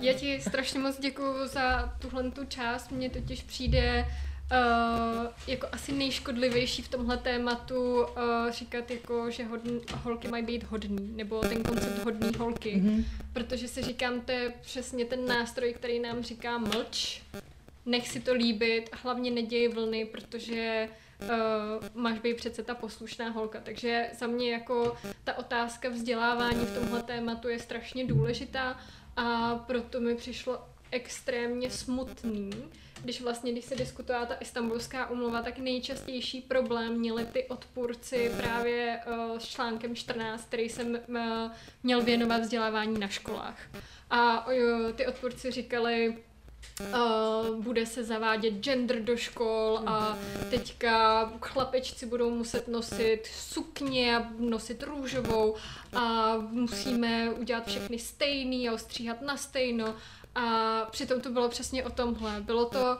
já 0.00 0.12
ti 0.12 0.40
strašně 0.40 0.80
moc 0.80 1.00
děkuji 1.00 1.46
za 1.46 1.94
tuhle 1.98 2.30
tu 2.30 2.44
část. 2.44 2.90
Mně 2.90 3.10
totiž 3.10 3.42
přijde 3.42 4.06
uh, 4.06 5.26
jako 5.46 5.66
asi 5.72 5.92
nejškodlivější 5.92 6.82
v 6.82 6.88
tomhle 6.88 7.16
tématu 7.16 8.02
uh, 8.02 8.06
říkat, 8.50 8.90
jako, 8.90 9.30
že 9.30 9.44
hodn, 9.44 9.70
holky 10.02 10.28
mají 10.28 10.44
být 10.44 10.64
hodný, 10.64 11.12
nebo 11.16 11.40
ten 11.40 11.62
koncept 11.62 12.04
hodný 12.04 12.30
holky. 12.38 12.76
Mm-hmm. 12.76 13.04
Protože 13.32 13.68
si 13.68 13.82
říkám, 13.82 14.20
to 14.20 14.32
je 14.32 14.52
přesně 14.60 15.04
ten 15.04 15.26
nástroj, 15.26 15.74
který 15.74 16.00
nám 16.00 16.22
říká 16.22 16.58
mlč 16.58 17.22
nech 17.86 18.08
si 18.08 18.20
to 18.20 18.34
líbit 18.34 18.88
a 18.92 18.96
hlavně 18.96 19.30
neděj 19.30 19.68
vlny, 19.68 20.04
protože 20.04 20.88
uh, 21.22 21.28
máš 21.94 22.18
být 22.18 22.36
přece 22.36 22.62
ta 22.62 22.74
poslušná 22.74 23.28
holka. 23.28 23.60
Takže 23.60 24.10
za 24.18 24.26
mě 24.26 24.52
jako 24.52 24.96
ta 25.24 25.38
otázka 25.38 25.88
vzdělávání 25.88 26.66
v 26.66 26.74
tomhle 26.74 27.02
tématu 27.02 27.48
je 27.48 27.58
strašně 27.58 28.06
důležitá 28.06 28.80
a 29.16 29.54
proto 29.54 30.00
mi 30.00 30.14
přišlo 30.14 30.68
extrémně 30.90 31.70
smutný, 31.70 32.50
když 33.02 33.20
vlastně, 33.20 33.52
když 33.52 33.64
se 33.64 33.74
diskutovala 33.74 34.26
ta 34.26 34.34
istambulská 34.34 35.10
umluva, 35.10 35.42
tak 35.42 35.58
nejčastější 35.58 36.40
problém 36.40 36.98
měli 36.98 37.24
ty 37.24 37.44
odpůrci 37.44 38.30
právě 38.36 39.00
uh, 39.06 39.38
s 39.38 39.44
článkem 39.44 39.94
14, 39.96 40.44
který 40.44 40.68
jsem 40.68 40.98
uh, 41.08 41.16
měl 41.82 42.02
věnovat 42.02 42.40
vzdělávání 42.42 43.00
na 43.00 43.08
školách. 43.08 43.58
A 44.10 44.46
uh, 44.46 44.92
ty 44.92 45.06
odpůrci 45.06 45.50
říkali, 45.50 46.16
Uh, 46.80 47.62
bude 47.62 47.86
se 47.86 48.04
zavádět 48.04 48.54
gender 48.54 49.02
do 49.02 49.16
škol 49.16 49.80
a 49.86 50.18
teďka 50.50 51.24
chlapečci 51.40 52.06
budou 52.06 52.30
muset 52.30 52.68
nosit 52.68 53.26
sukně 53.26 54.16
a 54.16 54.30
nosit 54.38 54.82
růžovou 54.82 55.56
a 55.92 56.36
musíme 56.36 57.30
udělat 57.30 57.66
všechny 57.66 57.98
stejný 57.98 58.68
a 58.68 58.72
ostříhat 58.72 59.22
na 59.22 59.36
stejno 59.36 59.94
a 60.34 60.78
přitom 60.90 61.20
to 61.20 61.30
bylo 61.30 61.48
přesně 61.48 61.84
o 61.84 61.90
tomhle. 61.90 62.40
Bylo 62.40 62.64
to 62.64 62.98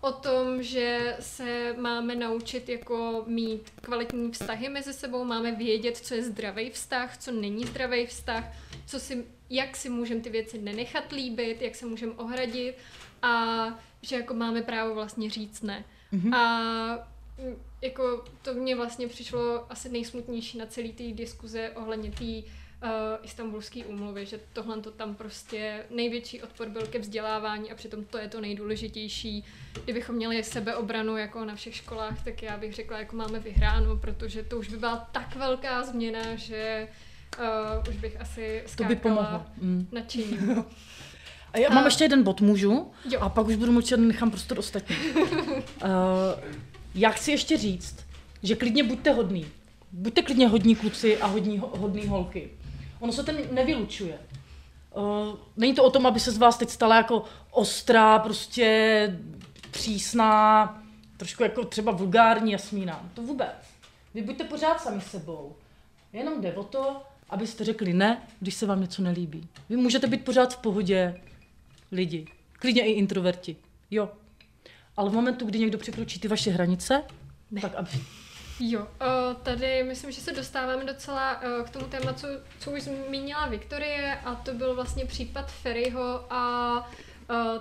o 0.00 0.12
tom, 0.12 0.62
že 0.62 1.16
se 1.20 1.74
máme 1.78 2.14
naučit 2.14 2.68
jako 2.68 3.24
mít 3.26 3.70
kvalitní 3.80 4.32
vztahy 4.32 4.68
mezi 4.68 4.92
sebou, 4.92 5.24
máme 5.24 5.52
vědět, 5.52 5.96
co 5.96 6.14
je 6.14 6.22
zdravý 6.22 6.70
vztah, 6.70 7.18
co 7.18 7.32
není 7.32 7.64
zdravý 7.64 8.06
vztah, 8.06 8.44
co 8.86 9.00
si, 9.00 9.24
jak 9.50 9.76
si 9.76 9.88
můžeme 9.88 10.20
ty 10.20 10.30
věci 10.30 10.58
nenechat 10.58 11.12
líbit, 11.12 11.62
jak 11.62 11.74
se 11.74 11.86
můžeme 11.86 12.12
ohradit 12.12 12.74
a 13.22 13.64
že 14.02 14.16
jako 14.16 14.34
máme 14.34 14.62
právo 14.62 14.94
vlastně 14.94 15.30
říct 15.30 15.62
ne. 15.62 15.84
Mm-hmm. 16.12 16.34
A 16.36 17.08
mm, 17.38 17.56
jako 17.82 18.24
to 18.42 18.54
mě 18.54 18.76
vlastně 18.76 19.08
přišlo 19.08 19.72
asi 19.72 19.88
nejsmutnější 19.88 20.58
na 20.58 20.66
celý 20.66 20.92
té 20.92 21.12
diskuze 21.12 21.70
ohledně 21.74 22.10
té 22.10 22.24
uh, 22.24 22.90
istambulské 23.22 23.84
úmluvy, 23.84 24.26
že 24.26 24.40
tohle 24.52 24.80
to 24.80 24.90
tam 24.90 25.14
prostě 25.14 25.84
největší 25.90 26.42
odpor 26.42 26.68
byl 26.68 26.86
ke 26.86 26.98
vzdělávání 26.98 27.72
a 27.72 27.74
přitom 27.74 28.04
to 28.04 28.18
je 28.18 28.28
to 28.28 28.40
nejdůležitější. 28.40 29.44
Kdybychom 29.84 30.14
měli 30.14 30.44
sebeobranu 30.44 31.16
jako 31.16 31.44
na 31.44 31.54
všech 31.54 31.76
školách, 31.76 32.24
tak 32.24 32.42
já 32.42 32.56
bych 32.56 32.74
řekla, 32.74 32.98
jako 32.98 33.16
máme 33.16 33.38
vyhráno, 33.38 33.96
protože 33.96 34.42
to 34.42 34.58
už 34.58 34.68
by 34.68 34.76
byla 34.76 35.08
tak 35.12 35.36
velká 35.36 35.82
změna, 35.82 36.34
že 36.34 36.88
uh, 37.38 37.88
už 37.88 37.96
bych 37.96 38.20
asi 38.20 38.62
skákala 38.66 38.88
to 38.88 38.94
by 38.94 39.00
pomohlo. 39.00 39.46
Mm. 39.60 39.88
nadšení. 39.92 40.38
A 41.52 41.58
já 41.58 41.68
a... 41.68 41.74
mám 41.74 41.84
ještě 41.84 42.04
jeden 42.04 42.22
bod, 42.22 42.40
můžu? 42.40 42.90
Jo. 43.10 43.20
A 43.20 43.28
pak 43.28 43.46
už 43.46 43.56
budu 43.56 43.72
mlčet, 43.72 43.96
nechám 43.96 44.30
prostor 44.30 44.58
ostatní. 44.58 44.96
uh, 44.96 45.30
já 46.94 47.10
chci 47.10 47.30
ještě 47.30 47.56
říct, 47.56 47.96
že 48.42 48.56
klidně 48.56 48.84
buďte 48.84 49.12
hodný. 49.12 49.46
Buďte 49.92 50.22
klidně 50.22 50.48
hodní 50.48 50.76
kluci 50.76 51.18
a 51.18 51.26
hodní, 51.26 51.58
hodný 51.58 52.06
holky. 52.06 52.50
Ono 53.00 53.12
se 53.12 53.22
ten 53.22 53.36
nevylučuje. 53.50 54.18
Uh, 54.94 55.36
není 55.56 55.74
to 55.74 55.84
o 55.84 55.90
tom, 55.90 56.06
aby 56.06 56.20
se 56.20 56.30
z 56.30 56.38
vás 56.38 56.56
teď 56.56 56.68
stala 56.68 56.96
jako 56.96 57.24
ostrá, 57.50 58.18
prostě 58.18 59.18
přísná, 59.70 60.82
trošku 61.16 61.42
jako 61.42 61.64
třeba 61.64 61.92
vulgární 61.92 62.52
Jasmína. 62.52 63.10
To 63.14 63.22
vůbec. 63.22 63.48
Vy 64.14 64.22
buďte 64.22 64.44
pořád 64.44 64.80
sami 64.80 65.00
sebou. 65.00 65.56
Jenom 66.12 66.40
jde 66.40 66.54
o 66.54 66.64
to, 66.64 67.02
abyste 67.30 67.64
řekli 67.64 67.92
ne, 67.92 68.22
když 68.40 68.54
se 68.54 68.66
vám 68.66 68.80
něco 68.80 69.02
nelíbí. 69.02 69.48
Vy 69.68 69.76
můžete 69.76 70.06
být 70.06 70.24
pořád 70.24 70.54
v 70.54 70.58
pohodě, 70.58 71.20
lidi. 71.92 72.26
Klidně 72.52 72.82
i 72.82 72.90
introverti. 72.90 73.56
Jo. 73.90 74.12
Ale 74.96 75.10
v 75.10 75.12
momentu, 75.12 75.46
kdy 75.46 75.58
někdo 75.58 75.78
překročí 75.78 76.20
ty 76.20 76.28
vaše 76.28 76.50
hranice, 76.50 77.02
ne. 77.50 77.60
tak 77.60 77.74
aby... 77.74 77.90
Jo, 78.60 78.88
tady 79.42 79.82
myslím, 79.82 80.12
že 80.12 80.20
se 80.20 80.32
dostáváme 80.32 80.84
docela 80.84 81.40
k 81.64 81.70
tomu 81.70 81.86
tématu, 81.86 82.26
co 82.58 82.70
už 82.70 82.82
zmínila 82.82 83.46
Viktorie, 83.46 84.18
a 84.24 84.34
to 84.34 84.54
byl 84.54 84.74
vlastně 84.74 85.04
případ 85.04 85.52
Ferryho 85.52 86.26
a 86.30 86.90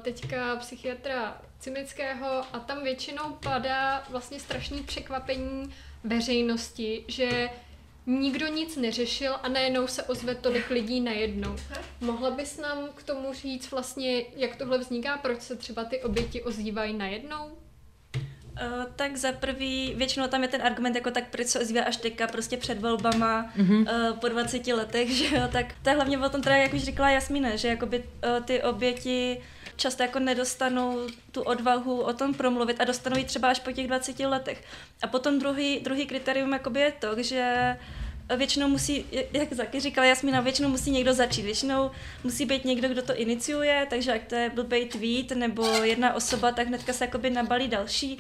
teďka 0.02 0.56
psychiatra 0.56 1.42
Cimického 1.60 2.44
a 2.54 2.60
tam 2.60 2.84
většinou 2.84 3.32
padá 3.44 4.04
vlastně 4.10 4.40
strašný 4.40 4.84
překvapení 4.84 5.74
veřejnosti, 6.04 7.06
že 7.08 7.50
nikdo 8.06 8.48
nic 8.48 8.78
neřešil 8.78 9.36
a 9.44 9.48
najednou 9.48 9.88
se 9.88 10.04
ozve 10.04 10.36
tolik 10.36 10.70
lidí 10.70 11.02
najednou. 11.02 11.56
Mohla 12.02 12.32
bys 12.32 12.58
nám 12.58 12.90
k 12.96 13.04
tomu 13.04 13.34
říct 13.34 13.72
vlastně, 13.72 14.24
jak 14.36 14.56
tohle 14.56 14.78
vzniká, 14.78 15.18
proč 15.18 15.42
se 15.42 15.56
třeba 15.56 15.84
ty 15.84 16.02
oběti 16.02 16.42
ozývají 16.42 16.94
najednou? 16.94 17.46
Uh, 18.16 18.84
tak 18.96 19.18
za 19.18 19.32
prvý, 19.32 19.94
většinou 19.96 20.28
tam 20.28 20.42
je 20.42 20.48
ten 20.48 20.62
argument, 20.62 20.96
jako 20.96 21.12
tak 21.12 21.30
proč 21.30 21.48
se 21.48 21.60
ozývá 21.60 21.84
až 21.84 21.98
teďka, 21.98 22.28
prostě 22.28 22.58
před 22.58 22.82
volbama 22.82 23.52
mm-hmm. 23.58 24.10
uh, 24.12 24.18
po 24.18 24.28
20 24.28 24.68
letech, 24.68 25.10
že 25.16 25.36
jo, 25.36 25.42
tak 25.52 25.66
to 25.84 25.90
je 25.90 25.96
hlavně 25.96 26.20
o 26.20 26.30
tom 26.30 26.42
teda, 26.42 26.56
jak 26.56 26.74
už 26.74 26.84
říkala 26.84 27.10
Jasmíne, 27.10 27.58
že 27.58 27.68
jakoby 27.68 27.98
uh, 28.00 28.44
ty 28.44 28.64
oběti 28.64 29.42
často 29.76 30.04
jako 30.04 30.20
nedostanou 30.20 30.98
tu 31.32 31.42
odvahu 31.42 32.02
o 32.02 32.14
tom 32.14 32.34
promluvit 32.34 32.82
a 32.82 32.86
dostanou 32.86 33.18
ji 33.18 33.26
třeba 33.26 33.50
až 33.50 33.60
po 33.60 33.72
těch 33.72 33.88
20 33.88 34.20
letech. 34.20 34.64
A 35.04 35.08
potom 35.08 35.40
druhý, 35.40 35.80
druhý 35.80 36.06
kritérium 36.06 36.54
jakoby 36.54 36.80
je 36.80 36.92
to, 36.92 37.24
že 37.24 37.78
většinou 38.36 38.68
musí, 38.68 39.06
jak 39.34 39.54
Zaky 39.54 39.80
říkala 39.80 40.08
Jasmina, 40.08 40.42
většinou 40.42 40.70
musí 40.70 40.92
někdo 40.92 41.14
začít. 41.14 41.42
Většinou 41.42 41.92
musí 42.24 42.46
být 42.46 42.66
někdo, 42.66 42.90
kdo 42.90 43.02
to 43.02 43.16
iniciuje, 43.16 43.88
takže 43.90 44.12
jak 44.12 44.24
to 44.24 44.36
je 44.36 44.50
blbej 44.50 44.86
tweet 44.86 45.32
nebo 45.32 45.68
jedna 45.68 46.14
osoba, 46.14 46.52
tak 46.52 46.68
hnedka 46.68 46.94
se 46.94 47.06
jakoby 47.06 47.30
nabalí 47.30 47.68
další. 47.68 48.20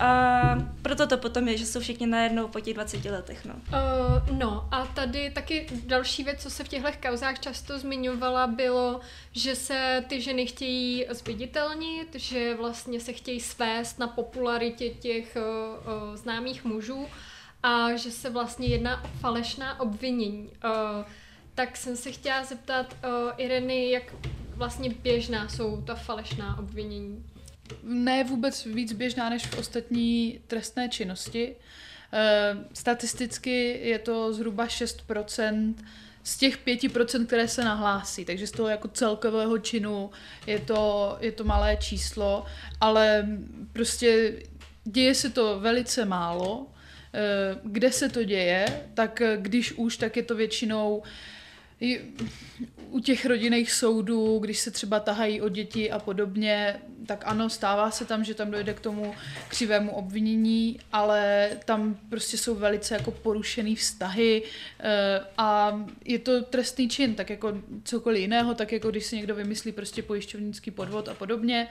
A 0.00 0.42
proto 0.82 1.06
to 1.06 1.18
potom 1.18 1.48
je, 1.48 1.56
že 1.56 1.66
jsou 1.66 1.80
všichni 1.80 2.06
najednou 2.06 2.48
po 2.48 2.60
těch 2.60 2.74
20 2.74 3.04
letech. 3.04 3.44
No. 3.44 3.54
Uh, 3.54 4.38
no 4.38 4.68
a 4.70 4.86
tady 4.86 5.30
taky 5.30 5.66
další 5.86 6.24
věc, 6.24 6.42
co 6.42 6.50
se 6.50 6.64
v 6.64 6.68
těchto 6.68 6.88
kauzách 7.02 7.38
často 7.38 7.78
zmiňovala, 7.78 8.46
bylo, 8.46 9.00
že 9.32 9.56
se 9.56 10.04
ty 10.08 10.20
ženy 10.20 10.46
chtějí 10.46 11.06
zviditelnit, 11.10 12.14
že 12.14 12.54
vlastně 12.54 13.00
se 13.00 13.12
chtějí 13.12 13.40
svést 13.40 13.98
na 13.98 14.08
popularitě 14.08 14.88
těch 14.88 15.36
uh, 15.36 16.16
známých 16.16 16.64
mužů 16.64 17.06
a 17.62 17.96
že 17.96 18.10
se 18.10 18.30
vlastně 18.30 18.66
jedná 18.66 19.04
o 19.04 19.08
falešná 19.08 19.80
obvinění. 19.80 20.50
Uh, 20.64 21.04
tak 21.54 21.76
jsem 21.76 21.96
se 21.96 22.12
chtěla 22.12 22.44
zeptat 22.44 22.96
uh, 23.04 23.30
Ireny, 23.36 23.90
jak 23.90 24.14
vlastně 24.54 24.90
běžná 24.90 25.48
jsou 25.48 25.82
ta 25.82 25.94
falešná 25.94 26.58
obvinění? 26.58 27.24
Ne 27.82 28.24
vůbec 28.24 28.64
víc 28.64 28.92
běžná 28.92 29.30
než 29.30 29.46
v 29.46 29.58
ostatní 29.58 30.40
trestné 30.46 30.88
činnosti. 30.88 31.56
Uh, 31.56 32.62
statisticky 32.72 33.80
je 33.82 33.98
to 33.98 34.32
zhruba 34.32 34.66
6% 34.66 35.74
z 36.24 36.36
těch 36.36 36.66
5%, 36.66 37.26
které 37.26 37.48
se 37.48 37.64
nahlásí, 37.64 38.24
takže 38.24 38.46
z 38.46 38.50
toho 38.50 38.68
jako 38.68 38.88
celkového 38.88 39.58
činu 39.58 40.10
je 40.46 40.58
to, 40.58 41.16
je 41.20 41.32
to 41.32 41.44
malé 41.44 41.76
číslo, 41.76 42.46
ale 42.80 43.28
prostě 43.72 44.32
děje 44.84 45.14
se 45.14 45.30
to 45.30 45.60
velice 45.60 46.04
málo 46.04 46.66
kde 47.64 47.92
se 47.92 48.08
to 48.08 48.24
děje, 48.24 48.66
tak 48.94 49.20
eh, 49.20 49.38
když 49.40 49.72
už, 49.72 49.96
tak 49.96 50.16
je 50.16 50.22
to 50.22 50.34
většinou 50.34 51.02
u 52.90 53.00
těch 53.00 53.26
rodinných 53.26 53.72
soudů, 53.72 54.38
když 54.38 54.58
se 54.58 54.70
třeba 54.70 55.00
tahají 55.00 55.40
o 55.40 55.48
děti 55.48 55.90
a 55.90 55.98
podobně, 55.98 56.80
tak 57.06 57.22
ano, 57.26 57.50
stává 57.50 57.90
se 57.90 58.04
tam, 58.04 58.24
že 58.24 58.34
tam 58.34 58.50
dojde 58.50 58.74
k 58.74 58.80
tomu 58.80 59.14
křivému 59.48 59.90
obvinění, 59.90 60.78
ale 60.92 61.50
tam 61.64 61.98
prostě 62.08 62.38
jsou 62.38 62.54
velice 62.54 62.94
jako 62.94 63.10
porušený 63.10 63.76
vztahy 63.76 64.42
eh, 64.80 65.20
a 65.38 65.80
je 66.04 66.18
to 66.18 66.42
trestný 66.42 66.88
čin, 66.88 67.14
tak 67.14 67.30
jako 67.30 67.52
cokoliv 67.84 68.20
jiného, 68.20 68.54
tak 68.54 68.72
jako 68.72 68.90
když 68.90 69.06
si 69.06 69.16
někdo 69.16 69.34
vymyslí 69.34 69.72
prostě 69.72 70.02
pojišťovnický 70.02 70.70
podvod 70.70 71.08
a 71.08 71.14
podobně 71.14 71.68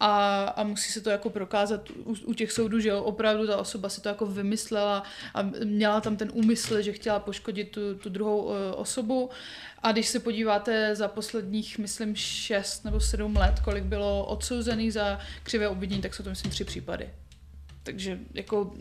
a, 0.00 0.44
a 0.44 0.62
musí 0.62 0.92
se 0.92 1.00
to 1.00 1.10
jako 1.10 1.30
prokázat 1.30 1.90
u, 1.90 2.16
u 2.24 2.34
těch 2.34 2.52
soudů, 2.52 2.80
že 2.80 2.94
opravdu 2.94 3.46
ta 3.46 3.56
osoba 3.56 3.88
si 3.88 4.00
to 4.00 4.08
jako 4.08 4.26
vymyslela 4.26 5.02
a 5.34 5.42
měla 5.64 6.00
tam 6.00 6.16
ten 6.16 6.30
úmysl, 6.32 6.82
že 6.82 6.92
chtěla 6.92 7.18
poškodit 7.18 7.70
tu, 7.70 7.94
tu 7.94 8.08
druhou 8.08 8.42
uh, 8.42 8.52
osobu. 8.76 9.30
A 9.82 9.92
když 9.92 10.08
se 10.08 10.20
podíváte 10.20 10.96
za 10.96 11.08
posledních, 11.08 11.78
myslím, 11.78 12.16
6 12.16 12.84
nebo 12.84 13.00
7 13.00 13.36
let, 13.36 13.60
kolik 13.64 13.84
bylo 13.84 14.26
odsouzených 14.26 14.92
za 14.92 15.18
křivé 15.42 15.68
obvinění, 15.68 16.02
tak 16.02 16.14
jsou 16.14 16.22
to, 16.22 16.30
myslím, 16.30 16.50
tři 16.50 16.64
případy. 16.64 17.10
Takže 17.82 18.18
jako 18.34 18.72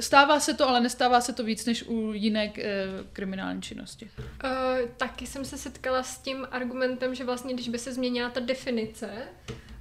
Stává 0.00 0.40
se 0.40 0.54
to, 0.54 0.68
ale 0.68 0.80
nestává 0.80 1.20
se 1.20 1.32
to 1.32 1.44
víc 1.44 1.66
než 1.66 1.82
u 1.82 2.12
jiné 2.12 2.52
e, 2.58 2.86
kriminální 3.12 3.62
činnosti. 3.62 4.10
Uh, 4.18 4.88
taky 4.96 5.26
jsem 5.26 5.44
se 5.44 5.58
setkala 5.58 6.02
s 6.02 6.18
tím 6.18 6.46
argumentem, 6.50 7.14
že 7.14 7.24
vlastně, 7.24 7.54
když 7.54 7.68
by 7.68 7.78
se 7.78 7.92
změnila 7.92 8.30
ta 8.30 8.40
definice, 8.40 9.08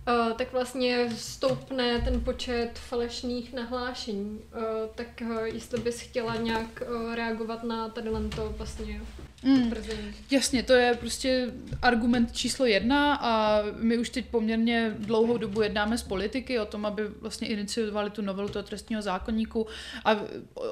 Uh, 0.07 0.33
tak 0.33 0.51
vlastně 0.51 1.09
stoupne 1.17 2.01
ten 2.01 2.23
počet 2.23 2.69
falešných 2.73 3.53
nahlášení. 3.53 4.39
Uh, 4.39 4.61
tak 4.95 5.07
uh, 5.21 5.43
jestli 5.43 5.81
bys 5.81 5.99
chtěla 5.99 6.35
nějak 6.35 6.83
reagovat 7.13 7.63
na 7.63 7.89
tady 7.89 8.09
to 8.35 8.53
vlastně 8.57 9.01
mm, 9.43 9.73
Jasně, 10.31 10.63
to 10.63 10.73
je 10.73 10.95
prostě 10.95 11.51
argument 11.81 12.31
číslo 12.31 12.65
jedna 12.65 13.15
a 13.15 13.63
my 13.75 13.97
už 13.97 14.09
teď 14.09 14.25
poměrně 14.25 14.95
dlouhou 14.99 15.37
dobu 15.37 15.61
jednáme 15.61 15.97
s 15.97 16.03
politiky 16.03 16.59
o 16.59 16.65
tom, 16.65 16.85
aby 16.85 17.07
vlastně 17.07 17.47
iniciovali 17.47 18.09
tu 18.09 18.21
novelu 18.21 18.49
toho 18.49 18.63
trestního 18.63 19.01
zákonníku 19.01 19.67
a 20.05 20.19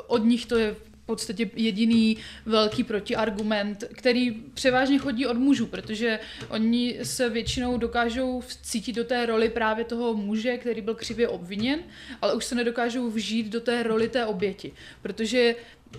od 0.07 0.17
nich 0.17 0.45
to 0.45 0.57
je 0.57 0.75
podstatě 1.05 1.49
jediný 1.55 2.17
velký 2.45 2.83
protiargument, 2.83 3.83
který 3.93 4.31
převážně 4.31 4.97
chodí 4.97 5.25
od 5.25 5.37
mužů, 5.37 5.65
protože 5.65 6.19
oni 6.49 6.99
se 7.03 7.29
většinou 7.29 7.77
dokážou 7.77 8.43
cítit 8.61 8.93
do 8.93 9.03
té 9.03 9.25
roli 9.25 9.49
právě 9.49 9.85
toho 9.85 10.13
muže, 10.13 10.57
který 10.57 10.81
byl 10.81 10.95
křivě 10.95 11.27
obviněn, 11.27 11.79
ale 12.21 12.33
už 12.33 12.45
se 12.45 12.55
nedokážou 12.55 13.09
vžít 13.09 13.47
do 13.47 13.61
té 13.61 13.83
roli 13.83 14.09
té 14.09 14.25
oběti, 14.25 14.73
protože 15.01 15.55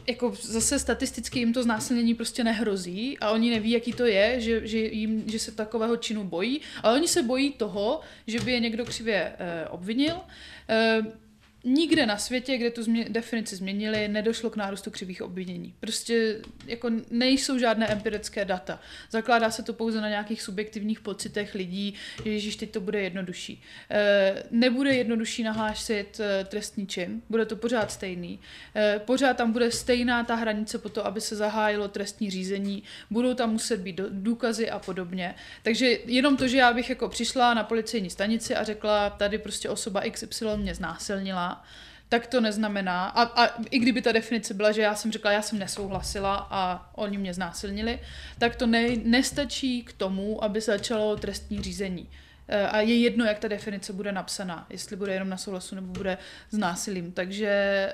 jako 0.06 0.34
zase 0.40 0.78
statisticky 0.78 1.38
jim 1.38 1.52
to 1.52 1.62
znásilnění 1.62 2.14
prostě 2.14 2.44
nehrozí 2.44 3.18
a 3.18 3.30
oni 3.30 3.50
neví, 3.50 3.70
jaký 3.70 3.92
to 3.92 4.06
je, 4.06 4.40
že, 4.40 4.66
že, 4.66 4.78
jim, 4.78 5.24
že 5.26 5.38
se 5.38 5.52
takového 5.52 5.96
činu 5.96 6.24
bojí, 6.24 6.60
ale 6.82 6.94
oni 6.94 7.08
se 7.08 7.22
bojí 7.22 7.52
toho, 7.52 8.00
že 8.26 8.40
by 8.40 8.52
je 8.52 8.60
někdo 8.60 8.84
křivě 8.84 9.32
eh, 9.38 9.68
obvinil. 9.68 10.16
Eh, 10.68 11.02
nikde 11.66 12.06
na 12.06 12.16
světě, 12.16 12.58
kde 12.58 12.70
tu 12.70 12.82
změ- 12.82 13.08
definici 13.08 13.56
změnili, 13.56 14.08
nedošlo 14.08 14.50
k 14.50 14.56
nárůstu 14.56 14.90
křivých 14.90 15.22
obvinění. 15.22 15.74
Prostě 15.80 16.40
jako 16.66 16.90
nejsou 17.10 17.58
žádné 17.58 17.86
empirické 17.86 18.44
data. 18.44 18.80
Zakládá 19.10 19.50
se 19.50 19.62
to 19.62 19.72
pouze 19.72 20.00
na 20.00 20.08
nějakých 20.08 20.42
subjektivních 20.42 21.00
pocitech 21.00 21.54
lidí, 21.54 21.94
že 22.24 22.30
ježiš, 22.30 22.56
teď 22.56 22.70
to 22.70 22.80
bude 22.80 23.00
jednodušší. 23.00 23.62
E, 23.90 24.42
nebude 24.50 24.94
jednodušší 24.94 25.42
nahlásit 25.42 26.20
e, 26.20 26.44
trestní 26.44 26.86
čin, 26.86 27.22
bude 27.30 27.46
to 27.46 27.56
pořád 27.56 27.90
stejný. 27.90 28.40
E, 28.76 28.98
pořád 28.98 29.36
tam 29.36 29.52
bude 29.52 29.70
stejná 29.70 30.24
ta 30.24 30.34
hranice 30.34 30.78
po 30.78 30.88
to, 30.88 31.06
aby 31.06 31.20
se 31.20 31.36
zahájilo 31.36 31.88
trestní 31.88 32.30
řízení, 32.30 32.82
budou 33.10 33.34
tam 33.34 33.52
muset 33.52 33.80
být 33.80 34.00
důkazy 34.10 34.70
a 34.70 34.78
podobně. 34.78 35.34
Takže 35.62 35.98
jenom 36.06 36.36
to, 36.36 36.48
že 36.48 36.56
já 36.56 36.72
bych 36.72 36.90
jako 36.90 37.08
přišla 37.08 37.54
na 37.54 37.64
policejní 37.64 38.10
stanici 38.10 38.54
a 38.54 38.64
řekla, 38.64 39.10
tady 39.10 39.38
prostě 39.38 39.68
osoba 39.68 40.02
XY 40.10 40.46
mě 40.56 40.74
znásilnila, 40.74 41.55
tak 42.08 42.26
to 42.26 42.40
neznamená, 42.40 43.04
a, 43.06 43.44
a 43.44 43.54
i 43.70 43.78
kdyby 43.78 44.02
ta 44.02 44.12
definice 44.12 44.54
byla, 44.54 44.72
že 44.72 44.82
já 44.82 44.94
jsem 44.94 45.12
řekla, 45.12 45.32
já 45.32 45.42
jsem 45.42 45.58
nesouhlasila 45.58 46.46
a 46.50 46.90
oni 46.94 47.18
mě 47.18 47.34
znásilnili, 47.34 48.00
tak 48.38 48.56
to 48.56 48.66
ne, 48.66 48.88
nestačí 49.04 49.82
k 49.82 49.92
tomu, 49.92 50.44
aby 50.44 50.60
začalo 50.60 51.16
trestní 51.16 51.62
řízení. 51.62 52.08
Eh, 52.48 52.66
a 52.66 52.80
je 52.80 53.00
jedno, 53.00 53.24
jak 53.24 53.38
ta 53.38 53.48
definice 53.48 53.92
bude 53.92 54.12
napsaná, 54.12 54.66
jestli 54.70 54.96
bude 54.96 55.14
jenom 55.14 55.28
na 55.28 55.36
souhlasu 55.36 55.74
nebo 55.74 55.92
bude 55.92 56.18
s 56.50 56.58
násilím. 56.58 57.12
Takže 57.12 57.92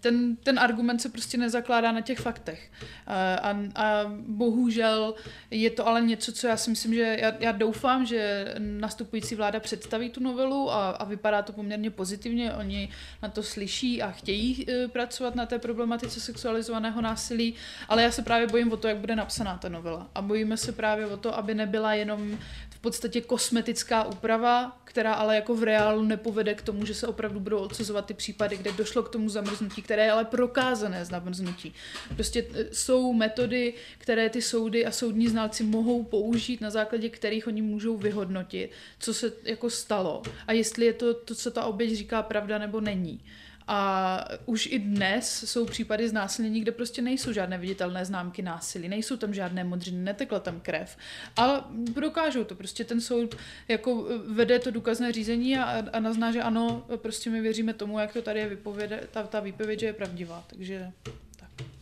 ten, 0.00 0.36
ten 0.36 0.58
argument 0.58 0.98
se 0.98 1.08
prostě 1.08 1.38
nezakládá 1.38 1.92
na 1.92 2.00
těch 2.00 2.18
faktech. 2.18 2.70
Eh, 2.82 3.36
a, 3.36 3.58
a 3.74 4.12
bohužel 4.26 5.14
je 5.50 5.70
to 5.70 5.86
ale 5.86 6.00
něco, 6.00 6.32
co 6.32 6.46
já 6.46 6.56
si 6.56 6.70
myslím, 6.70 6.94
že 6.94 7.16
já, 7.20 7.32
já 7.40 7.52
doufám, 7.52 8.06
že 8.06 8.54
nastupující 8.58 9.34
vláda 9.34 9.60
představí 9.60 10.10
tu 10.10 10.22
novelu 10.22 10.72
a, 10.72 10.90
a 10.90 11.04
vypadá 11.04 11.42
to 11.42 11.52
poměrně 11.52 11.90
pozitivně. 11.90 12.52
Oni 12.52 12.88
na 13.22 13.28
to 13.28 13.42
slyší 13.42 14.02
a 14.02 14.10
chtějí 14.10 14.66
eh, 14.68 14.88
pracovat 14.88 15.34
na 15.34 15.46
té 15.46 15.58
problematice 15.58 16.20
sexualizovaného 16.20 17.00
násilí, 17.00 17.54
ale 17.88 18.02
já 18.02 18.10
se 18.10 18.22
právě 18.22 18.46
bojím 18.46 18.72
o 18.72 18.76
to, 18.76 18.88
jak 18.88 18.96
bude 18.96 19.16
napsaná 19.16 19.58
ta 19.58 19.68
novela. 19.68 20.06
A 20.14 20.22
bojíme 20.22 20.56
se 20.56 20.72
právě 20.72 21.06
o 21.06 21.16
to, 21.16 21.38
aby 21.38 21.54
nebyla 21.54 21.94
jenom 21.94 22.38
podstatě 22.86 23.20
kosmetická 23.20 24.04
úprava, 24.04 24.80
která 24.84 25.14
ale 25.14 25.34
jako 25.34 25.54
v 25.54 25.62
reálu 25.62 26.02
nepovede 26.02 26.54
k 26.54 26.62
tomu, 26.62 26.86
že 26.86 26.94
se 26.94 27.06
opravdu 27.06 27.40
budou 27.40 27.58
odsuzovat 27.58 28.06
ty 28.06 28.14
případy, 28.14 28.56
kde 28.56 28.72
došlo 28.72 29.02
k 29.02 29.08
tomu 29.08 29.28
zamrznutí, 29.28 29.82
které 29.82 30.04
je 30.04 30.10
ale 30.10 30.24
prokázané 30.24 31.04
zamrznutí. 31.04 31.74
Prostě 32.14 32.46
e, 32.54 32.74
jsou 32.74 33.12
metody, 33.12 33.74
které 33.98 34.30
ty 34.30 34.42
soudy 34.42 34.86
a 34.86 34.90
soudní 34.90 35.28
znalci 35.28 35.64
mohou 35.64 36.04
použít, 36.04 36.60
na 36.60 36.70
základě 36.70 37.10
kterých 37.10 37.46
oni 37.46 37.62
můžou 37.62 37.96
vyhodnotit, 37.96 38.70
co 38.98 39.14
se 39.14 39.32
jako 39.44 39.70
stalo 39.70 40.22
a 40.46 40.52
jestli 40.52 40.86
je 40.86 40.92
to, 40.92 41.14
to 41.14 41.34
co 41.34 41.50
ta 41.50 41.64
oběť 41.64 41.96
říká, 41.96 42.22
pravda 42.22 42.58
nebo 42.58 42.80
není. 42.80 43.20
A 43.68 44.24
už 44.44 44.66
i 44.66 44.78
dnes 44.78 45.44
jsou 45.50 45.66
případy 45.66 46.08
znásilnění, 46.08 46.60
kde 46.60 46.72
prostě 46.72 47.02
nejsou 47.02 47.32
žádné 47.32 47.58
viditelné 47.58 48.04
známky 48.04 48.42
násilí, 48.42 48.88
nejsou 48.88 49.16
tam 49.16 49.34
žádné 49.34 49.64
modřiny, 49.64 49.98
netekla 49.98 50.40
tam 50.40 50.60
krev. 50.60 50.96
A 51.36 51.70
dokážou 51.94 52.44
to, 52.44 52.54
prostě 52.54 52.84
ten 52.84 53.00
soud 53.00 53.34
jako 53.68 54.08
vede 54.26 54.58
to 54.58 54.70
důkazné 54.70 55.12
řízení 55.12 55.58
a, 55.58 55.84
a 55.92 56.00
nazná, 56.00 56.32
že 56.32 56.42
ano, 56.42 56.86
prostě 56.96 57.30
my 57.30 57.40
věříme 57.40 57.74
tomu, 57.74 57.98
jak 57.98 58.12
to 58.12 58.22
tady 58.22 58.40
je 58.40 58.48
vypověde, 58.48 59.00
ta, 59.10 59.22
ta 59.22 59.40
výpověď, 59.40 59.80
že 59.80 59.86
je 59.86 59.92
pravdivá. 59.92 60.44
Takže 60.46 60.92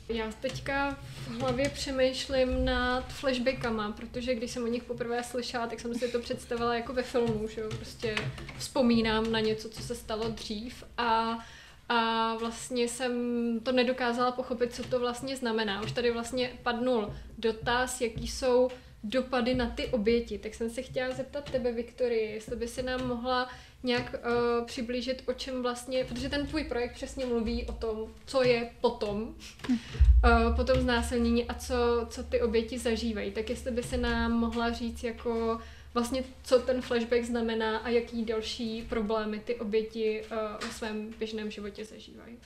já 0.08 0.32
teďka 0.32 0.98
v 1.28 1.40
hlavě 1.40 1.68
přemýšlím 1.68 2.64
nad 2.64 3.12
flashbackama, 3.12 3.92
protože 3.92 4.34
když 4.34 4.50
jsem 4.50 4.64
o 4.64 4.66
nich 4.66 4.84
poprvé 4.84 5.24
slyšela, 5.24 5.66
tak 5.66 5.80
jsem 5.80 5.94
si 5.94 6.08
to 6.08 6.20
představila 6.20 6.74
jako 6.74 6.92
ve 6.92 7.02
filmu, 7.02 7.48
že 7.48 7.60
jo, 7.60 7.68
prostě 7.76 8.14
vzpomínám 8.58 9.32
na 9.32 9.40
něco, 9.40 9.68
co 9.68 9.82
se 9.82 9.94
stalo 9.94 10.28
dřív 10.28 10.84
a 10.98 11.38
a 11.88 12.34
vlastně 12.36 12.88
jsem 12.88 13.12
to 13.62 13.72
nedokázala 13.72 14.32
pochopit, 14.32 14.74
co 14.74 14.82
to 14.82 15.00
vlastně 15.00 15.36
znamená. 15.36 15.82
Už 15.82 15.92
tady 15.92 16.10
vlastně 16.10 16.52
padnul 16.62 17.14
dotaz, 17.38 18.00
jaký 18.00 18.28
jsou 18.28 18.70
dopady 19.04 19.54
na 19.54 19.70
ty 19.70 19.86
oběti. 19.86 20.38
Tak 20.38 20.54
jsem 20.54 20.70
se 20.70 20.82
chtěla 20.82 21.14
zeptat 21.14 21.50
tebe, 21.50 21.72
Viktorie, 21.72 22.30
jestli 22.30 22.56
by 22.56 22.68
si 22.68 22.82
nám 22.82 23.08
mohla 23.08 23.48
nějak 23.82 24.14
uh, 24.14 24.66
přiblížit, 24.66 25.22
o 25.26 25.32
čem 25.32 25.62
vlastně, 25.62 26.04
protože 26.04 26.28
ten 26.28 26.46
tvůj 26.46 26.64
projekt 26.64 26.94
přesně 26.94 27.26
mluví 27.26 27.66
o 27.66 27.72
tom, 27.72 28.14
co 28.26 28.42
je 28.42 28.70
potom, 28.80 29.22
uh, 29.68 30.56
potom 30.56 30.80
znásilnění 30.80 31.44
a 31.44 31.54
co, 31.54 32.06
co 32.10 32.22
ty 32.22 32.40
oběti 32.40 32.78
zažívají. 32.78 33.30
Tak 33.30 33.50
jestli 33.50 33.70
by 33.70 33.82
se 33.82 33.96
nám 33.96 34.32
mohla 34.32 34.72
říct 34.72 35.04
jako 35.04 35.60
vlastně, 35.94 36.24
co 36.42 36.58
ten 36.58 36.82
flashback 36.82 37.24
znamená 37.24 37.78
a 37.78 37.88
jaký 37.88 38.24
další 38.24 38.82
problémy 38.82 39.40
ty 39.40 39.54
oběti 39.54 40.24
uh, 40.30 40.70
svém 40.70 41.10
běžném 41.18 41.50
životě 41.50 41.84
zažívají. 41.84 42.38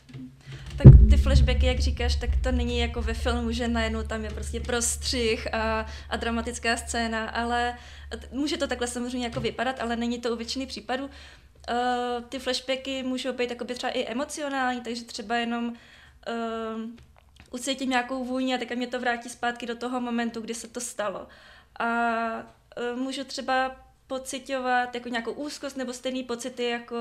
Tak 0.79 0.87
ty 1.11 1.17
flashbacky, 1.17 1.67
jak 1.67 1.79
říkáš, 1.79 2.17
tak 2.17 2.31
to 2.43 2.53
není 2.53 2.79
jako 2.79 3.03
ve 3.03 3.15
filmu, 3.15 3.53
že 3.53 3.69
najednou 3.69 4.03
tam 4.03 4.25
je 4.25 4.31
prostě 4.31 4.61
prostřih 4.61 5.55
a, 5.55 5.87
a 6.11 6.17
dramatická 6.17 6.77
scéna, 6.77 7.29
ale 7.29 7.79
může 8.33 8.57
to 8.57 8.67
takhle 8.67 8.87
samozřejmě 8.87 9.27
jako 9.27 9.41
vypadat, 9.41 9.81
ale 9.81 9.97
není 9.97 10.21
to 10.21 10.33
u 10.33 10.37
většiny 10.37 10.67
případů. 10.67 11.05
Uh, 11.05 12.25
ty 12.29 12.39
flashbacky 12.39 13.03
můžou 13.03 13.33
být 13.33 13.53
třeba 13.75 13.93
i 13.93 14.05
emocionální, 14.05 14.81
takže 14.81 15.05
třeba 15.05 15.37
jenom 15.37 15.69
uh, 15.69 16.83
ucítím 17.51 17.91
nějakou 17.91 18.25
vůni 18.25 18.55
a 18.55 18.59
tak 18.59 18.71
mě 18.71 18.87
to 18.87 19.01
vrátí 19.01 19.29
zpátky 19.29 19.67
do 19.67 19.77
toho 19.77 20.01
momentu, 20.01 20.41
kdy 20.41 20.55
se 20.55 20.69
to 20.69 20.81
stalo. 20.81 21.27
A 21.81 22.58
můžu 22.97 23.24
třeba 23.24 23.76
pocitovat 24.09 24.95
jako 24.95 25.09
nějakou 25.09 25.33
úzkost 25.33 25.76
nebo 25.76 25.93
stejný 25.93 26.24
pocity, 26.24 26.64
jako 26.64 26.97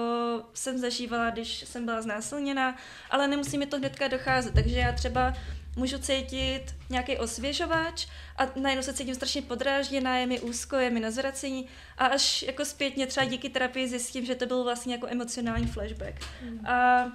jsem 0.53 0.77
zažívala, 0.77 1.29
když 1.29 1.59
jsem 1.59 1.85
byla 1.85 2.01
znásilněna, 2.01 2.75
ale 3.09 3.27
nemusí 3.27 3.57
mi 3.57 3.65
to 3.65 3.77
hnedka 3.77 4.07
docházet, 4.07 4.53
takže 4.53 4.79
já 4.79 4.91
třeba 4.91 5.33
můžu 5.75 5.97
cítit 5.97 6.63
nějaký 6.89 7.17
osvěžovač 7.17 8.07
a 8.37 8.59
najednou 8.59 8.83
se 8.83 8.93
cítím 8.93 9.15
strašně 9.15 9.41
podrážděná, 9.41 10.17
je 10.17 10.27
mi 10.27 10.39
úzko, 10.39 10.75
je 10.75 10.89
mi 10.89 10.99
na 10.99 11.11
zvracení 11.11 11.67
a 11.97 12.05
až 12.05 12.43
jako 12.43 12.65
zpětně 12.65 13.07
třeba 13.07 13.25
díky 13.25 13.49
terapii 13.49 13.87
zjistím, 13.87 14.25
že 14.25 14.35
to 14.35 14.45
byl 14.45 14.63
vlastně 14.63 14.93
jako 14.93 15.07
emocionální 15.09 15.67
flashback. 15.67 16.15
Mm. 16.43 16.67
A 16.67 17.05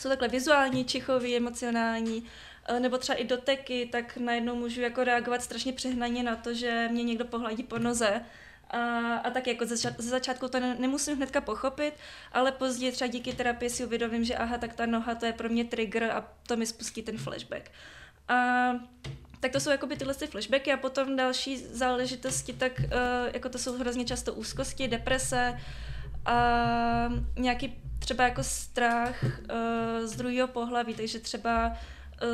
jsou 0.00 0.08
takhle 0.08 0.28
vizuální, 0.28 0.84
čichový, 0.84 1.36
emocionální 1.36 2.22
Eh, 2.22 2.49
nebo 2.78 2.98
třeba 2.98 3.18
i 3.18 3.24
doteky, 3.24 3.88
tak 3.92 4.16
najednou 4.16 4.54
můžu 4.54 4.80
jako 4.80 5.04
reagovat 5.04 5.42
strašně 5.42 5.72
přehnaně 5.72 6.22
na 6.22 6.36
to, 6.36 6.54
že 6.54 6.88
mě 6.92 7.02
někdo 7.02 7.24
pohladí 7.24 7.62
po 7.62 7.78
noze. 7.78 8.20
A, 8.70 8.78
a 9.16 9.30
tak 9.30 9.46
jako 9.46 9.66
ze, 9.66 9.76
ze 9.76 10.10
začátku 10.10 10.48
to 10.48 10.60
ne, 10.60 10.76
nemusím 10.78 11.16
hnedka 11.16 11.40
pochopit, 11.40 11.94
ale 12.32 12.52
později 12.52 12.92
třeba 12.92 13.08
díky 13.08 13.32
terapii 13.32 13.70
si 13.70 13.84
uvědomím, 13.84 14.24
že 14.24 14.36
aha, 14.36 14.58
tak 14.58 14.74
ta 14.74 14.86
noha 14.86 15.14
to 15.14 15.26
je 15.26 15.32
pro 15.32 15.48
mě 15.48 15.64
trigger 15.64 16.04
a 16.04 16.28
to 16.46 16.56
mi 16.56 16.66
spustí 16.66 17.02
ten 17.02 17.18
flashback. 17.18 17.70
A 18.28 18.70
tak 19.40 19.52
to 19.52 19.60
jsou 19.60 19.70
jakoby 19.70 19.96
tyhle 19.96 20.14
ty 20.14 20.26
flashbacky 20.26 20.72
a 20.72 20.76
potom 20.76 21.16
další 21.16 21.56
záležitosti, 21.56 22.52
tak 22.52 22.72
uh, 22.78 22.86
jako 23.32 23.48
to 23.48 23.58
jsou 23.58 23.78
hrozně 23.78 24.04
často 24.04 24.34
úzkosti, 24.34 24.88
deprese 24.88 25.60
a 26.24 27.12
nějaký 27.38 27.82
třeba 27.98 28.24
jako 28.24 28.42
strach 28.42 29.22
uh, 29.22 29.30
z 30.06 30.16
druhého 30.16 30.48
pohlaví, 30.48 30.94
takže 30.94 31.18
třeba 31.18 31.72
Eh, 31.72 31.76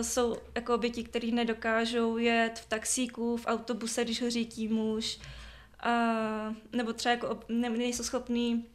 jsou 0.03 0.37
jako 0.55 0.75
oběti, 0.75 1.05
které 1.05 1.29
nedokážou 1.29 2.17
jet 2.17 2.59
v 2.59 2.69
taxíku, 2.69 3.37
v 3.37 3.47
autobuse, 3.47 4.05
když 4.05 4.23
ho 4.23 4.31
řídí 4.31 4.69
muž, 4.69 5.19
a, 5.81 6.55
nebo 6.73 6.93
třeba 6.93 7.13
jako 7.13 7.41
ne, 7.49 7.71
nejsou 7.71 8.03
schopní 8.03 8.67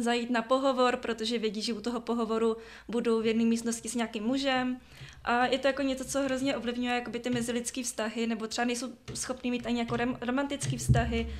zajít 0.00 0.30
na 0.30 0.42
pohovor, 0.42 0.96
protože 0.96 1.38
vědí, 1.38 1.62
že 1.62 1.72
u 1.72 1.80
toho 1.80 2.00
pohovoru 2.00 2.56
budou 2.88 3.22
v 3.22 3.26
jedné 3.26 3.44
místnosti 3.44 3.88
s 3.88 3.94
nějakým 3.94 4.24
mužem. 4.24 4.80
A 5.24 5.46
je 5.46 5.58
to 5.58 5.66
jako 5.66 5.82
něco, 5.82 6.04
co 6.04 6.22
hrozně 6.22 6.56
ovlivňuje 6.56 6.94
jakoby 6.94 7.18
ty 7.18 7.30
mezilidské 7.30 7.82
vztahy, 7.82 8.26
nebo 8.26 8.46
třeba 8.46 8.64
nejsou 8.64 8.88
schopní 9.14 9.50
mít 9.50 9.66
ani 9.66 9.78
jako 9.78 9.96
romantické 10.20 10.78
vztahy 10.78 11.34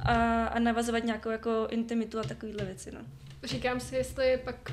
a, 0.00 0.44
a 0.44 0.58
navazovat 0.58 1.04
nějakou 1.04 1.30
jako 1.30 1.68
intimitu 1.70 2.18
a 2.18 2.22
takovéhle 2.22 2.64
věci. 2.64 2.90
No. 2.92 3.00
Říkám 3.44 3.80
si, 3.80 3.96
jestli 3.96 4.40
pak 4.44 4.70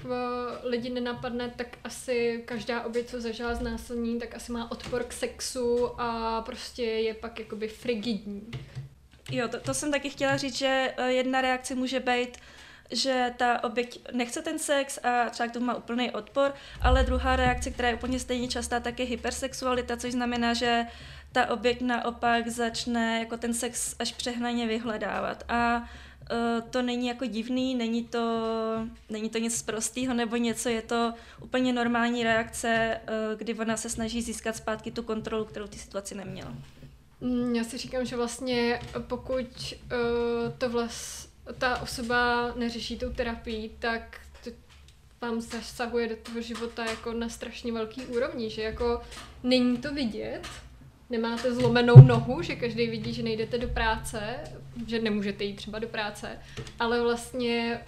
lidi 0.64 0.90
nenapadne, 0.90 1.50
tak 1.56 1.68
asi 1.84 2.44
každá 2.46 2.84
oběť, 2.84 3.10
co 3.10 3.22
zažila 3.22 3.56
znásilnění, 3.56 4.20
tak 4.20 4.36
asi 4.36 4.52
má 4.52 4.72
odpor 4.72 5.04
k 5.04 5.14
sexu 5.14 6.02
a 6.02 6.42
prostě 6.42 6.84
je 6.84 7.14
pak 7.14 7.40
jakoby 7.40 7.68
frigidní. 7.68 8.52
Jo, 9.32 9.48
to, 9.48 9.60
to 9.60 9.74
jsem 9.74 9.92
taky 9.92 10.10
chtěla 10.10 10.38
říct, 10.38 10.58
že 10.58 10.94
e, 10.98 11.12
jedna 11.12 11.42
reakce 11.42 11.76
může 11.76 12.00
být, 12.00 12.38
že 12.92 13.34
ta 13.38 13.64
oběť 13.64 14.00
nechce 14.12 14.42
ten 14.42 14.60
sex 14.60 15.00
a 15.04 15.30
třeba 15.30 15.50
k 15.50 15.54
tomu 15.54 15.66
má 15.66 15.76
úplný 15.76 16.12
odpor, 16.12 16.54
ale 16.82 17.04
druhá 17.04 17.36
reakce, 17.36 17.72
která 17.72 17.90
je 17.90 17.96
úplně 17.96 18.20
stejně 18.20 18.48
častá, 18.48 18.80
tak 18.80 19.00
je 19.00 19.06
hypersexualita, 19.06 19.98
což 19.98 20.12
znamená, 20.12 20.54
že 20.54 20.86
ta 21.32 21.50
oběť 21.50 21.82
naopak 21.82 22.48
začne 22.48 23.20
jako 23.20 23.38
ten 23.38 23.54
sex 23.54 23.96
až 24.00 24.12
přehnaně 24.14 24.68
vyhledávat. 24.68 25.44
A 25.50 25.90
to 26.70 26.82
není 26.82 27.08
jako 27.08 27.26
divný, 27.26 27.76
není 27.76 28.04
to, 28.04 28.88
není 29.10 29.30
to 29.30 29.38
nic 29.38 29.62
prostého 29.62 30.14
nebo 30.14 30.36
něco, 30.36 30.70
je 30.70 30.82
to 30.82 31.14
úplně 31.42 31.74
normální 31.74 32.24
reakce, 32.24 33.00
uh, 33.04 33.40
kdy 33.40 33.54
ona 33.54 33.78
se 33.78 33.90
snaží 33.90 34.22
získat 34.22 34.56
zpátky 34.56 34.92
tu 34.92 35.04
kontrolu, 35.04 35.46
kterou 35.46 35.68
ty 35.68 35.78
situaci 35.78 36.16
neměla. 36.16 36.54
Mm, 37.22 37.56
já 37.56 37.64
si 37.64 37.78
říkám, 37.78 38.06
že 38.06 38.16
vlastně 38.16 38.80
pokud 39.08 39.48
uh, 39.48 40.54
to 40.58 40.70
vlast, 40.70 41.30
ta 41.58 41.82
osoba 41.82 42.54
neřeší 42.56 42.98
tou 42.98 43.14
terapii, 43.14 43.76
tak 43.80 44.20
to 44.44 44.50
vám 45.22 45.42
zasahuje 45.42 46.08
do 46.08 46.16
toho 46.16 46.42
života 46.42 46.86
jako 46.86 47.14
na 47.14 47.30
strašně 47.30 47.74
velký 47.74 48.02
úrovni, 48.02 48.50
že 48.50 48.62
jako 48.62 49.02
není 49.44 49.78
to 49.78 49.94
vidět, 49.94 50.42
nemáte 51.10 51.54
zlomenou 51.54 52.02
nohu, 52.02 52.42
že 52.42 52.56
každý 52.56 52.88
vidí, 52.88 53.14
že 53.14 53.24
nejdete 53.24 53.58
do 53.58 53.68
práce, 53.68 54.40
že 54.88 55.02
nemůžete 55.02 55.44
jít 55.44 55.56
třeba 55.56 55.80
do 55.80 55.88
práce, 55.88 56.40
ale 56.80 57.02
vlastně 57.02 57.82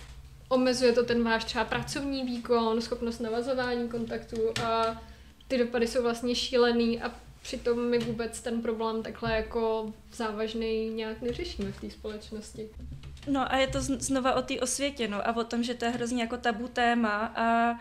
omezuje 0.49 0.93
to 0.93 1.03
ten 1.03 1.23
váš 1.23 1.43
třeba 1.43 1.65
pracovní 1.65 2.23
výkon, 2.23 2.81
schopnost 2.81 3.19
navazování 3.19 3.89
kontaktů 3.89 4.37
a 4.63 5.01
ty 5.47 5.57
dopady 5.57 5.87
jsou 5.87 6.03
vlastně 6.03 6.35
šílený 6.35 7.01
a 7.01 7.11
přitom 7.41 7.89
my 7.89 7.97
vůbec 7.97 8.41
ten 8.41 8.61
problém 8.61 9.03
takhle 9.03 9.35
jako 9.35 9.93
závažný 10.13 10.89
nějak 10.89 11.21
neřešíme 11.21 11.71
v 11.71 11.81
té 11.81 11.89
společnosti. 11.89 12.69
No 13.27 13.53
a 13.53 13.57
je 13.57 13.67
to 13.67 13.81
znova 13.81 14.35
o 14.35 14.41
té 14.41 14.59
osvětě, 14.59 15.07
no 15.07 15.27
a 15.27 15.35
o 15.35 15.43
tom, 15.43 15.63
že 15.63 15.73
to 15.73 15.85
je 15.85 15.91
hrozně 15.91 16.21
jako 16.21 16.37
tabu 16.37 16.67
téma 16.67 17.33
a 17.35 17.75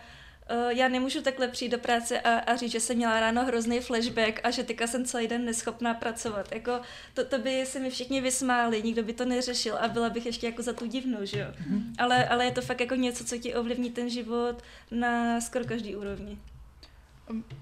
já 0.68 0.88
nemůžu 0.88 1.22
takhle 1.22 1.48
přijít 1.48 1.68
do 1.68 1.78
práce 1.78 2.20
a, 2.20 2.38
a 2.38 2.56
říct, 2.56 2.72
že 2.72 2.80
jsem 2.80 2.96
měla 2.96 3.20
ráno 3.20 3.44
hrozný 3.44 3.80
flashback 3.80 4.40
a 4.44 4.50
že 4.50 4.62
teďka 4.62 4.86
jsem 4.86 5.04
celý 5.04 5.28
den 5.28 5.44
neschopná 5.44 5.94
pracovat. 5.94 6.52
Jako, 6.52 6.80
to, 7.14 7.24
to 7.24 7.38
by 7.38 7.66
se 7.66 7.78
mi 7.78 7.90
všichni 7.90 8.20
vysmáli, 8.20 8.82
nikdo 8.82 9.02
by 9.02 9.12
to 9.12 9.24
neřešil 9.24 9.76
a 9.80 9.88
byla 9.88 10.10
bych 10.10 10.26
ještě 10.26 10.46
jako 10.46 10.62
za 10.62 10.72
tu 10.72 10.86
divnou, 10.86 11.18
že 11.22 11.38
jo. 11.38 11.46
Mm-hmm. 11.46 11.82
Ale, 11.98 12.28
ale 12.28 12.44
je 12.44 12.50
to 12.50 12.60
fakt 12.60 12.80
jako 12.80 12.94
něco, 12.94 13.24
co 13.24 13.38
ti 13.38 13.54
ovlivní 13.54 13.90
ten 13.90 14.10
život 14.10 14.62
na 14.90 15.40
skoro 15.40 15.64
každý 15.64 15.96
úrovni. 15.96 16.38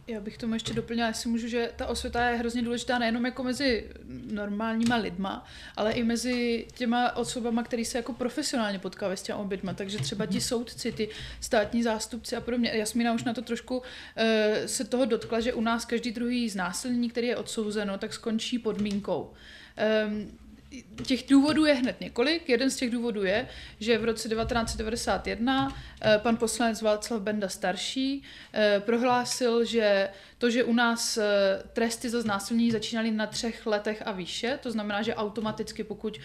Já 0.06 0.20
bych 0.20 0.38
tomu 0.38 0.54
ještě 0.54 0.74
doplnila, 0.74 1.08
jestli 1.08 1.30
můžu, 1.30 1.48
že 1.48 1.70
ta 1.76 1.86
osvěta 1.86 2.28
je 2.28 2.36
hrozně 2.36 2.62
důležitá 2.62 2.98
nejenom 2.98 3.24
jako 3.24 3.42
mezi 3.42 3.90
normálníma 4.32 4.96
lidma, 4.96 5.46
ale 5.76 5.92
i 5.92 6.04
mezi 6.04 6.66
těma 6.74 7.16
osobama, 7.16 7.62
který 7.62 7.84
se 7.84 7.98
jako 7.98 8.12
profesionálně 8.12 8.78
potkávají 8.78 9.16
s 9.16 9.22
těma 9.22 9.38
obětma. 9.38 9.74
Takže 9.74 9.98
třeba 9.98 10.26
ti 10.26 10.40
soudci, 10.40 10.92
ty 10.92 11.08
státní 11.40 11.82
zástupci 11.82 12.36
a 12.36 12.40
podobně. 12.40 12.70
Jasmína 12.74 13.12
už 13.12 13.24
na 13.24 13.34
to 13.34 13.42
trošku 13.42 13.76
uh, 13.78 13.84
se 14.66 14.84
toho 14.84 15.04
dotkla, 15.04 15.40
že 15.40 15.52
u 15.52 15.60
nás 15.60 15.84
každý 15.84 16.12
druhý 16.12 16.48
znásilnění, 16.48 17.10
který 17.10 17.26
je 17.26 17.36
odsouzeno, 17.36 17.98
tak 17.98 18.12
skončí 18.12 18.58
podmínkou. 18.58 19.32
Um, 20.06 20.38
těch 21.06 21.26
důvodů 21.28 21.64
je 21.64 21.74
hned 21.74 22.00
několik. 22.00 22.48
Jeden 22.48 22.70
z 22.70 22.76
těch 22.76 22.90
důvodů 22.90 23.24
je, 23.24 23.48
že 23.80 23.98
v 23.98 24.04
roce 24.04 24.28
1991 24.28 25.76
eh, 26.02 26.18
pan 26.22 26.36
poslanec 26.36 26.82
Václav 26.82 27.22
Benda 27.22 27.48
starší 27.48 28.22
eh, 28.52 28.82
prohlásil, 28.84 29.64
že 29.64 30.08
to, 30.38 30.50
že 30.50 30.64
u 30.64 30.72
nás 30.72 31.16
eh, 31.16 31.24
tresty 31.72 32.10
za 32.10 32.20
znásilnění 32.20 32.70
začínaly 32.70 33.10
na 33.10 33.26
třech 33.26 33.66
letech 33.66 34.02
a 34.06 34.12
výše, 34.12 34.58
to 34.62 34.70
znamená, 34.70 35.02
že 35.02 35.14
automaticky, 35.14 35.84
pokud 35.84 36.18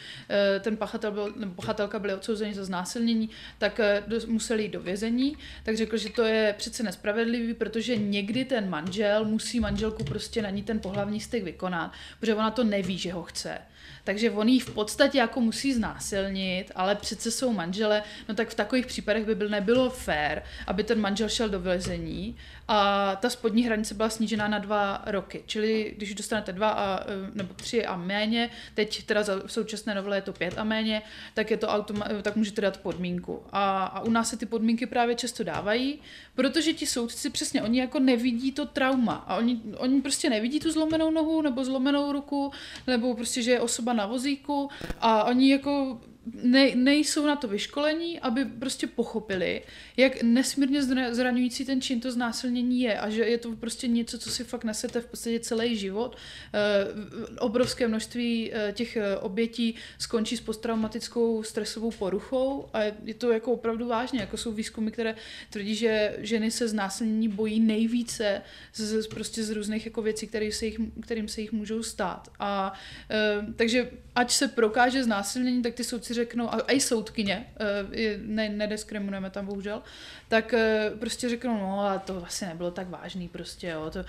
ten 0.60 0.78
pachatel 0.78 1.12
byl, 1.12 1.34
nebo 1.36 1.54
pachatelka 1.54 2.00
byly 2.00 2.14
odsouzeni 2.14 2.54
za 2.54 2.66
znásilnění, 2.66 3.30
tak 3.58 3.80
museli 4.28 4.64
jít 4.64 4.72
do 4.72 4.82
vězení, 4.82 5.38
tak 5.64 5.78
řekl, 5.78 5.98
že 5.98 6.10
to 6.10 6.24
je 6.24 6.56
přece 6.58 6.84
nespravedlivý, 6.84 7.54
protože 7.54 7.98
někdy 7.98 8.46
ten 8.46 8.70
manžel 8.70 9.26
musí 9.26 9.60
manželku 9.60 10.04
prostě 10.04 10.42
na 10.42 10.50
ní 10.50 10.64
ten 10.64 10.80
pohlavní 10.80 11.20
styk 11.20 11.44
vykonat, 11.44 11.92
protože 12.20 12.36
ona 12.36 12.52
to 12.52 12.64
neví, 12.64 12.98
že 12.98 13.14
ho 13.14 13.24
chce. 13.24 13.58
Takže 14.04 14.32
on 14.32 14.50
jí 14.50 14.60
v 14.60 14.74
podstatě 14.74 15.18
jako 15.18 15.42
musí 15.42 15.74
znásilnit, 15.74 16.72
ale 16.76 16.96
přece 16.96 17.32
jsou 17.32 17.54
manžele, 17.54 18.04
no 18.30 18.36
tak 18.36 18.50
v 18.50 18.56
takových 18.56 18.86
případech 18.86 19.26
by 19.26 19.36
byl 19.36 19.50
nebylo 19.50 19.90
fér, 19.90 20.44
aby 20.68 20.84
ten 20.84 21.00
manžel 21.00 21.30
šel 21.30 21.50
do 21.50 21.60
vězení 21.60 22.36
a 22.74 23.16
ta 23.16 23.30
spodní 23.30 23.64
hranice 23.64 23.94
byla 23.94 24.10
snížená 24.10 24.48
na 24.48 24.60
dva 24.60 25.02
roky. 25.06 25.44
Čili 25.46 25.94
když 25.98 26.16
dostanete 26.16 26.52
dva 26.54 26.70
a, 26.70 27.00
e, 27.04 27.06
nebo 27.34 27.54
tři 27.54 27.86
a 27.86 27.96
méně, 27.96 28.50
teď 28.74 29.04
teda 29.04 29.24
za, 29.24 29.36
v 29.46 29.52
současné 29.52 29.96
novele 29.96 30.18
je 30.18 30.22
to 30.22 30.34
pět 30.34 30.58
a 30.58 30.64
méně, 30.64 31.02
tak, 31.34 31.52
je 31.52 31.58
to 31.58 31.68
automa- 31.68 32.22
tak 32.22 32.36
můžete 32.36 32.62
dát 32.62 32.78
podmínku. 32.78 33.44
A, 33.52 33.84
a 33.84 34.00
u 34.00 34.10
nás 34.10 34.30
se 34.30 34.38
ty 34.38 34.46
podmínky 34.46 34.86
právě 34.86 35.16
často 35.16 35.44
dávají, 35.44 36.00
protože 36.36 36.74
ti 36.74 36.88
soudci 36.88 37.30
přesně, 37.30 37.62
oni 37.62 37.80
jako 37.80 38.00
nevidí 38.00 38.52
to 38.52 38.66
trauma 38.66 39.14
a 39.14 39.36
oni, 39.36 39.62
oni 39.78 40.02
prostě 40.02 40.30
nevidí 40.30 40.60
tu 40.60 40.72
zlomenou 40.72 41.12
nohu 41.12 41.42
nebo 41.42 41.66
zlomenou 41.66 42.12
ruku, 42.12 42.52
nebo 42.88 43.16
prostě, 43.16 43.42
že 43.42 43.52
je 43.52 43.60
osoba 43.60 43.94
na 43.94 44.06
vozíku 44.06 44.70
a 45.00 45.24
oni 45.24 45.52
jako 45.52 46.00
ne, 46.26 46.76
nejsou 46.76 47.26
na 47.26 47.36
to 47.36 47.48
vyškolení, 47.48 48.20
aby 48.20 48.46
prostě 48.46 48.88
pochopili, 48.88 49.62
jak 49.98 50.24
nesmírně 50.24 50.84
zraňující 51.14 51.66
ten 51.66 51.82
čin 51.82 52.02
to 52.02 52.12
znásilnění 52.12 52.82
je 52.82 53.00
a 53.00 53.10
že 53.10 53.24
je 53.24 53.38
to 53.38 53.56
prostě 53.56 53.88
něco, 53.88 54.20
co 54.20 54.30
si 54.30 54.44
fakt 54.44 54.64
nesete 54.64 55.02
v 55.02 55.06
podstatě 55.06 55.40
celý 55.40 55.78
život. 55.78 56.18
E, 56.54 57.40
obrovské 57.40 57.88
množství 57.88 58.54
e, 58.54 58.72
těch 58.74 58.98
eh, 58.98 59.18
obětí 59.18 59.76
skončí 59.98 60.38
s 60.38 60.42
posttraumatickou 60.42 61.44
stresovou 61.44 61.92
poruchou 61.92 62.70
a 62.74 62.84
je 62.84 63.14
to 63.14 63.32
jako 63.32 63.52
opravdu 63.52 63.88
vážně, 63.88 64.20
jako 64.20 64.38
jsou 64.38 64.52
výzkumy, 64.52 64.92
které 64.92 65.16
tvrdí, 65.50 65.76
že 65.76 66.16
ženy 66.20 66.52
se 66.52 66.68
znásilnění 66.68 67.28
bojí 67.28 67.60
nejvíce 67.60 68.42
z, 68.74 69.08
prostě 69.08 69.44
z 69.44 69.50
různých 69.50 69.86
jako 69.86 70.02
věcí, 70.02 70.28
které 70.28 70.52
se 70.52 70.66
jich, 70.66 70.80
kterým 71.02 71.28
se 71.28 71.42
jich 71.42 71.52
můžou 71.52 71.84
stát. 71.84 72.32
A 72.40 72.74
e, 73.10 73.46
takže 73.56 73.92
ať 74.16 74.32
se 74.32 74.48
prokáže 74.48 75.04
znásilnění, 75.04 75.62
tak 75.62 75.74
ty 75.74 75.84
soudci 75.84 76.11
řeknou, 76.14 76.54
a 76.54 76.72
i 76.72 76.80
soudkyně, 76.80 77.46
eh, 77.94 78.18
ne, 78.22 78.50
nediskriminujeme 78.50 79.30
tam 79.30 79.46
bohužel, 79.46 79.82
tak 80.28 80.54
eh, 80.54 80.92
prostě 81.00 81.30
řeknou, 81.30 81.58
no 81.58 81.80
a 81.80 82.00
to 82.00 82.24
asi 82.26 82.46
nebylo 82.46 82.72
tak 82.72 82.90
vážný 82.90 83.28
prostě, 83.28 83.68
jo, 83.68 83.90
to, 83.90 84.00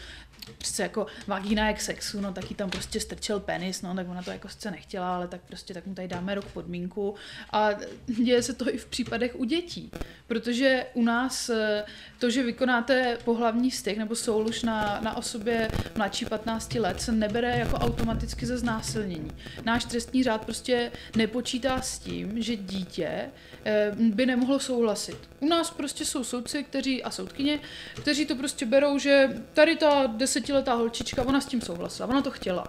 prostě 0.59 0.83
jako 0.83 1.07
vagína 1.27 1.69
jak 1.69 1.81
sexu, 1.81 2.21
no 2.21 2.33
tak 2.33 2.51
jí 2.51 2.57
tam 2.57 2.71
prostě 2.71 3.01
strčel 3.01 3.41
penis, 3.41 3.83
no 3.83 3.95
tak 3.95 4.09
ona 4.09 4.23
to 4.23 4.31
jako 4.31 4.49
sice 4.49 4.71
nechtěla, 4.71 5.17
ale 5.17 5.29
tak 5.29 5.41
prostě 5.41 5.75
tak 5.75 5.87
mu 5.87 5.95
tady 5.95 6.09
dáme 6.09 6.35
rok 6.35 6.45
podmínku 6.45 7.15
a 7.53 7.71
děje 8.07 8.43
se 8.43 8.53
to 8.53 8.75
i 8.75 8.79
v 8.79 8.87
případech 8.87 9.41
u 9.41 9.45
dětí, 9.45 9.91
protože 10.27 10.87
u 10.95 11.03
nás 11.03 11.49
eh, 11.49 11.85
to, 12.19 12.31
že 12.31 12.43
vykonáte 12.43 13.19
pohlavní 13.25 13.71
styk 13.71 13.99
nebo 13.99 14.15
souluž 14.15 14.63
na, 14.63 15.01
na 15.03 15.17
osobě 15.17 15.71
mladší 15.97 16.25
15 16.25 16.75
let 16.75 17.01
se 17.01 17.13
nebere 17.13 17.59
jako 17.59 17.77
automaticky 17.77 18.47
za 18.47 18.57
znásilnění. 18.57 19.31
Náš 19.65 19.85
trestní 19.85 20.25
řád 20.25 20.45
prostě 20.45 20.93
nepočítá 21.17 21.81
s 21.81 21.99
tím, 21.99 22.43
že 22.43 22.57
dítě 22.57 23.31
eh, 23.65 23.93
by 23.99 24.27
nemohlo 24.27 24.61
souhlasit. 24.61 25.17
U 25.41 25.49
nás 25.49 25.71
prostě 25.71 26.05
jsou 26.05 26.25
soudci, 26.25 26.65
kteří 26.65 27.03
a 27.03 27.11
soudkyně, 27.11 27.61
kteří 28.01 28.27
to 28.27 28.35
prostě 28.35 28.67
berou, 28.67 28.99
že 28.99 29.29
tady 29.55 29.77
ta 29.77 30.07
desetiletá 30.33 30.75
holčička, 30.75 31.23
ona 31.23 31.41
s 31.41 31.47
tím 31.47 31.61
souhlasila, 31.61 32.09
ona 32.09 32.23
to 32.23 32.31
chtěla. 32.31 32.65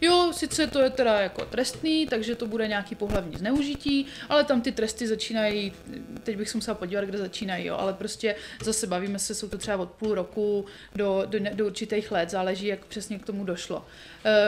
Jo, 0.00 0.32
sice 0.32 0.66
to 0.66 0.80
je 0.80 0.90
teda 0.90 1.20
jako 1.20 1.44
trestný, 1.44 2.06
takže 2.06 2.34
to 2.34 2.46
bude 2.46 2.68
nějaký 2.68 2.94
pohlavní 2.94 3.36
zneužití, 3.36 4.06
ale 4.28 4.44
tam 4.44 4.60
ty 4.60 4.72
tresty 4.72 5.08
začínají, 5.08 5.72
teď 6.22 6.36
bych 6.36 6.48
se 6.48 6.58
musela 6.58 6.74
podívat, 6.74 7.04
kde 7.04 7.18
začínají, 7.18 7.66
jo, 7.66 7.76
ale 7.76 7.92
prostě 7.92 8.34
zase 8.62 8.86
bavíme 8.86 9.18
se, 9.18 9.34
jsou 9.34 9.48
to 9.48 9.58
třeba 9.58 9.76
od 9.76 9.90
půl 9.90 10.14
roku 10.14 10.66
do, 10.94 11.22
do, 11.26 11.38
do 11.54 11.66
určitých 11.66 12.12
let, 12.12 12.30
záleží, 12.30 12.66
jak 12.66 12.84
přesně 12.84 13.18
k 13.18 13.26
tomu 13.26 13.44
došlo. 13.44 13.86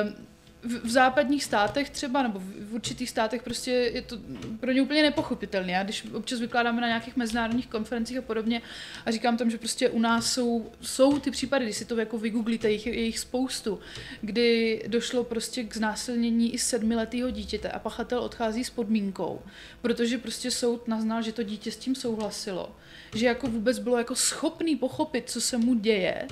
Um, 0.04 0.14
v, 0.62 0.86
v 0.86 0.90
západních 0.90 1.44
státech 1.44 1.90
třeba, 1.90 2.22
nebo 2.22 2.38
v, 2.38 2.70
v 2.70 2.74
určitých 2.74 3.10
státech 3.10 3.42
prostě 3.42 3.70
je 3.70 4.02
to 4.02 4.18
pro 4.60 4.72
ně 4.72 4.82
úplně 4.82 5.02
nepochopitelné. 5.02 5.72
Já 5.72 5.82
když 5.82 6.04
občas 6.12 6.40
vykládáme 6.40 6.80
na 6.80 6.86
nějakých 6.86 7.16
mezinárodních 7.16 7.66
konferencích 7.66 8.18
a 8.18 8.22
podobně 8.22 8.62
a 9.06 9.10
říkám 9.10 9.36
tam, 9.36 9.50
že 9.50 9.58
prostě 9.58 9.88
u 9.88 9.98
nás 9.98 10.32
jsou, 10.32 10.70
jsou 10.80 11.18
ty 11.18 11.30
případy, 11.30 11.64
když 11.64 11.76
si 11.76 11.84
to 11.84 11.98
jako 11.98 12.18
vygooglíte, 12.18 12.70
jich, 12.70 12.86
je 12.86 13.04
jich 13.04 13.18
spoustu, 13.18 13.78
kdy 14.20 14.82
došlo 14.86 15.24
prostě 15.24 15.64
k 15.64 15.76
znásilnění 15.76 16.54
i 16.54 16.58
sedmiletého 16.58 17.30
dítěte 17.30 17.68
a 17.68 17.78
pachatel 17.78 18.18
odchází 18.18 18.64
s 18.64 18.70
podmínkou, 18.70 19.40
protože 19.82 20.18
prostě 20.18 20.50
soud 20.50 20.88
naznal, 20.88 21.22
že 21.22 21.32
to 21.32 21.42
dítě 21.42 21.72
s 21.72 21.76
tím 21.76 21.94
souhlasilo, 21.94 22.76
že 23.14 23.26
jako 23.26 23.46
vůbec 23.46 23.78
bylo 23.78 23.98
jako 23.98 24.14
schopný 24.14 24.76
pochopit, 24.76 25.30
co 25.30 25.40
se 25.40 25.58
mu 25.58 25.74
děje, 25.74 26.28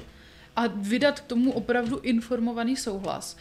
a 0.59 0.67
vydat 0.67 1.21
k 1.21 1.25
tomu 1.25 1.53
opravdu 1.53 2.01
informovaný 2.01 2.77
souhlas, 2.77 3.37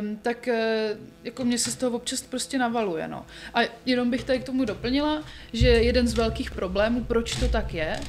um, 0.00 0.16
tak 0.16 0.48
uh, 0.48 0.98
jako 1.24 1.44
mě 1.44 1.58
se 1.58 1.70
z 1.70 1.76
toho 1.76 1.96
občas 1.96 2.22
prostě 2.22 2.58
navaluje. 2.58 3.08
No. 3.08 3.26
A 3.54 3.60
jenom 3.86 4.10
bych 4.10 4.24
tady 4.24 4.38
k 4.38 4.44
tomu 4.44 4.64
doplnila, 4.64 5.22
že 5.52 5.68
jeden 5.68 6.08
z 6.08 6.14
velkých 6.14 6.50
problémů, 6.50 7.04
proč 7.04 7.36
to 7.36 7.48
tak 7.48 7.74
je, 7.74 8.00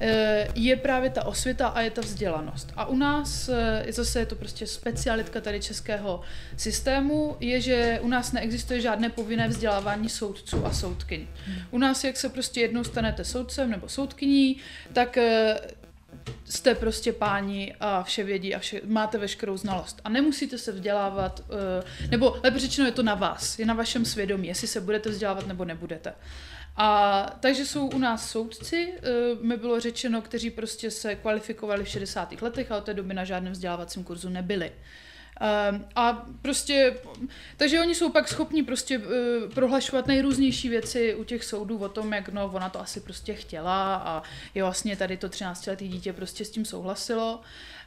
eh, 0.00 0.48
je 0.54 0.76
právě 0.76 1.10
ta 1.10 1.26
osvěta 1.26 1.68
a 1.68 1.80
je 1.80 1.90
ta 1.90 2.00
vzdělanost. 2.00 2.72
A 2.76 2.86
u 2.86 2.96
nás, 2.96 3.48
eh, 3.48 3.92
zase 3.92 4.18
je 4.18 4.26
to 4.26 4.34
prostě 4.34 4.66
specialitka 4.66 5.40
tady 5.40 5.60
českého 5.60 6.20
systému, 6.56 7.36
je, 7.40 7.60
že 7.60 7.98
u 8.02 8.08
nás 8.08 8.32
neexistuje 8.32 8.80
žádné 8.80 9.08
povinné 9.08 9.48
vzdělávání 9.48 10.08
soudců 10.08 10.66
a 10.66 10.72
soudkyň. 10.72 11.26
U 11.70 11.78
nás, 11.78 12.04
jak 12.04 12.16
se 12.16 12.28
prostě 12.28 12.60
jednou 12.60 12.84
stanete 12.84 13.24
soudcem 13.24 13.70
nebo 13.70 13.88
soudkyní, 13.88 14.56
tak 14.92 15.16
eh, 15.16 15.60
jste 16.44 16.74
prostě 16.74 17.12
páni 17.12 17.74
a 17.80 18.02
vše 18.02 18.24
vědí 18.24 18.54
a 18.54 18.58
vše, 18.58 18.80
máte 18.84 19.18
veškerou 19.18 19.56
znalost. 19.56 20.00
A 20.04 20.08
nemusíte 20.08 20.58
se 20.58 20.72
vzdělávat, 20.72 21.40
nebo 22.10 22.36
lépe 22.44 22.58
řečeno 22.58 22.86
je 22.86 22.92
to 22.92 23.02
na 23.02 23.14
vás, 23.14 23.58
je 23.58 23.66
na 23.66 23.74
vašem 23.74 24.04
svědomí, 24.04 24.48
jestli 24.48 24.68
se 24.68 24.80
budete 24.80 25.10
vzdělávat 25.10 25.46
nebo 25.46 25.64
nebudete. 25.64 26.14
A 26.76 27.36
takže 27.40 27.66
jsou 27.66 27.86
u 27.86 27.98
nás 27.98 28.30
soudci, 28.30 28.92
uh, 29.36 29.44
mi 29.44 29.56
bylo 29.56 29.80
řečeno, 29.80 30.22
kteří 30.22 30.50
prostě 30.50 30.90
se 30.90 31.14
kvalifikovali 31.14 31.84
v 31.84 31.88
60. 31.88 32.42
letech 32.42 32.72
a 32.72 32.76
od 32.76 32.84
té 32.84 32.94
doby 32.94 33.14
na 33.14 33.24
žádném 33.24 33.52
vzdělávacím 33.52 34.04
kurzu 34.04 34.28
nebyli. 34.28 34.72
Um, 35.40 35.84
a 35.96 36.26
prostě, 36.42 36.96
takže 37.56 37.80
oni 37.80 37.94
jsou 37.94 38.10
pak 38.10 38.28
schopni 38.28 38.62
prostě 38.62 38.98
uh, 38.98 39.04
prohlašovat 39.54 40.06
nejrůznější 40.06 40.68
věci 40.68 41.14
u 41.14 41.24
těch 41.24 41.44
soudů 41.44 41.78
o 41.78 41.88
tom, 41.88 42.12
jak 42.12 42.28
no, 42.28 42.50
ona 42.54 42.68
to 42.68 42.80
asi 42.80 43.00
prostě 43.00 43.34
chtěla 43.34 43.94
a 43.94 44.22
je 44.54 44.62
vlastně 44.62 44.96
tady 44.96 45.16
to 45.16 45.28
13-letý 45.28 45.88
dítě 45.88 46.12
prostě 46.12 46.44
s 46.44 46.50
tím 46.50 46.64
souhlasilo. 46.64 47.40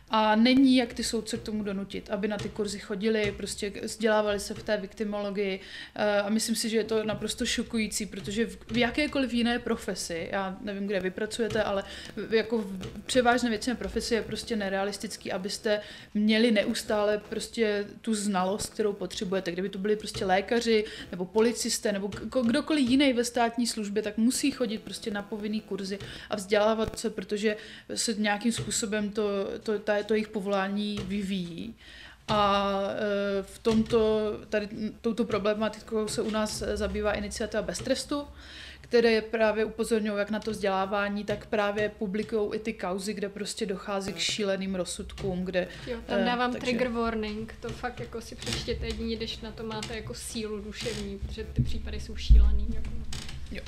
A 0.10 0.36
není, 0.36 0.76
jak 0.76 0.94
ty 0.94 1.04
soudce 1.04 1.38
k 1.38 1.42
tomu 1.42 1.64
donutit, 1.64 2.10
aby 2.10 2.28
na 2.28 2.38
ty 2.38 2.50
kurzy 2.50 2.80
chodili, 2.80 3.34
prostě 3.38 3.74
vzdělávali 3.84 4.40
se 4.40 4.54
v 4.54 4.64
té 4.64 4.78
viktimologii. 4.78 5.60
Eh, 5.96 6.22
a 6.22 6.30
myslím 6.30 6.56
si, 6.56 6.70
že 6.70 6.78
je 6.78 6.84
to 6.84 7.04
naprosto 7.04 7.46
šokující, 7.46 8.06
protože 8.06 8.46
v 8.46 8.78
jakékoliv 8.78 9.34
jiné 9.34 9.60
profesi, 9.60 10.28
já 10.32 10.58
nevím, 10.62 10.88
kde 10.88 11.00
vy 11.00 11.12
pracujete, 11.12 11.64
ale 11.64 11.84
jako 12.30 12.58
v 12.58 13.02
převážné 13.06 13.50
většině 13.50 13.76
profesi 13.76 14.16
je 14.16 14.22
prostě 14.22 14.56
nerealistický, 14.56 15.32
abyste 15.32 15.82
měli 16.14 16.52
neustále 16.52 17.22
prostě 17.30 17.88
tu 18.02 18.16
znalost, 18.16 18.74
kterou 18.74 18.94
potřebujete. 18.94 19.52
Kdyby 19.52 19.70
to 19.70 19.78
byli 19.78 19.96
prostě 19.96 20.26
lékaři 20.26 20.86
nebo 21.12 21.26
policisté 21.26 21.92
nebo 21.92 22.08
kdokoliv 22.42 22.90
jiný 22.90 23.14
ve 23.14 23.24
státní 23.24 23.68
službě, 23.68 24.04
tak 24.04 24.18
musí 24.18 24.52
chodit 24.52 24.82
prostě 24.84 25.12
na 25.12 25.22
povinný 25.22 25.62
kurzy 25.62 26.00
a 26.30 26.36
vzdělávat 26.36 27.00
se, 27.00 27.10
protože 27.10 27.58
se 27.96 28.14
nějakým 28.14 28.52
způsobem 28.52 29.12
to, 29.12 29.24
to 29.64 29.80
ta 29.80 29.93
to 30.04 30.14
jejich 30.14 30.28
povolání 30.28 31.00
vyvíjí. 31.08 31.76
A 32.28 32.80
e, 32.90 33.44
v 33.44 33.60
tomto, 33.60 34.32
tady 34.50 34.70
touto 35.02 35.26
problematikou 35.26 36.08
se 36.08 36.22
u 36.22 36.30
nás 36.30 36.64
zabývá 36.74 37.14
iniciativa 37.14 37.64
Bez 37.64 37.80
trestu, 37.80 38.28
které 38.82 39.22
právě 39.22 39.66
upozorňují 39.66 40.20
jak 40.20 40.30
na 40.30 40.40
to 40.40 40.52
vzdělávání, 40.52 41.24
tak 41.24 41.46
právě 41.46 41.90
publikují 41.90 42.56
i 42.56 42.60
ty 42.60 42.74
kauzy, 42.74 43.14
kde 43.14 43.30
prostě 43.30 43.66
dochází 43.66 44.14
k 44.14 44.18
šíleným 44.18 44.76
rozsudkům, 44.76 45.46
kde... 45.46 45.68
Jo, 45.88 45.98
tam 46.06 46.20
e, 46.20 46.26
dávám 46.26 46.52
takže... 46.52 46.66
trigger 46.66 46.88
warning, 46.88 47.56
to 47.60 47.70
fakt 47.70 48.00
jako 48.00 48.22
si 48.22 48.36
přečtěte 48.36 48.86
jedině, 48.86 49.16
když 49.16 49.42
na 49.42 49.52
to 49.52 49.64
máte 49.64 49.96
jako 49.96 50.14
sílu 50.14 50.62
duševní, 50.62 51.20
protože 51.20 51.44
ty 51.44 51.64
případy 51.64 52.00
jsou 52.00 52.16
šílený. 52.16 52.68
Jako. 52.74 52.90
Jo. 53.52 53.64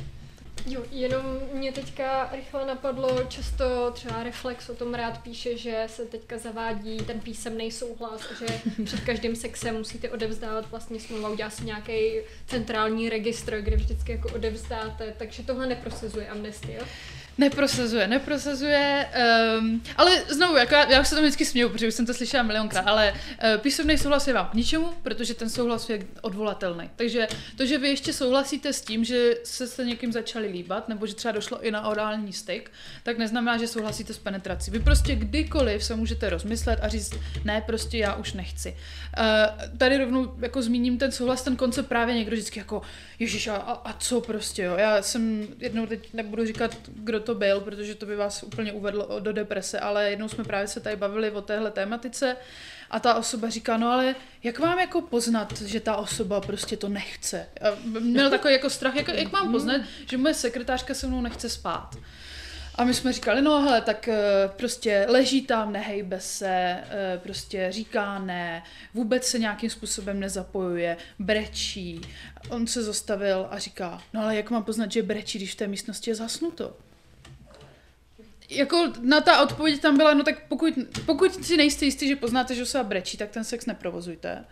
Jo, 0.67 0.83
jenom 0.91 1.39
mě 1.53 1.71
teďka 1.71 2.29
rychle 2.31 2.65
napadlo, 2.65 3.23
často 3.27 3.91
třeba 3.91 4.23
Reflex 4.23 4.69
o 4.69 4.75
tom 4.75 4.93
rád 4.93 5.17
píše, 5.23 5.57
že 5.57 5.83
se 5.87 6.05
teďka 6.05 6.37
zavádí 6.37 6.97
ten 6.97 7.19
písemný 7.19 7.71
souhlas, 7.71 8.21
že 8.39 8.45
před 8.85 8.99
každým 8.99 9.35
sexem 9.35 9.77
musíte 9.77 10.09
odevzdávat 10.09 10.71
vlastně 10.71 10.99
smlouva, 10.99 11.29
udělá 11.29 11.49
si 11.49 11.65
nějaký 11.65 12.13
centrální 12.47 13.09
registr, 13.09 13.61
kde 13.61 13.75
vždycky 13.75 14.11
jako 14.11 14.29
odevzdáte, 14.29 15.13
takže 15.17 15.43
tohle 15.43 15.67
neprosazuje 15.67 16.27
amnestie. 16.27 16.79
Neprosazuje, 17.37 18.07
neprosazuje, 18.07 19.07
um, 19.59 19.83
ale 19.97 20.21
znovu, 20.27 20.57
jako 20.57 20.73
já, 20.73 20.91
já 20.91 21.03
se 21.03 21.15
to 21.15 21.21
vždycky 21.21 21.45
směju, 21.45 21.69
protože 21.69 21.87
už 21.87 21.93
jsem 21.93 22.05
to 22.05 22.13
slyšela 22.13 22.43
milionkrát, 22.43 22.87
ale 22.87 23.11
uh, 23.11 23.61
písemný 23.61 23.97
souhlas 23.97 24.27
je 24.27 24.33
vám 24.33 24.45
k 24.45 24.53
ničemu, 24.53 24.93
protože 25.03 25.33
ten 25.33 25.49
souhlas 25.49 25.89
je 25.89 25.99
odvolatelný. 26.21 26.89
Takže 26.95 27.27
to, 27.57 27.65
že 27.65 27.77
vy 27.77 27.87
ještě 27.89 28.13
souhlasíte 28.13 28.73
s 28.73 28.81
tím, 28.81 29.03
že 29.03 29.33
se 29.43 29.67
se 29.67 29.85
někým 29.85 30.11
začali 30.11 30.47
líbat, 30.47 30.89
nebo 30.89 31.07
že 31.07 31.15
třeba 31.15 31.31
došlo 31.31 31.61
i 31.61 31.71
na 31.71 31.87
orální 31.87 32.33
styk, 32.33 32.71
tak 33.03 33.17
neznamená, 33.17 33.57
že 33.57 33.67
souhlasíte 33.67 34.13
s 34.13 34.17
penetrací. 34.17 34.71
Vy 34.71 34.79
prostě 34.79 35.15
kdykoliv 35.15 35.83
se 35.83 35.95
můžete 35.95 36.29
rozmyslet 36.29 36.79
a 36.81 36.87
říct, 36.87 37.13
ne, 37.43 37.63
prostě 37.65 37.97
já 37.97 38.13
už 38.15 38.33
nechci. 38.33 38.77
Uh, 39.17 39.77
tady 39.77 39.97
rovnou 39.97 40.33
jako 40.41 40.61
zmíním 40.61 40.97
ten 40.97 41.11
souhlas, 41.11 41.41
ten 41.41 41.55
koncept 41.55 41.87
právě 41.87 42.15
někdo 42.15 42.35
vždycky 42.35 42.59
jako, 42.59 42.81
ježiš, 43.19 43.47
a, 43.47 43.55
a 43.55 43.93
co 43.93 44.21
prostě, 44.21 44.63
jo. 44.63 44.75
Já 44.77 45.01
jsem 45.01 45.47
jednou 45.59 45.85
teď 45.85 46.13
nebudu 46.13 46.45
říkat, 46.45 46.77
kdo 46.87 47.19
to 47.19 47.35
byl, 47.35 47.61
protože 47.61 47.95
to 47.95 48.05
by 48.05 48.15
vás 48.15 48.43
úplně 48.43 48.73
uvedlo 48.73 49.19
do 49.19 49.33
deprese, 49.33 49.79
ale 49.79 50.09
jednou 50.09 50.27
jsme 50.27 50.43
právě 50.43 50.67
se 50.67 50.79
tady 50.79 50.95
bavili 50.95 51.31
o 51.31 51.41
téhle 51.41 51.71
tématice 51.71 52.35
a 52.89 52.99
ta 52.99 53.13
osoba 53.15 53.49
říká, 53.49 53.77
no 53.77 53.91
ale 53.91 54.15
jak 54.43 54.59
mám 54.59 54.79
jako 54.79 55.01
poznat, 55.01 55.61
že 55.61 55.79
ta 55.79 55.95
osoba 55.95 56.41
prostě 56.41 56.77
to 56.77 56.89
nechce? 56.89 57.47
A 57.61 57.99
měl 57.99 58.29
takový 58.29 58.53
jako 58.53 58.69
strach, 58.69 58.95
jak, 58.95 59.07
jak 59.07 59.31
mám 59.31 59.51
poznat, 59.51 59.81
že 60.09 60.17
moje 60.17 60.33
sekretářka 60.33 60.93
se 60.93 61.07
mnou 61.07 61.21
nechce 61.21 61.49
spát. 61.49 61.95
A 62.75 62.83
my 62.83 62.93
jsme 62.93 63.13
říkali, 63.13 63.41
no 63.41 63.61
hele, 63.61 63.81
tak 63.81 64.09
uh, 64.09 64.51
prostě 64.51 65.05
leží 65.09 65.41
tam, 65.41 65.71
nehejbe 65.71 66.19
se, 66.19 66.77
uh, 66.83 67.23
prostě 67.23 67.67
říká 67.69 68.19
ne, 68.19 68.63
vůbec 68.93 69.27
se 69.27 69.39
nějakým 69.39 69.69
způsobem 69.69 70.19
nezapojuje, 70.19 70.97
brečí. 71.19 72.01
On 72.49 72.67
se 72.67 72.83
zastavil 72.83 73.47
a 73.51 73.59
říká, 73.59 74.01
no 74.13 74.21
ale 74.21 74.35
jak 74.35 74.51
mám 74.51 74.63
poznat, 74.63 74.91
že 74.91 75.03
brečí, 75.03 75.37
když 75.37 75.53
v 75.53 75.55
té 75.55 75.67
místnosti 75.67 76.11
je 76.11 76.15
zasnuto? 76.15 76.73
jako 78.49 78.93
na 79.01 79.21
ta 79.21 79.41
odpověď 79.41 79.81
tam 79.81 79.97
byla, 79.97 80.13
no 80.13 80.23
tak 80.23 80.47
pokud, 80.47 80.73
pokud 81.05 81.45
si 81.45 81.57
nejste 81.57 81.85
jistý, 81.85 82.07
že 82.07 82.15
poznáte, 82.15 82.55
že 82.55 82.63
osoba 82.63 82.83
brečí, 82.83 83.17
tak 83.17 83.29
ten 83.29 83.43
sex 83.43 83.65
neprovozujte. 83.65 84.45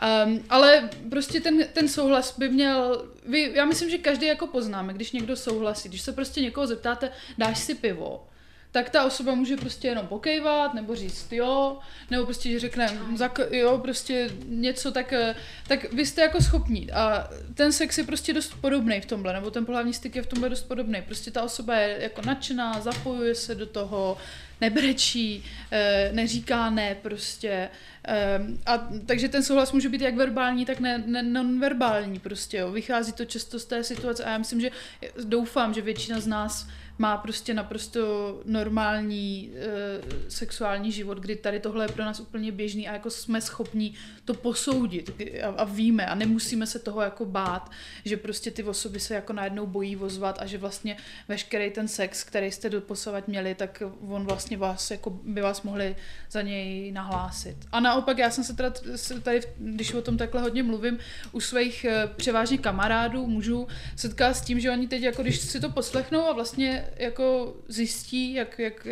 Um, 0.00 0.44
ale 0.50 0.90
prostě 1.10 1.40
ten, 1.40 1.66
ten 1.72 1.88
souhlas 1.88 2.38
by 2.38 2.48
měl, 2.48 3.08
vy, 3.26 3.52
já 3.54 3.64
myslím, 3.64 3.90
že 3.90 3.98
každý 3.98 4.26
jako 4.26 4.46
poznáme, 4.46 4.94
když 4.94 5.12
někdo 5.12 5.36
souhlasí, 5.36 5.88
když 5.88 6.00
se 6.00 6.12
prostě 6.12 6.40
někoho 6.40 6.66
zeptáte, 6.66 7.12
dáš 7.38 7.58
si 7.58 7.74
pivo, 7.74 8.26
tak 8.72 8.90
ta 8.90 9.04
osoba 9.04 9.34
může 9.34 9.56
prostě 9.56 9.88
jenom 9.88 10.06
pokejvat, 10.06 10.74
nebo 10.74 10.96
říct 10.96 11.32
jo, 11.32 11.78
nebo 12.10 12.24
prostě, 12.24 12.50
že 12.50 12.60
řekne 12.60 12.98
jo, 13.50 13.78
prostě 13.78 14.30
něco, 14.46 14.92
tak, 14.92 15.12
eh, 15.12 15.34
tak 15.68 15.92
vy 15.92 16.06
jste 16.06 16.22
jako 16.22 16.40
schopní. 16.40 16.92
A 16.92 17.30
ten 17.54 17.72
sex 17.72 17.98
je 17.98 18.04
prostě 18.04 18.32
dost 18.32 18.54
podobný 18.60 19.00
v 19.00 19.06
tomhle, 19.06 19.32
nebo 19.32 19.50
ten 19.50 19.66
pohlavní 19.66 19.94
styk 19.94 20.16
je 20.16 20.22
v 20.22 20.26
tomhle 20.26 20.48
dost 20.48 20.62
podobný. 20.62 21.02
Prostě 21.06 21.30
ta 21.30 21.42
osoba 21.42 21.76
je 21.76 21.98
jako 22.00 22.22
nadšená, 22.22 22.80
zapojuje 22.80 23.34
se 23.34 23.54
do 23.54 23.66
toho, 23.66 24.16
nebrečí, 24.60 25.44
eh, 25.70 26.10
neříká 26.12 26.70
ne 26.70 26.94
prostě. 27.02 27.68
Eh, 28.08 28.40
a 28.66 28.88
takže 29.06 29.28
ten 29.28 29.42
souhlas 29.42 29.72
může 29.72 29.88
být 29.88 30.00
jak 30.00 30.16
verbální, 30.16 30.66
tak 30.66 30.80
ne, 30.80 31.02
ne 31.06 31.22
nonverbální 31.22 32.18
prostě. 32.18 32.56
Jo. 32.56 32.70
Vychází 32.70 33.12
to 33.12 33.24
často 33.24 33.58
z 33.58 33.64
té 33.64 33.84
situace 33.84 34.24
a 34.24 34.30
já 34.30 34.38
myslím, 34.38 34.60
že 34.60 34.70
doufám, 35.24 35.74
že 35.74 35.80
většina 35.80 36.20
z 36.20 36.26
nás 36.26 36.68
má 37.00 37.16
prostě 37.16 37.54
naprosto 37.54 38.00
normální 38.44 39.50
e, 39.56 40.30
sexuální 40.30 40.92
život, 40.92 41.18
kdy 41.18 41.36
tady 41.36 41.60
tohle 41.60 41.84
je 41.84 41.88
pro 41.88 42.04
nás 42.04 42.20
úplně 42.20 42.52
běžný 42.52 42.88
a 42.88 42.92
jako 42.92 43.10
jsme 43.10 43.40
schopní 43.40 43.94
to 44.24 44.34
posoudit 44.34 45.10
a, 45.42 45.46
a 45.46 45.64
víme 45.64 46.06
a 46.06 46.14
nemusíme 46.14 46.66
se 46.66 46.78
toho 46.78 47.00
jako 47.00 47.24
bát, 47.24 47.70
že 48.04 48.16
prostě 48.16 48.50
ty 48.50 48.64
osoby 48.64 49.00
se 49.00 49.14
jako 49.14 49.32
najednou 49.32 49.66
bojí 49.66 49.96
vozvat 49.96 50.38
a 50.42 50.46
že 50.46 50.58
vlastně 50.58 50.96
veškerý 51.28 51.70
ten 51.70 51.88
sex, 51.88 52.24
který 52.24 52.50
jste 52.52 52.70
doposavat 52.70 53.28
měli, 53.28 53.54
tak 53.54 53.82
on 54.08 54.24
vlastně 54.24 54.56
vás, 54.56 54.90
jako 54.90 55.10
by 55.10 55.40
vás 55.40 55.62
mohli 55.62 55.96
za 56.30 56.42
něj 56.42 56.92
nahlásit. 56.92 57.56
A 57.72 57.80
naopak 57.80 58.18
já 58.18 58.30
jsem 58.30 58.44
se 58.44 58.56
teda 58.56 58.72
tady, 59.22 59.40
když 59.58 59.94
o 59.94 60.02
tom 60.02 60.16
takhle 60.16 60.40
hodně 60.40 60.62
mluvím, 60.62 60.98
u 61.32 61.40
svých 61.40 61.84
e, 61.84 62.06
převážně 62.06 62.58
kamarádů 62.58 63.26
můžu 63.26 63.68
setkat 63.96 64.34
s 64.34 64.40
tím, 64.40 64.60
že 64.60 64.70
oni 64.70 64.88
teď 64.88 65.02
jako 65.02 65.22
když 65.22 65.40
si 65.40 65.60
to 65.60 65.70
poslechnou 65.70 66.20
a 66.20 66.32
vlastně 66.32 66.89
jako 66.96 67.56
zjistí, 67.68 68.34
jak, 68.34 68.58
jak 68.58 68.86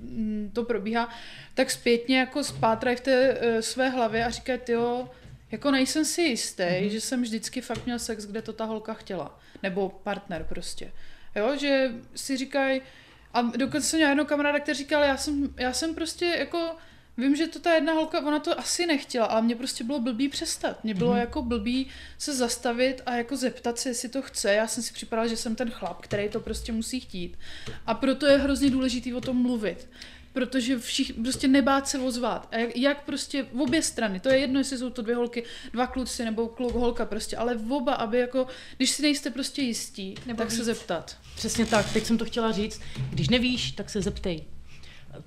mm, 0.00 0.50
to 0.52 0.64
probíhá, 0.64 1.08
tak 1.54 1.70
zpětně 1.70 2.18
jako 2.18 2.44
spátrají 2.44 2.96
v 2.96 3.00
té 3.00 3.38
uh, 3.38 3.60
své 3.60 3.88
hlavě 3.88 4.24
a 4.24 4.30
říkají, 4.30 4.60
jo, 4.68 5.10
jako 5.50 5.70
nejsem 5.70 6.04
si 6.04 6.22
jistý, 6.22 6.62
mm-hmm. 6.62 6.88
že 6.88 7.00
jsem 7.00 7.22
vždycky 7.22 7.60
fakt 7.60 7.84
měl 7.86 7.98
sex, 7.98 8.26
kde 8.26 8.42
to 8.42 8.52
ta 8.52 8.64
holka 8.64 8.94
chtěla. 8.94 9.40
Nebo 9.62 9.88
partner 9.88 10.46
prostě. 10.48 10.92
Jo, 11.36 11.56
že 11.56 11.92
si 12.14 12.36
říkají, 12.36 12.82
a 13.34 13.42
dokonce 13.42 13.86
jsem 13.86 13.98
měla 13.98 14.10
jednou 14.10 14.24
kamaráda, 14.24 14.60
který 14.60 14.78
říkal, 14.78 15.02
já 15.02 15.16
jsem, 15.16 15.54
já 15.56 15.72
jsem 15.72 15.94
prostě 15.94 16.24
jako 16.24 16.76
Vím, 17.20 17.36
že 17.36 17.46
to 17.46 17.58
ta 17.58 17.74
jedna 17.74 17.92
holka, 17.92 18.20
ona 18.26 18.38
to 18.38 18.58
asi 18.58 18.86
nechtěla, 18.86 19.26
ale 19.26 19.42
mě 19.42 19.56
prostě 19.56 19.84
bylo 19.84 20.00
blbý 20.00 20.28
přestat. 20.28 20.84
Mě 20.84 20.94
bylo 20.94 21.12
mm-hmm. 21.12 21.20
jako 21.20 21.42
blbý 21.42 21.86
se 22.18 22.34
zastavit 22.34 23.02
a 23.06 23.14
jako 23.14 23.36
zeptat 23.36 23.78
se, 23.78 23.88
jestli 23.88 24.08
to 24.08 24.22
chce. 24.22 24.52
Já 24.52 24.66
jsem 24.66 24.82
si 24.82 24.92
připadala, 24.92 25.28
že 25.28 25.36
jsem 25.36 25.54
ten 25.54 25.70
chlap, 25.70 26.02
který 26.02 26.28
to 26.28 26.40
prostě 26.40 26.72
musí 26.72 27.00
chtít. 27.00 27.38
A 27.86 27.94
proto 27.94 28.26
je 28.26 28.38
hrozně 28.38 28.70
důležitý 28.70 29.14
o 29.14 29.20
tom 29.20 29.36
mluvit. 29.36 29.88
protože 30.32 30.78
všichni, 30.78 31.14
prostě 31.14 31.48
nebát 31.48 31.88
se 31.88 31.98
ozvat. 31.98 32.48
A 32.52 32.58
jak, 32.58 32.76
jak 32.76 33.04
prostě 33.04 33.42
v 33.42 33.60
obě 33.60 33.82
strany, 33.82 34.20
to 34.20 34.28
je 34.28 34.38
jedno, 34.38 34.60
jestli 34.60 34.78
jsou 34.78 34.90
to 34.90 35.02
dvě 35.02 35.14
holky, 35.14 35.44
dva 35.72 35.86
kluci 35.86 36.24
nebo 36.24 36.48
kluk, 36.48 36.74
holka 36.74 37.06
prostě, 37.06 37.36
ale 37.36 37.54
v 37.54 37.72
oba, 37.72 37.94
aby 37.94 38.18
jako, 38.18 38.46
když 38.76 38.90
si 38.90 39.02
nejste 39.02 39.30
prostě 39.30 39.62
jistí, 39.62 40.14
nebo 40.26 40.38
tak 40.38 40.48
víc. 40.48 40.58
se 40.58 40.64
zeptat. 40.64 41.16
Přesně 41.36 41.66
tak, 41.66 41.92
teď 41.92 42.04
jsem 42.04 42.18
to 42.18 42.24
chtěla 42.24 42.52
říct, 42.52 42.80
když 43.10 43.28
nevíš, 43.28 43.72
tak 43.72 43.90
se 43.90 44.02
zeptej. 44.02 44.44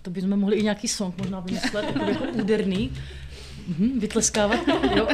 To 0.01 0.09
bychom 0.09 0.39
mohli 0.39 0.55
i 0.55 0.63
nějaký 0.63 0.87
song 0.87 1.17
možná 1.17 1.39
vymyslet, 1.39 1.85
jako, 1.85 2.09
jako 2.09 2.23
úderný. 2.33 2.91
Mhm, 3.67 3.99
vytleskávat. 3.99 4.59
Jo. 4.95 5.07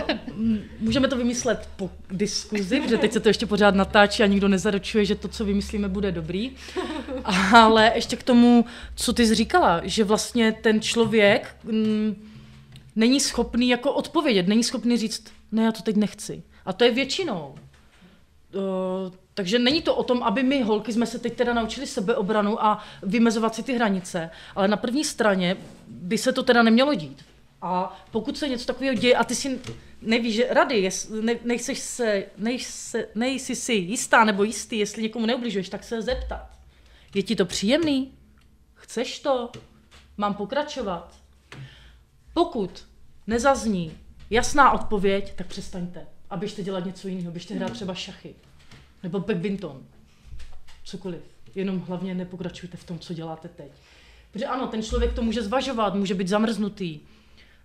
Můžeme 0.79 1.07
to 1.07 1.17
vymyslet 1.17 1.69
po 1.75 1.89
diskuzi, 2.11 2.81
protože 2.81 2.97
teď 2.97 3.13
se 3.13 3.19
to 3.19 3.29
ještě 3.29 3.45
pořád 3.45 3.75
natáčí 3.75 4.23
a 4.23 4.25
nikdo 4.25 4.47
nezaručuje, 4.47 5.05
že 5.05 5.15
to, 5.15 5.27
co 5.27 5.45
vymyslíme, 5.45 5.89
bude 5.89 6.11
dobrý. 6.11 6.51
Ale 7.53 7.91
ještě 7.95 8.15
k 8.15 8.23
tomu, 8.23 8.65
co 8.95 9.13
ty 9.13 9.27
jsi 9.27 9.35
říkala, 9.35 9.81
že 9.83 10.03
vlastně 10.03 10.51
ten 10.51 10.81
člověk 10.81 11.55
m, 11.69 12.15
není 12.95 13.19
schopný 13.19 13.69
jako 13.69 13.93
odpovědět, 13.93 14.47
není 14.47 14.63
schopný 14.63 14.97
říct, 14.97 15.23
ne, 15.51 15.63
já 15.63 15.71
to 15.71 15.81
teď 15.81 15.95
nechci. 15.95 16.43
A 16.65 16.73
to 16.73 16.83
je 16.83 16.91
většinou. 16.91 17.55
Uh, 18.53 19.13
takže 19.33 19.59
není 19.59 19.81
to 19.81 19.95
o 19.95 20.03
tom, 20.03 20.23
aby 20.23 20.43
my 20.43 20.61
holky 20.61 20.93
jsme 20.93 21.05
se 21.05 21.19
teď 21.19 21.35
teda 21.35 21.53
naučili 21.53 21.87
sebeobranu 21.87 22.63
a 22.63 22.83
vymezovat 23.03 23.55
si 23.55 23.63
ty 23.63 23.73
hranice, 23.73 24.29
ale 24.55 24.67
na 24.67 24.77
první 24.77 25.03
straně 25.03 25.57
by 25.87 26.17
se 26.17 26.33
to 26.33 26.43
teda 26.43 26.63
nemělo 26.63 26.93
dít. 26.93 27.25
A 27.61 28.01
pokud 28.11 28.37
se 28.37 28.49
něco 28.49 28.65
takového 28.65 28.95
děje 28.95 29.15
a 29.15 29.23
ty 29.23 29.35
si 29.35 29.59
nevíš, 30.01 30.35
že 30.35 30.47
rady, 30.49 30.77
jest, 30.77 31.09
ne, 31.09 31.35
nejseš 31.43 31.79
se, 31.79 32.25
nejse, 32.37 33.07
nejsi 33.15 33.55
si 33.55 33.73
jistá 33.73 34.23
nebo 34.23 34.43
jistý, 34.43 34.77
jestli 34.77 35.03
někomu 35.03 35.25
neubližuješ, 35.25 35.69
tak 35.69 35.83
se 35.83 36.01
zeptat. 36.01 36.49
Je 37.13 37.23
ti 37.23 37.35
to 37.35 37.45
příjemný? 37.45 38.11
Chceš 38.73 39.19
to? 39.19 39.51
Mám 40.17 40.33
pokračovat? 40.33 41.15
Pokud 42.33 42.85
nezazní 43.27 43.97
jasná 44.29 44.71
odpověď, 44.71 45.33
tak 45.35 45.47
přestaňte. 45.47 46.07
A 46.29 46.37
běžte 46.37 46.63
dělat 46.63 46.85
něco 46.85 47.07
jiného. 47.07 47.31
Běžte 47.31 47.53
hrát 47.53 47.71
třeba 47.71 47.93
šachy. 47.93 48.35
Nebo 49.03 49.19
badminton. 49.19 49.83
Cokoliv. 50.83 51.21
Jenom 51.55 51.79
hlavně 51.79 52.15
nepokračujte 52.15 52.77
v 52.77 52.83
tom, 52.83 52.99
co 52.99 53.13
děláte 53.13 53.47
teď. 53.47 53.71
Protože 54.31 54.45
ano, 54.45 54.67
ten 54.67 54.83
člověk 54.83 55.13
to 55.13 55.21
může 55.21 55.41
zvažovat, 55.41 55.95
může 55.95 56.13
být 56.13 56.27
zamrznutý, 56.27 56.99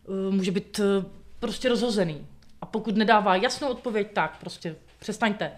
Eh, 0.09 0.31
může 0.31 0.51
být 0.51 0.81
eh, 0.81 1.05
prostě 1.41 1.69
rozhozený. 1.69 2.27
A 2.61 2.67
pokud 2.67 2.97
nedává 2.97 3.37
jasnou 3.37 3.69
odpověď, 3.69 4.13
tak 4.13 4.39
prostě 4.41 4.77
přestaňte. 4.99 5.53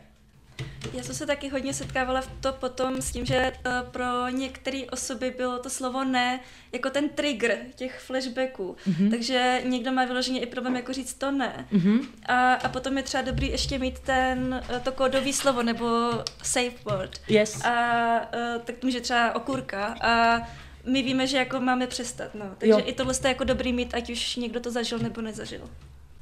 Já 0.92 1.02
jsem 1.02 1.14
se 1.14 1.26
taky 1.26 1.48
hodně 1.48 1.74
setkávala 1.74 2.20
v 2.20 2.30
to 2.40 2.52
potom 2.52 3.02
s 3.02 3.12
tím, 3.12 3.26
že 3.26 3.52
uh, 3.66 3.90
pro 3.90 4.28
některé 4.28 4.82
osoby 4.92 5.34
bylo 5.36 5.59
to 5.59 5.70
slovo 5.70 6.04
ne 6.04 6.40
jako 6.72 6.90
ten 6.90 7.09
trigger 7.09 7.59
těch 7.74 8.00
flashbacků. 8.00 8.76
Mm-hmm. 8.88 9.11
Takže 9.11 9.62
někdo 9.64 9.92
má 9.92 10.04
vyloženě 10.04 10.40
i 10.40 10.46
problém 10.46 10.76
jako 10.76 10.92
říct 10.92 11.14
to 11.14 11.30
ne. 11.30 11.66
Mm-hmm. 11.72 12.07
A, 12.26 12.54
a 12.54 12.68
potom 12.68 12.96
je 12.96 13.02
třeba 13.02 13.22
dobrý 13.22 13.50
ještě 13.50 13.78
mít 13.78 13.98
ten, 13.98 14.62
to 14.82 14.92
kódový 14.92 15.32
slovo 15.32 15.62
nebo 15.62 16.11
safe 16.42 16.76
word. 16.84 17.20
Yes. 17.28 17.64
A 17.64 18.20
uh, 18.20 18.62
tak 18.64 18.76
to 18.76 18.86
může 18.86 19.00
třeba 19.00 19.34
okurka. 19.34 19.96
A 20.00 20.42
my 20.84 21.02
víme, 21.02 21.26
že 21.26 21.36
jako 21.36 21.61
máme 21.61 21.86
přestat, 21.86 22.34
no. 22.34 22.54
Takže 22.59 22.72
jo. 22.72 22.82
i 22.84 22.92
tohle 22.92 23.14
je 23.24 23.28
jako 23.28 23.44
dobrý 23.44 23.72
mít, 23.72 23.94
ať 23.94 24.11
už 24.11 24.36
někdo 24.36 24.61
to 24.61 24.70
zažil 24.70 24.98
nebo 24.98 25.20
nezažil. 25.20 25.70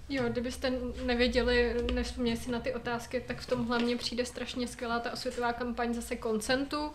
Jo, 0.09 0.23
kdybyste 0.29 0.73
nevěděli, 1.05 1.75
nevzpomněli 1.93 2.37
si 2.37 2.51
na 2.51 2.61
ty 2.61 2.75
otázky, 2.75 3.25
tak 3.27 3.41
v 3.41 3.47
tom 3.47 3.67
hlavně 3.67 3.97
přijde 3.97 4.25
strašně 4.25 4.69
skvělá 4.69 4.99
ta 4.99 5.13
osvětová 5.13 5.53
kampaň 5.53 5.95
zase 5.95 6.17
koncentu. 6.17 6.91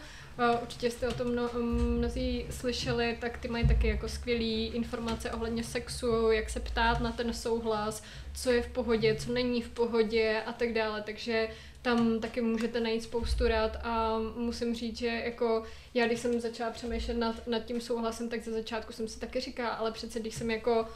Určitě 0.62 0.92
jste 0.92 1.08
o 1.08 1.14
tom 1.14 1.28
mno, 1.28 1.50
mnozí 1.98 2.46
slyšeli, 2.50 3.18
tak 3.22 3.38
ty 3.38 3.48
mají 3.48 3.68
taky 3.68 3.88
jako 3.88 4.10
skvělý 4.10 4.66
informace 4.66 5.32
ohledně 5.32 5.64
sexu, 5.64 6.32
jak 6.32 6.50
se 6.50 6.60
ptát 6.60 7.00
na 7.00 7.12
ten 7.12 7.34
souhlas, 7.34 8.04
co 8.36 8.52
je 8.52 8.62
v 8.62 8.68
pohodě, 8.68 9.16
co 9.16 9.34
není 9.34 9.62
v 9.62 9.70
pohodě 9.70 10.44
a 10.46 10.54
tak 10.54 10.74
dále. 10.74 11.02
Takže 11.02 11.50
tam 11.82 12.20
taky 12.20 12.42
můžete 12.42 12.80
najít 12.80 13.04
spoustu 13.04 13.48
rad 13.48 13.78
a 13.84 14.20
musím 14.36 14.76
říct, 14.76 14.98
že 14.98 15.08
jako 15.08 15.64
já, 15.94 16.08
když 16.08 16.20
jsem 16.20 16.40
začala 16.40 16.72
přemýšlet 16.72 17.18
nad, 17.18 17.48
nad 17.48 17.66
tím 17.66 17.82
souhlasem, 17.82 18.30
tak 18.30 18.44
ze 18.44 18.52
začátku 18.52 18.94
jsem 18.94 19.08
si 19.08 19.20
taky 19.20 19.40
říkala, 19.40 19.70
ale 19.70 19.92
přece 19.92 20.20
když 20.20 20.36
jsem 20.36 20.52
jako 20.52 20.88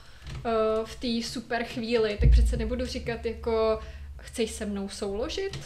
uh, 0.46 0.86
v 0.86 0.96
té 0.96 1.28
super 1.28 1.64
chvíli, 1.64 2.18
tak 2.20 2.30
přece 2.30 2.58
nebudu 2.58 2.86
říkat 2.86 3.26
jako 3.26 3.80
chceš 4.24 4.52
se 4.52 4.66
mnou 4.66 4.90
souložit? 4.90 5.60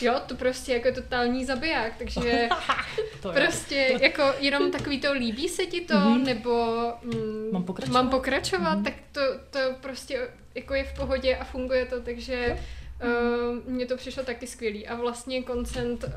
Jo, 0.00 0.20
to 0.26 0.34
prostě 0.34 0.72
jako 0.72 0.92
totální 0.92 1.44
zabiják, 1.44 1.96
takže 1.98 2.48
to 3.22 3.32
prostě 3.32 3.98
jako 4.00 4.22
jenom 4.40 4.70
takový 4.70 5.00
to 5.00 5.12
líbí 5.12 5.48
se 5.48 5.66
ti 5.66 5.80
to, 5.80 5.94
mm-hmm. 5.94 6.24
nebo 6.24 6.92
mm, 7.02 7.52
mám 7.52 7.64
pokračovat, 7.64 8.02
mám 8.02 8.10
pokračovat 8.10 8.78
mm-hmm. 8.78 8.84
tak 8.84 8.94
to, 9.12 9.20
to 9.50 9.58
prostě 9.80 10.28
jako 10.54 10.74
je 10.74 10.84
v 10.84 10.96
pohodě 10.96 11.36
a 11.36 11.44
funguje 11.44 11.86
to, 11.86 12.00
takže 12.00 12.58
Uh, 13.02 13.72
mně 13.72 13.86
to 13.86 13.96
přišlo 13.96 14.22
taky 14.22 14.46
skvělý. 14.46 14.86
A 14.86 14.94
vlastně 14.94 15.42
Koncent, 15.42 16.04
uh, 16.04 16.10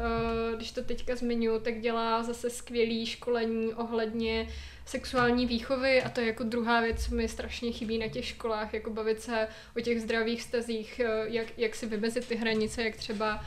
když 0.55 0.71
to 0.71 0.83
teďka 0.83 1.15
zmiňu, 1.15 1.59
tak 1.59 1.79
dělá 1.79 2.23
zase 2.23 2.49
skvělý 2.49 3.05
školení 3.05 3.73
ohledně 3.73 4.49
sexuální 4.85 5.45
výchovy 5.45 6.01
a 6.01 6.09
to 6.09 6.19
je 6.19 6.27
jako 6.27 6.43
druhá 6.43 6.81
věc, 6.81 7.05
co 7.05 7.15
mi 7.15 7.27
strašně 7.27 7.71
chybí 7.71 7.97
na 7.97 8.07
těch 8.07 8.25
školách, 8.25 8.73
jako 8.73 8.89
bavit 8.89 9.21
se 9.21 9.47
o 9.77 9.81
těch 9.81 10.01
zdravých 10.01 10.41
stazích, 10.41 11.01
uh, 11.03 11.33
jak, 11.33 11.47
jak 11.57 11.75
si 11.75 11.85
vymezit 11.85 12.27
ty 12.27 12.35
hranice, 12.35 12.83
jak 12.83 12.95
třeba 12.95 13.43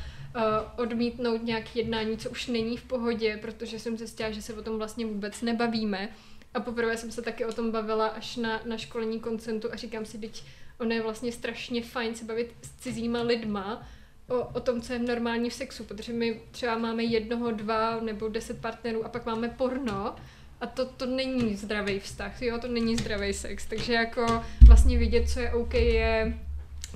odmítnout 0.76 1.42
nějaké 1.42 1.70
jednání, 1.74 2.18
co 2.18 2.30
už 2.30 2.46
není 2.46 2.76
v 2.76 2.84
pohodě, 2.84 3.38
protože 3.42 3.78
jsem 3.78 3.96
zjistila, 3.96 4.30
že 4.30 4.42
se 4.42 4.54
o 4.54 4.62
tom 4.62 4.78
vlastně 4.78 5.06
vůbec 5.06 5.42
nebavíme. 5.42 6.08
A 6.54 6.60
poprvé 6.60 6.96
jsem 6.96 7.10
se 7.10 7.22
taky 7.22 7.44
o 7.44 7.52
tom 7.52 7.70
bavila 7.70 8.06
až 8.06 8.36
na, 8.36 8.60
na 8.64 8.76
školení 8.76 9.20
koncentu 9.20 9.72
a 9.72 9.76
říkám 9.76 10.06
si, 10.06 10.18
teď 10.18 10.42
ono 10.80 10.94
je 10.94 11.02
vlastně 11.02 11.32
strašně 11.32 11.82
fajn 11.82 12.14
se 12.14 12.24
bavit 12.24 12.54
s 12.62 12.70
cizíma 12.70 13.22
lidma 13.22 13.86
o, 14.28 14.34
o 14.34 14.60
tom, 14.60 14.80
co 14.80 14.92
je 14.92 14.98
normální 14.98 15.50
v 15.50 15.54
sexu, 15.54 15.84
protože 15.84 16.12
my 16.12 16.40
třeba 16.50 16.78
máme 16.78 17.02
jednoho, 17.02 17.50
dva 17.50 18.00
nebo 18.00 18.28
deset 18.28 18.60
partnerů 18.60 19.04
a 19.04 19.08
pak 19.08 19.26
máme 19.26 19.48
porno 19.48 20.14
a 20.60 20.66
to, 20.66 20.86
to 20.86 21.06
není 21.06 21.56
zdravý 21.56 22.00
vztah, 22.00 22.42
jo, 22.42 22.58
to 22.58 22.68
není 22.68 22.96
zdravý 22.96 23.34
sex, 23.34 23.66
takže 23.66 23.92
jako 23.92 24.44
vlastně 24.66 24.98
vidět, 24.98 25.30
co 25.30 25.40
je 25.40 25.52
OK, 25.52 25.74
je, 25.74 26.38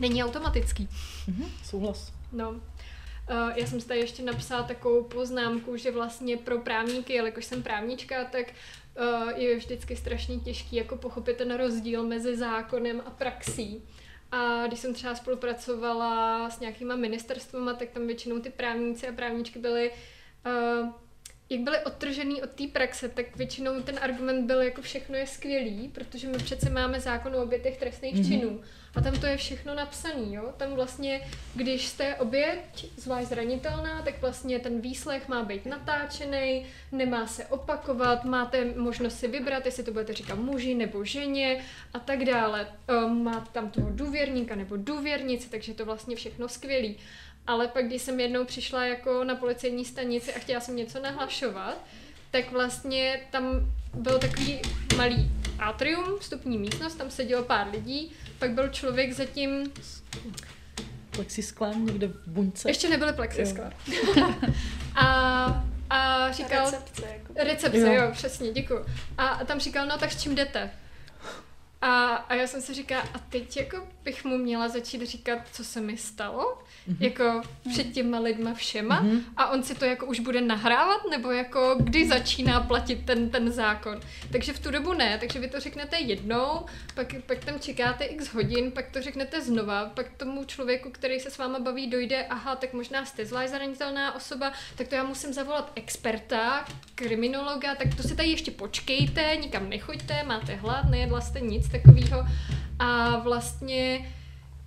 není 0.01 0.25
automatický. 0.25 0.89
Mhm, 1.29 1.45
souhlas. 1.65 2.13
No. 2.33 2.51
Uh, 2.51 3.51
já 3.55 3.67
jsem 3.67 3.81
si 3.81 3.89
tady 3.89 4.01
ještě 4.01 4.23
napsala 4.23 4.63
takovou 4.63 5.05
poznámku, 5.05 5.77
že 5.77 5.91
vlastně 5.91 6.37
pro 6.37 6.59
právníky, 6.59 7.13
jelikož 7.13 7.45
jsem 7.45 7.63
právnička, 7.63 8.25
tak 8.25 8.47
je 9.37 9.57
vždycky 9.57 9.97
strašně 9.97 10.37
těžký 10.37 10.77
jako 10.77 10.97
pochopit 10.97 11.37
ten 11.37 11.55
rozdíl 11.57 12.03
mezi 12.03 12.37
zákonem 12.37 13.03
a 13.07 13.11
praxí. 13.11 13.83
A 14.33 14.67
když 14.67 14.81
jsem 14.81 14.95
třeba 14.95 15.15
spolupracovala 15.15 16.51
s 16.51 16.61
nějakýma 16.61 16.97
ministerstvama, 16.97 17.75
tak 17.75 17.89
tam 17.89 18.07
většinou 18.07 18.39
ty 18.39 18.51
právníci 18.51 19.09
a 19.09 19.13
právničky 19.13 19.59
byly 19.59 19.91
uh, 20.47 20.89
jak 21.51 21.61
byly 21.61 21.79
odtržený 21.79 22.43
od 22.43 22.51
té 22.51 22.67
praxe, 22.67 23.09
tak 23.09 23.37
většinou 23.37 23.81
ten 23.81 23.99
argument 24.03 24.47
byl 24.47 24.63
jako 24.63 24.83
všechno 24.83 25.17
je 25.17 25.27
skvělý, 25.27 25.89
protože 25.89 26.29
my 26.29 26.39
přece 26.39 26.71
máme 26.71 27.01
zákon 27.01 27.35
o 27.35 27.43
obětech 27.43 27.77
trestných 27.77 28.15
mm-hmm. 28.15 28.29
činů. 28.29 28.61
A 28.97 29.01
tam 29.01 29.21
to 29.21 29.27
je 29.27 29.37
všechno 29.37 29.75
napsané, 29.75 30.23
jo. 30.27 30.53
Tam 30.57 30.75
vlastně, 30.75 31.21
když 31.55 31.87
jste 31.87 32.15
oběť, 32.15 32.87
zvlášť 32.97 33.29
zranitelná, 33.29 34.03
tak 34.03 34.21
vlastně 34.21 34.59
ten 34.59 34.81
výslech 34.81 35.29
má 35.29 35.43
být 35.43 35.67
natáčený, 35.67 36.67
nemá 36.93 37.27
se 37.27 37.47
opakovat, 37.47 38.25
máte 38.25 38.65
možnost 38.65 39.19
si 39.19 39.29
vybrat, 39.29 39.67
jestli 39.67 39.83
to 39.83 39.93
budete 39.93 40.13
říkat 40.13 40.39
muži 40.39 40.75
nebo 40.75 41.05
ženě 41.05 41.65
a 41.95 41.99
tak 41.99 42.25
dále. 42.25 42.69
Um, 43.07 43.25
máte 43.25 43.51
tam 43.53 43.71
toho 43.71 43.91
důvěrníka 43.91 44.55
nebo 44.55 44.77
důvěrnici, 44.77 45.51
takže 45.51 45.75
to 45.75 45.85
vlastně 45.85 46.17
všechno 46.17 46.49
skvělý. 46.49 46.97
Ale 47.47 47.69
pak, 47.69 47.87
když 47.87 48.03
jsem 48.03 48.21
jednou 48.21 48.45
přišla 48.45 48.85
jako 48.85 49.25
na 49.25 49.35
policejní 49.35 49.85
stanici 49.85 50.35
a 50.35 50.39
chtěla 50.39 50.61
jsem 50.61 50.77
něco 50.77 51.03
nahlašovat, 51.03 51.85
tak 52.31 52.53
vlastně 52.53 53.21
tam 53.31 53.73
byl 53.95 54.19
takový 54.19 54.61
malý 54.97 55.31
atrium, 55.59 56.19
vstupní 56.21 56.59
místnost, 56.59 56.95
tam 56.95 57.11
sedělo 57.11 57.43
pár 57.43 57.71
lidí, 57.71 58.13
pak 58.45 58.53
byl 58.55 58.69
člověk 58.69 59.13
zatím... 59.13 59.73
Plexisklem 61.11 61.87
někde 61.87 62.07
v 62.07 62.27
buňce? 62.27 62.71
Ještě 62.71 62.89
nebyly 62.89 63.13
plexiskla. 63.13 63.73
a, 64.95 65.65
a 65.91 66.33
říkal... 66.33 66.65
Recepce. 66.65 67.03
Jako. 67.13 67.33
Recepce, 67.45 67.79
jo. 67.79 67.93
jo, 67.93 68.11
přesně, 68.13 68.53
děkuji. 68.53 68.85
A, 69.19 69.27
a 69.27 69.45
tam 69.45 69.61
říkal, 69.61 69.87
no 69.87 69.99
tak 69.99 70.13
s 70.13 70.23
čím 70.23 70.35
jdete? 70.35 70.71
A, 71.87 72.15
a 72.15 72.35
já 72.35 72.47
jsem 72.47 72.63
si 72.63 72.75
říkala, 72.75 73.03
a 73.15 73.19
teď 73.19 73.57
jako 73.57 73.89
bych 74.05 74.25
mu 74.25 74.39
měla 74.39 74.69
začít 74.69 75.03
říkat, 75.03 75.39
co 75.53 75.65
se 75.65 75.81
mi 75.81 75.97
stalo, 75.97 76.59
mm-hmm. 76.89 76.97
jako 77.01 77.43
před 77.71 77.93
těma 77.93 78.19
lidma 78.19 78.55
všema 78.55 79.03
mm-hmm. 79.03 79.21
a 79.37 79.51
on 79.51 79.63
si 79.63 79.75
to 79.75 79.85
jako 79.85 80.07
už 80.07 80.21
bude 80.21 80.41
nahrávat, 80.41 81.01
nebo 81.11 81.31
jako 81.31 81.77
kdy 81.81 82.09
začíná 82.09 82.61
platit 82.61 83.07
ten, 83.07 83.31
ten 83.31 83.53
zákon. 83.53 84.01
Takže 84.33 84.53
v 84.53 84.59
tu 84.59 84.71
dobu 84.71 84.93
ne, 84.93 85.19
takže 85.19 85.39
vy 85.39 85.49
to 85.49 85.61
řeknete 85.61 85.99
jednou, 85.99 86.67
pak, 86.95 87.15
pak 87.27 87.45
tam 87.45 87.61
čekáte 87.61 88.05
x 88.05 88.29
hodin, 88.29 88.73
pak 88.73 88.91
to 88.91 89.03
řeknete 89.03 89.41
znova, 89.41 89.87
pak 89.87 90.11
tomu 90.17 90.45
člověku, 90.45 90.91
který 90.91 91.21
se 91.21 91.31
s 91.31 91.39
váma 91.39 91.59
baví, 91.59 91.87
dojde, 91.87 92.27
aha, 92.27 92.57
tak 92.57 92.73
možná 92.73 93.05
jste 93.05 93.27
zvlášť 93.27 93.51
zranitelná 93.51 94.15
osoba, 94.15 94.53
tak 94.77 94.89
to 94.89 94.95
já 94.95 95.05
musím 95.05 95.33
zavolat 95.33 95.73
experta, 95.75 96.65
kriminologa, 96.95 97.75
tak 97.75 97.95
to 97.95 98.03
si 98.03 98.17
tady 98.17 98.29
ještě 98.29 98.51
počkejte, 98.51 99.37
nikam 99.41 99.69
nechoďte, 99.69 100.23
máte 100.23 100.55
hlad, 100.55 100.91
nejedla 100.91 101.21
jste 101.21 101.41
nic 101.41 101.74
takového. 101.79 102.27
A 102.79 103.19
vlastně 103.19 104.13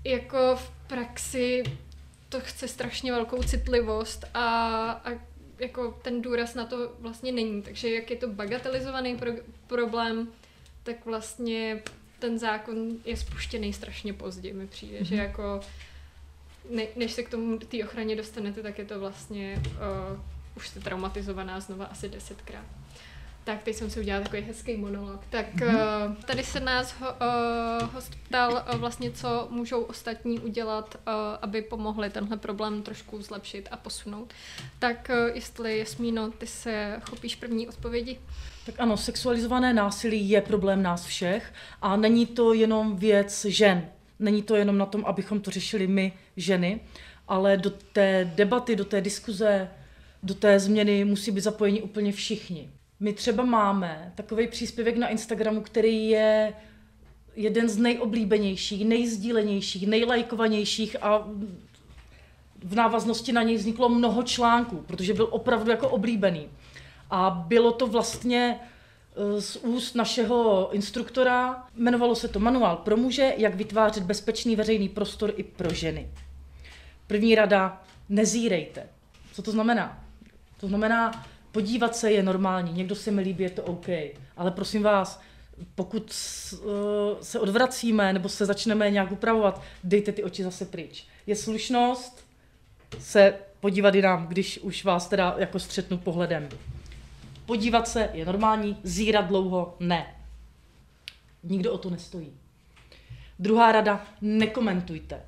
jako 0.03 0.55
v 0.55 0.69
praxi 0.87 1.63
to 2.29 2.39
chce 2.39 2.67
strašně 2.67 3.11
velkou 3.11 3.43
citlivost 3.43 4.25
a, 4.33 4.47
a 4.91 5.09
jako 5.59 5.99
ten 6.01 6.21
důraz 6.21 6.55
na 6.55 6.65
to 6.65 6.91
vlastně 6.99 7.31
není. 7.31 7.61
Takže 7.61 7.89
jak 7.89 8.11
je 8.11 8.17
to 8.17 8.27
bagatelizovaný 8.27 9.17
pro, 9.17 9.31
problém, 9.67 10.27
tak 10.83 11.05
vlastně 11.05 11.81
ten 12.19 12.39
zákon 12.39 12.91
je 13.05 13.17
spuštěný 13.17 13.73
strašně 13.73 14.13
pozdě, 14.13 14.53
mi 14.53 14.67
přijde, 14.67 14.99
mm-hmm. 14.99 15.07
že 15.07 15.15
mhm. 15.15 15.23
jako 15.23 15.59
ne, 16.69 16.83
než 16.95 17.11
se 17.11 17.23
k 17.23 17.29
tomu 17.29 17.57
té 17.57 17.83
ochraně 17.83 18.15
dostanete, 18.15 18.63
tak 18.63 18.77
je 18.77 18.85
to 18.85 18.99
vlastně 18.99 19.61
uh, 19.65 20.19
už 20.55 20.67
jste 20.67 20.79
traumatizovaná 20.79 21.59
znova 21.59 21.85
asi 21.85 22.09
desetkrát. 22.09 22.65
Tak, 23.47 23.63
teď 23.63 23.75
jsem 23.75 23.89
si 23.89 23.99
udělala 23.99 24.23
takový 24.23 24.41
hezký 24.41 24.77
monolog. 24.77 25.21
Tak 25.29 25.55
mm-hmm. 25.55 26.15
tady 26.15 26.43
se 26.43 26.59
nás 26.59 26.91
ho, 26.99 27.07
uh, 27.07 27.93
host 27.93 28.15
ptal 28.15 28.63
uh, 28.73 28.79
vlastně, 28.79 29.11
co 29.11 29.47
můžou 29.51 29.81
ostatní 29.81 30.39
udělat, 30.39 30.95
uh, 30.95 31.13
aby 31.41 31.61
pomohli 31.61 32.09
tenhle 32.09 32.37
problém 32.37 32.81
trošku 32.81 33.21
zlepšit 33.21 33.67
a 33.71 33.77
posunout. 33.77 34.33
Tak 34.79 35.11
uh, 35.29 35.35
jestli, 35.35 35.77
Jasmíno, 35.77 36.31
ty 36.31 36.47
se 36.47 36.99
chopíš 37.09 37.35
první 37.35 37.67
odpovědi? 37.67 38.19
Tak 38.65 38.75
ano, 38.77 38.97
sexualizované 38.97 39.73
násilí 39.73 40.29
je 40.29 40.41
problém 40.41 40.83
nás 40.83 41.05
všech 41.05 41.53
a 41.81 41.95
není 41.95 42.25
to 42.25 42.53
jenom 42.53 42.97
věc 42.97 43.45
žen. 43.45 43.89
Není 44.19 44.43
to 44.43 44.55
jenom 44.55 44.77
na 44.77 44.85
tom, 44.85 45.05
abychom 45.05 45.41
to 45.41 45.51
řešili 45.51 45.87
my, 45.87 46.13
ženy, 46.37 46.79
ale 47.27 47.57
do 47.57 47.69
té 47.69 48.31
debaty, 48.35 48.75
do 48.75 48.85
té 48.85 49.01
diskuze, 49.01 49.69
do 50.23 50.33
té 50.33 50.59
změny 50.59 51.05
musí 51.05 51.31
být 51.31 51.41
zapojeni 51.41 51.81
úplně 51.81 52.11
všichni. 52.11 52.69
My 52.99 53.13
třeba 53.13 53.45
máme 53.45 54.11
takový 54.15 54.47
příspěvek 54.47 54.97
na 54.97 55.07
Instagramu, 55.07 55.61
který 55.61 56.09
je 56.09 56.53
jeden 57.35 57.69
z 57.69 57.77
nejoblíbenějších, 57.77 58.85
nejzdílenějších, 58.85 59.87
nejlajkovanějších 59.87 61.03
a 61.03 61.27
v 62.63 62.75
návaznosti 62.75 63.31
na 63.31 63.43
něj 63.43 63.57
vzniklo 63.57 63.89
mnoho 63.89 64.23
článků, 64.23 64.83
protože 64.87 65.13
byl 65.13 65.27
opravdu 65.31 65.71
jako 65.71 65.89
oblíbený. 65.89 66.47
A 67.09 67.29
bylo 67.29 67.71
to 67.71 67.87
vlastně 67.87 68.59
eh, 68.59 69.41
z 69.41 69.55
úst 69.55 69.95
našeho 69.95 70.69
instruktora, 70.71 71.67
jmenovalo 71.75 72.15
se 72.15 72.27
to 72.27 72.39
Manuál 72.39 72.75
pro 72.77 72.97
muže, 72.97 73.33
jak 73.37 73.55
vytvářet 73.55 74.03
bezpečný 74.03 74.55
veřejný 74.55 74.89
prostor 74.89 75.33
i 75.35 75.43
pro 75.43 75.73
ženy. 75.73 76.11
První 77.07 77.35
rada, 77.35 77.83
nezírejte. 78.09 78.83
Co 79.33 79.41
to 79.41 79.51
znamená? 79.51 80.03
To 80.59 80.67
znamená, 80.67 81.25
podívat 81.57 81.95
se 81.95 82.11
je 82.11 82.23
normální, 82.23 82.73
někdo 82.73 82.95
se 82.95 83.11
mi 83.11 83.21
líbí, 83.21 83.43
je 83.43 83.49
to 83.49 83.63
OK, 83.63 83.87
ale 84.37 84.51
prosím 84.51 84.83
vás, 84.83 85.21
pokud 85.75 86.15
uh, 86.53 86.69
se 87.21 87.39
odvracíme 87.39 88.13
nebo 88.13 88.29
se 88.29 88.45
začneme 88.45 88.91
nějak 88.91 89.11
upravovat, 89.11 89.61
dejte 89.83 90.11
ty 90.11 90.23
oči 90.23 90.43
zase 90.43 90.65
pryč. 90.65 91.05
Je 91.27 91.35
slušnost 91.35 92.25
se 92.99 93.33
podívat 93.59 93.95
jinam, 93.95 94.27
když 94.27 94.59
už 94.59 94.83
vás 94.83 95.07
teda 95.07 95.35
jako 95.37 95.59
střetnu 95.59 95.97
pohledem. 95.97 96.49
Podívat 97.45 97.87
se 97.87 98.09
je 98.13 98.25
normální, 98.25 98.77
zírat 98.83 99.27
dlouho 99.27 99.75
ne. 99.79 100.15
Nikdo 101.43 101.73
o 101.73 101.77
to 101.77 101.89
nestojí. 101.89 102.31
Druhá 103.39 103.71
rada, 103.71 104.05
nekomentujte. 104.21 105.21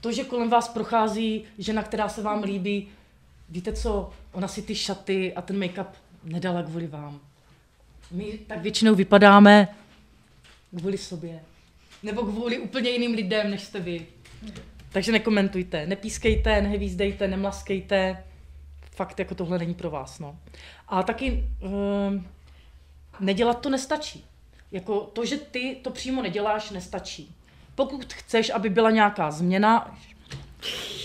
To, 0.00 0.12
že 0.12 0.24
kolem 0.24 0.50
vás 0.50 0.68
prochází 0.68 1.44
žena, 1.58 1.82
která 1.82 2.08
se 2.08 2.22
vám 2.22 2.42
líbí, 2.42 2.88
víte 3.48 3.72
co, 3.72 4.10
ona 4.32 4.48
si 4.48 4.62
ty 4.62 4.74
šaty 4.74 5.34
a 5.34 5.42
ten 5.42 5.58
make-up 5.60 5.86
nedala 6.24 6.62
kvůli 6.62 6.86
vám. 6.86 7.20
My 8.10 8.38
tak 8.46 8.58
většinou 8.58 8.94
vypadáme 8.94 9.68
kvůli 10.78 10.98
sobě. 10.98 11.40
Nebo 12.02 12.22
kvůli 12.22 12.58
úplně 12.58 12.90
jiným 12.90 13.14
lidem, 13.14 13.50
než 13.50 13.62
jste 13.62 13.80
vy. 13.80 14.06
Takže 14.92 15.12
nekomentujte, 15.12 15.86
nepískejte, 15.86 16.62
nehyvízdejte, 16.62 17.28
nemlaskejte. 17.28 18.24
Fakt 18.90 19.18
jako 19.18 19.34
tohle 19.34 19.58
není 19.58 19.74
pro 19.74 19.90
vás. 19.90 20.18
No. 20.18 20.38
A 20.88 21.02
taky 21.02 21.44
uh, 21.60 21.70
nedělat 23.20 23.60
to 23.60 23.70
nestačí. 23.70 24.24
Jako 24.72 25.00
to, 25.00 25.24
že 25.24 25.36
ty 25.36 25.76
to 25.82 25.90
přímo 25.90 26.22
neděláš, 26.22 26.70
nestačí. 26.70 27.34
Pokud 27.74 28.12
chceš, 28.12 28.50
aby 28.50 28.70
byla 28.70 28.90
nějaká 28.90 29.30
změna, 29.30 29.98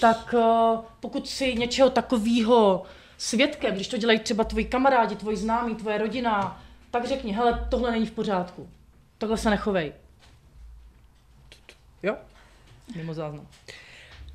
tak 0.01 0.35
uh, 0.37 0.83
pokud 0.99 1.29
si 1.29 1.55
něčeho 1.55 1.89
takového 1.89 2.83
svědkem, 3.17 3.75
když 3.75 3.87
to 3.87 3.97
dělají 3.97 4.19
třeba 4.19 4.43
tvoji 4.43 4.65
kamarádi, 4.65 5.15
tvoji 5.15 5.37
známí, 5.37 5.75
tvoje 5.75 5.97
rodina, 5.97 6.63
tak 6.91 7.07
řekni, 7.07 7.33
hele, 7.33 7.67
tohle 7.71 7.91
není 7.91 8.05
v 8.05 8.11
pořádku. 8.11 8.69
Tohle 9.17 9.37
se 9.37 9.49
nechovej. 9.49 9.93
Jo? 12.03 12.17
Mimo 12.95 13.13
záznam. 13.13 13.47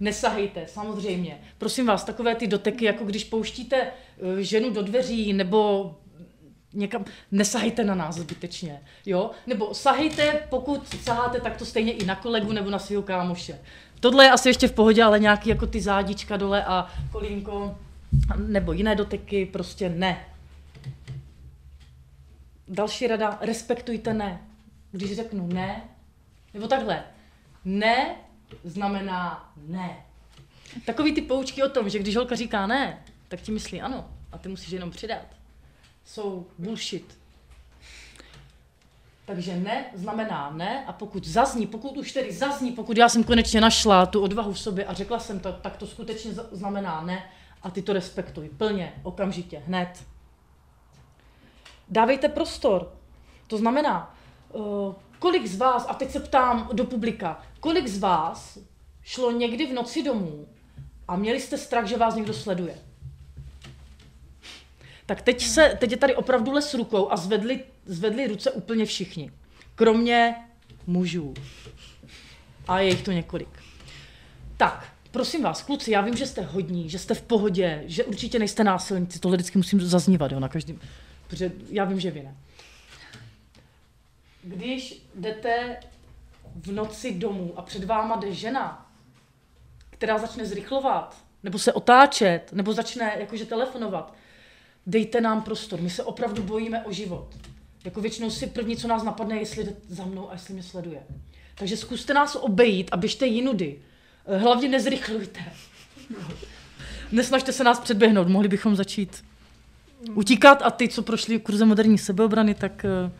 Nesahejte, 0.01 0.67
samozřejmě. 0.69 1.41
Prosím 1.59 1.87
vás, 1.87 2.05
takové 2.05 2.35
ty 2.35 2.47
doteky, 2.47 2.85
jako 2.85 3.05
když 3.05 3.25
pouštíte 3.25 3.77
eh, 3.77 4.43
ženu 4.43 4.71
do 4.71 4.83
dveří 4.83 5.33
nebo 5.33 5.95
někam, 6.73 7.05
nesahejte 7.33 7.85
na 7.85 7.95
nás 7.95 8.15
zbytečně, 8.15 8.83
jo? 9.07 9.31
Nebo 9.47 9.75
sahejte, 9.75 10.43
pokud 10.51 10.89
saháte, 11.03 11.41
tak 11.41 11.57
to 11.57 11.67
stejně 11.67 11.93
i 11.93 12.05
na 12.05 12.17
kolegu 12.17 12.53
nebo 12.53 12.71
na 12.71 12.79
svého 12.79 13.03
kámoše. 13.03 13.59
Tohle 14.07 14.25
je 14.25 14.31
asi 14.31 14.49
ještě 14.49 14.69
v 14.69 14.73
pohodě, 14.73 15.03
ale 15.03 15.19
nějaký 15.19 15.49
jako 15.49 15.67
ty 15.67 15.81
zádička 15.81 16.37
dole 16.37 16.65
a 16.65 16.91
kolínko 17.13 17.79
nebo 18.37 18.73
jiné 18.73 18.95
doteky, 18.95 19.47
prostě 19.47 19.89
ne. 19.89 20.25
Další 22.69 23.07
rada, 23.07 23.39
respektujte 23.41 24.15
ne. 24.15 24.41
Když 24.93 25.17
řeknu 25.17 25.47
ne, 25.47 25.83
nebo 26.55 26.69
takhle, 26.69 27.05
ne 27.65 28.17
znamená 28.65 29.53
ne. 29.67 29.97
Takový 30.85 31.15
ty 31.15 31.23
poučky 31.23 31.63
o 31.63 31.69
tom, 31.69 31.89
že 31.89 31.99
když 31.99 32.17
holka 32.17 32.35
říká 32.35 32.67
ne, 32.67 33.03
tak 33.29 33.41
ti 33.41 33.53
myslí 33.53 33.81
ano 33.81 34.11
a 34.33 34.39
ty 34.39 34.49
musíš 34.49 34.71
jenom 34.71 34.91
přidat, 34.91 35.27
jsou 36.05 36.47
bullshit. 36.59 37.19
Takže 39.27 39.57
ne 39.57 39.85
znamená 39.95 40.51
ne 40.51 40.85
a 40.87 40.93
pokud 40.93 41.27
zazní, 41.27 41.67
pokud 41.67 41.97
už 41.97 42.13
tedy 42.13 42.33
zazní, 42.33 42.73
pokud 42.73 42.97
já 42.97 43.09
jsem 43.09 43.25
konečně 43.25 43.61
našla 43.61 44.07
tu 44.07 44.21
odvahu 44.21 44.53
v 44.53 44.59
sobě 44.59 44.85
a 44.85 44.95
řekla 44.95 45.19
jsem 45.19 45.41
to, 45.41 45.53
tak 45.53 45.77
to 45.77 45.87
skutečně 45.87 46.33
znamená 46.33 47.01
ne 47.01 47.31
a 47.63 47.71
ty 47.71 47.83
to 47.83 47.93
respektuj 47.93 48.49
plně, 48.49 48.95
okamžitě, 49.03 49.63
hned. 49.67 50.05
Dávejte 51.89 52.29
prostor. 52.29 52.93
To 53.47 53.59
znamená, 53.59 54.15
uh, 54.53 54.95
kolik 55.19 55.47
z 55.47 55.57
vás, 55.57 55.87
a 55.89 55.95
teď 55.95 56.11
se 56.11 56.21
ptám 56.21 56.69
do 56.73 56.85
publika, 56.85 57.43
kolik 57.61 57.89
z 57.89 57.99
vás 57.99 58.59
šlo 59.03 59.31
někdy 59.31 59.67
v 59.67 59.73
noci 59.73 60.03
domů 60.03 60.49
a 61.09 61.17
měli 61.17 61.41
jste 61.41 61.59
strach, 61.59 61.87
že 61.87 61.97
vás 61.97 62.15
někdo 62.15 62.35
sleduje? 62.35 62.86
Tak 65.07 65.23
teď, 65.23 65.47
se, 65.47 65.77
teď 65.79 65.91
je 65.91 65.97
tady 65.97 66.15
opravdu 66.15 66.53
les 66.53 66.75
rukou 66.75 67.13
a 67.13 67.17
zvedli, 67.17 67.65
zvedli 67.87 68.27
ruce 68.27 68.51
úplně 68.51 68.85
všichni. 68.85 69.31
Kromě 69.75 70.35
mužů. 70.87 71.35
A 72.69 72.81
je 72.81 72.91
jich 72.91 73.03
to 73.03 73.13
několik. 73.13 73.49
Tak, 74.57 74.93
prosím 75.11 75.43
vás, 75.43 75.63
kluci, 75.63 75.91
já 75.91 76.01
vím, 76.01 76.17
že 76.17 76.27
jste 76.27 76.43
hodní, 76.43 76.91
že 76.91 76.99
jste 76.99 77.15
v 77.15 77.23
pohodě, 77.23 77.83
že 77.87 78.05
určitě 78.05 78.39
nejste 78.39 78.65
násilníci, 78.65 79.19
tohle 79.19 79.37
vždycky 79.37 79.59
musím 79.59 79.81
zaznívat, 79.81 80.33
jo, 80.33 80.41
na 80.41 80.49
každém, 80.49 80.81
protože 81.27 81.53
já 81.71 81.85
vím, 81.85 82.01
že 82.01 82.11
vy 82.11 82.23
ne. 82.23 82.37
Když 84.43 85.03
jdete 85.15 85.77
v 86.55 86.73
noci 86.73 87.15
domů 87.15 87.53
a 87.57 87.63
před 87.63 87.85
váma 87.85 88.17
jde 88.17 88.35
žena, 88.35 88.91
která 89.91 90.19
začne 90.19 90.47
zrychlovat, 90.47 91.17
nebo 91.43 91.59
se 91.59 91.73
otáčet, 91.73 92.53
nebo 92.53 92.73
začne 92.73 93.17
jakože 93.19 93.47
telefonovat, 93.47 94.15
dejte 94.87 95.21
nám 95.21 95.43
prostor, 95.43 95.81
my 95.81 95.91
se 95.91 96.03
opravdu 96.03 96.43
bojíme 96.43 96.85
o 96.85 96.93
život. 96.93 97.29
Jako 97.85 98.01
většinou 98.01 98.31
si 98.31 98.47
první, 98.47 98.77
co 98.77 98.89
nás 98.89 99.03
napadne, 99.03 99.37
jestli 99.37 99.65
jde 99.65 99.77
za 99.89 100.05
mnou 100.05 100.31
a 100.31 100.33
jestli 100.33 100.55
mě 100.55 100.63
sleduje. 100.63 101.03
Takže 101.55 101.77
zkuste 101.77 102.15
nás 102.15 102.35
obejít 102.35 102.89
a 102.93 102.97
běžte 102.97 103.27
jinudy. 103.27 103.79
Eh, 104.27 104.39
hlavně 104.39 104.69
nezrychlujte. 104.69 105.41
Nesnažte 107.13 107.53
se 107.53 107.65
nás 107.65 107.81
předběhnout, 107.81 108.29
mohli 108.29 108.49
bychom 108.49 108.77
začít 108.77 109.25
utíkat 110.15 110.63
a 110.63 110.71
ty, 110.71 110.89
co 110.89 111.03
prošli 111.03 111.39
kurzem 111.39 111.69
moderní 111.69 111.99
sebeobrany, 111.99 112.55
tak 112.55 112.87
uh, 113.05 113.11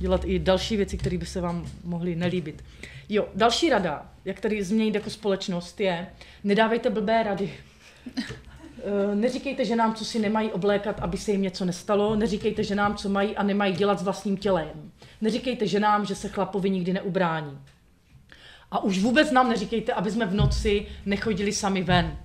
dělat 0.00 0.24
i 0.24 0.38
další 0.38 0.76
věci, 0.76 0.98
které 0.98 1.18
by 1.18 1.26
se 1.26 1.40
vám 1.40 1.66
mohly 1.84 2.16
nelíbit. 2.16 2.64
Jo, 3.08 3.28
další 3.34 3.70
rada, 3.70 4.06
jak 4.24 4.40
tady 4.40 4.64
změnit 4.64 4.94
jako 4.94 5.10
společnost, 5.10 5.80
je 5.80 6.06
nedávejte 6.44 6.90
blbé 6.90 7.22
rady. 7.22 7.52
Eh, 8.84 9.14
neříkejte 9.14 9.64
ženám, 9.64 9.94
co 9.94 10.04
si 10.04 10.18
nemají 10.18 10.52
oblékat, 10.52 11.00
aby 11.00 11.16
se 11.16 11.30
jim 11.30 11.42
něco 11.42 11.64
nestalo. 11.64 12.16
Neříkejte 12.16 12.64
ženám, 12.64 12.96
co 12.96 13.08
mají 13.08 13.36
a 13.36 13.42
nemají 13.42 13.74
dělat 13.74 13.98
s 13.98 14.02
vlastním 14.02 14.36
tělem. 14.36 14.92
Neříkejte 15.20 15.66
ženám, 15.66 16.06
že 16.06 16.14
se 16.14 16.28
chlapovi 16.28 16.70
nikdy 16.70 16.92
neubrání. 16.92 17.58
A 18.70 18.82
už 18.82 18.98
vůbec 18.98 19.30
nám 19.30 19.48
neříkejte, 19.48 19.92
aby 19.92 20.10
jsme 20.10 20.26
v 20.26 20.34
noci 20.34 20.86
nechodili 21.06 21.52
sami 21.52 21.82
ven. 21.82 22.18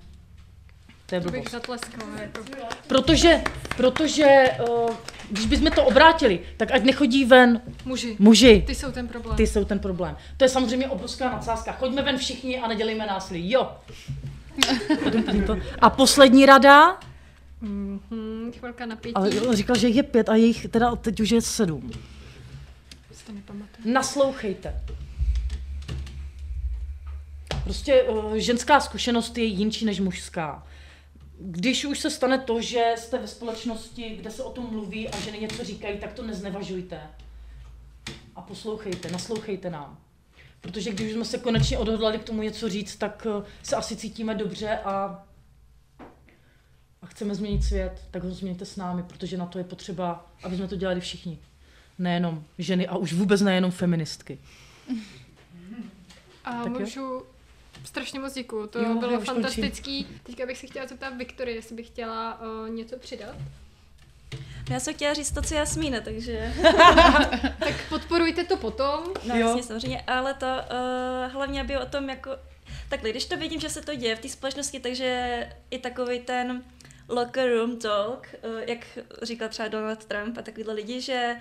To 1.06 1.16
je 1.16 1.22
blbost. 1.22 1.40
bych 1.40 1.52
zatleskala. 1.52 2.12
Jako. 2.22 2.44
Protože, 2.88 3.44
protože 3.78 4.50
uh, 4.70 4.90
když 5.30 5.46
bychom 5.46 5.72
to 5.72 5.86
obrátili, 5.86 6.40
tak 6.58 6.72
ať 6.72 6.84
nechodí 6.84 7.26
ven 7.26 7.62
muži. 7.86 8.16
muži. 8.20 8.64
Ty 8.68 8.76
jsou 8.76 8.92
ten 8.92 9.08
problém. 9.08 9.38
Ty 9.38 9.48
jsou 9.48 9.66
ten 9.66 9.80
problém. 9.80 10.18
To 10.38 10.46
je 10.46 10.50
samozřejmě 10.50 10.88
obrovská 10.88 11.30
nadsázka. 11.30 11.72
Choďme 11.72 12.02
ven 12.02 12.18
všichni 12.18 12.60
a 12.60 12.68
nedělejme 12.68 13.06
násilí. 13.06 13.52
Jo. 13.52 13.72
A 15.82 15.90
poslední 15.90 16.46
rada? 16.46 17.00
Mm-hmm, 17.64 18.52
chvilka 18.52 18.86
napětí. 18.86 19.16
Ale 19.16 19.56
říkal, 19.56 19.78
že 19.78 19.88
je 19.88 20.04
pět 20.04 20.30
a 20.30 20.36
jejich 20.36 20.68
teda 20.68 20.96
teď 20.96 21.20
už 21.20 21.30
je 21.30 21.42
sedm. 21.42 21.92
Naslouchejte. 23.86 24.82
Prostě 27.64 28.04
uh, 28.04 28.34
ženská 28.34 28.80
zkušenost 28.80 29.38
je 29.38 29.44
jinčí 29.44 29.86
než 29.86 30.00
mužská. 30.00 30.68
Když 31.40 31.86
už 31.86 32.00
se 32.00 32.10
stane 32.10 32.38
to, 32.40 32.62
že 32.62 32.94
jste 32.98 33.18
ve 33.18 33.28
společnosti, 33.28 34.10
kde 34.10 34.32
se 34.32 34.44
o 34.44 34.52
tom 34.52 34.68
mluví 34.72 35.10
a 35.10 35.20
ženy 35.20 35.40
něco 35.40 35.64
říkají, 35.64 35.98
tak 35.98 36.14
to 36.14 36.24
neznevažujte. 36.24 37.00
A 38.36 38.42
poslouchejte, 38.42 39.12
naslouchejte 39.12 39.70
nám. 39.70 39.98
Protože 40.66 40.92
když 40.92 41.14
jsme 41.14 41.26
se 41.26 41.38
konečně 41.38 41.78
odhodlali 41.78 42.18
k 42.20 42.24
tomu 42.24 42.42
něco 42.42 42.70
říct, 42.70 42.96
tak 42.96 43.28
eh, 43.30 43.44
se 43.64 43.76
asi 43.76 43.96
cítíme 43.96 44.36
dobře 44.36 44.80
a, 44.86 45.24
a 47.02 47.06
chceme 47.06 47.36
změnit 47.36 47.64
svět, 47.64 48.02
tak 48.12 48.24
ho 48.24 48.32
změňte 48.32 48.66
s 48.66 48.76
námi, 48.76 49.04
protože 49.04 49.38
na 49.38 49.46
to 49.46 49.58
je 49.58 49.64
potřeba, 49.64 50.32
aby 50.44 50.58
jsme 50.58 50.68
to 50.68 50.76
dělali 50.76 51.02
všichni. 51.02 51.40
Nejenom 52.00 52.44
ženy 52.58 52.88
a 52.88 52.98
už 52.98 53.14
vůbec 53.14 53.42
nejenom 53.42 53.72
feministky. 53.72 54.40
A 56.46 56.64
tak 56.64 56.80
můžu 56.80 57.02
jo? 57.02 57.24
strašně 57.84 58.20
moc 58.20 58.34
děkuju, 58.34 58.68
to 58.68 58.80
jo, 58.80 58.96
bylo 59.00 59.20
fantastický. 59.20 60.04
Končím. 60.04 60.22
Teďka 60.24 60.46
bych 60.46 60.58
se 60.58 60.68
chtěla 60.68 60.88
zeptat 60.88 61.18
Viktorie, 61.18 61.56
jestli 61.56 61.76
bych 61.76 61.88
chtěla 61.88 62.42
uh, 62.42 62.70
něco 62.70 62.98
přidat. 63.00 63.36
Já 64.70 64.80
jsem 64.80 64.94
chtěla 64.94 65.14
říct 65.14 65.32
to, 65.32 65.42
co 65.42 65.56
Jasmína, 65.56 66.02
takže... 66.02 66.54
tak 67.60 67.90
podporujte 67.90 68.44
to 68.44 68.58
potom. 68.58 69.04
No 69.24 69.36
jo. 69.36 69.48
jasně, 69.48 69.64
samozřejmě, 69.64 70.04
ale 70.08 70.34
to 70.34 70.46
uh, 70.46 71.34
hlavně 71.34 71.62
aby 71.62 71.78
o 71.78 71.86
tom 71.86 72.10
jako... 72.10 72.32
Takhle, 72.90 73.10
když 73.10 73.26
to 73.26 73.38
vidím, 73.38 73.60
že 73.60 73.70
se 73.70 73.82
to 73.82 73.96
děje 73.96 74.16
v 74.16 74.20
té 74.20 74.30
společnosti, 74.30 74.80
takže 74.80 75.50
i 75.72 75.80
takový 75.80 76.20
ten 76.20 76.64
locker 77.10 77.50
room 77.50 77.80
talk, 77.80 78.28
uh, 78.44 78.60
jak 78.68 78.80
říkal 79.22 79.50
třeba 79.50 79.68
Donald 79.68 80.06
Trump 80.06 80.38
a 80.38 80.42
takovýhle 80.42 80.74
lidi, 80.74 81.02
že 81.02 81.36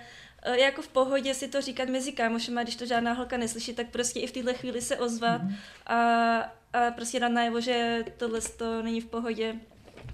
uh, 0.47 0.53
jako 0.53 0.81
v 0.81 0.87
pohodě 0.87 1.33
si 1.33 1.47
to 1.47 1.61
říkat 1.61 1.89
mezi 1.89 2.11
kámošema, 2.11 2.63
když 2.63 2.75
to 2.75 2.85
žádná 2.85 3.13
holka 3.13 3.37
neslyší, 3.37 3.73
tak 3.73 3.89
prostě 3.89 4.19
i 4.19 4.27
v 4.27 4.31
téhle 4.31 4.53
chvíli 4.53 4.81
se 4.81 4.97
ozvat 4.97 5.41
mm-hmm. 5.41 5.55
a, 5.85 6.39
a 6.73 6.91
prostě 6.91 7.19
dát 7.19 7.29
najevo, 7.29 7.61
že 7.61 8.03
tohle 8.17 8.41
to 8.41 8.81
není 8.81 9.01
v 9.01 9.05
pohodě 9.05 9.55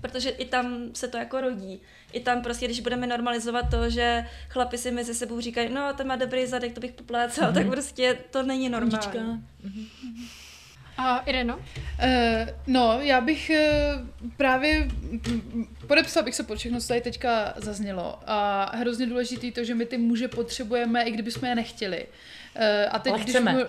protože 0.01 0.29
i 0.29 0.45
tam 0.45 0.89
se 0.93 1.07
to 1.07 1.17
jako 1.17 1.41
rodí. 1.41 1.81
I 2.13 2.19
tam 2.19 2.41
prostě, 2.41 2.65
když 2.65 2.79
budeme 2.79 3.07
normalizovat 3.07 3.69
to, 3.71 3.89
že 3.89 4.25
chlapi 4.49 4.77
si 4.77 4.91
mezi 4.91 5.13
sebou 5.13 5.41
říkají, 5.41 5.69
no, 5.69 5.93
ten 5.93 6.07
má 6.07 6.15
dobrý 6.15 6.45
zadek, 6.45 6.73
to 6.73 6.79
bych 6.79 6.91
poplácal, 6.91 7.49
mm-hmm. 7.49 7.53
tak 7.53 7.67
prostě 7.67 8.17
to 8.29 8.43
není 8.43 8.69
normální. 8.69 9.07
Mm-hmm. 9.07 9.41
A 10.97 11.17
Ireno? 11.17 11.55
Uh, 11.55 11.63
no, 12.67 12.99
já 13.01 13.21
bych 13.21 13.51
uh, 13.51 14.31
právě 14.37 14.87
podepsal 15.87 16.23
bych 16.23 16.35
se 16.35 16.43
pod 16.43 16.57
všechno, 16.57 16.79
co 16.79 16.87
tady 16.87 17.01
teďka 17.01 17.53
zaznělo. 17.57 18.19
A 18.25 18.71
hrozně 18.77 19.05
důležitý 19.05 19.51
to, 19.51 19.63
že 19.63 19.75
my 19.75 19.85
ty 19.85 19.97
muže 19.97 20.27
potřebujeme, 20.27 21.03
i 21.03 21.11
kdybychom 21.11 21.49
je 21.49 21.55
nechtěli. 21.55 22.05
Uh, 22.05 22.40
a 22.91 22.99
teď, 22.99 23.13
ale 23.13 23.23
chceme. 23.23 23.53
Mluv, 23.53 23.67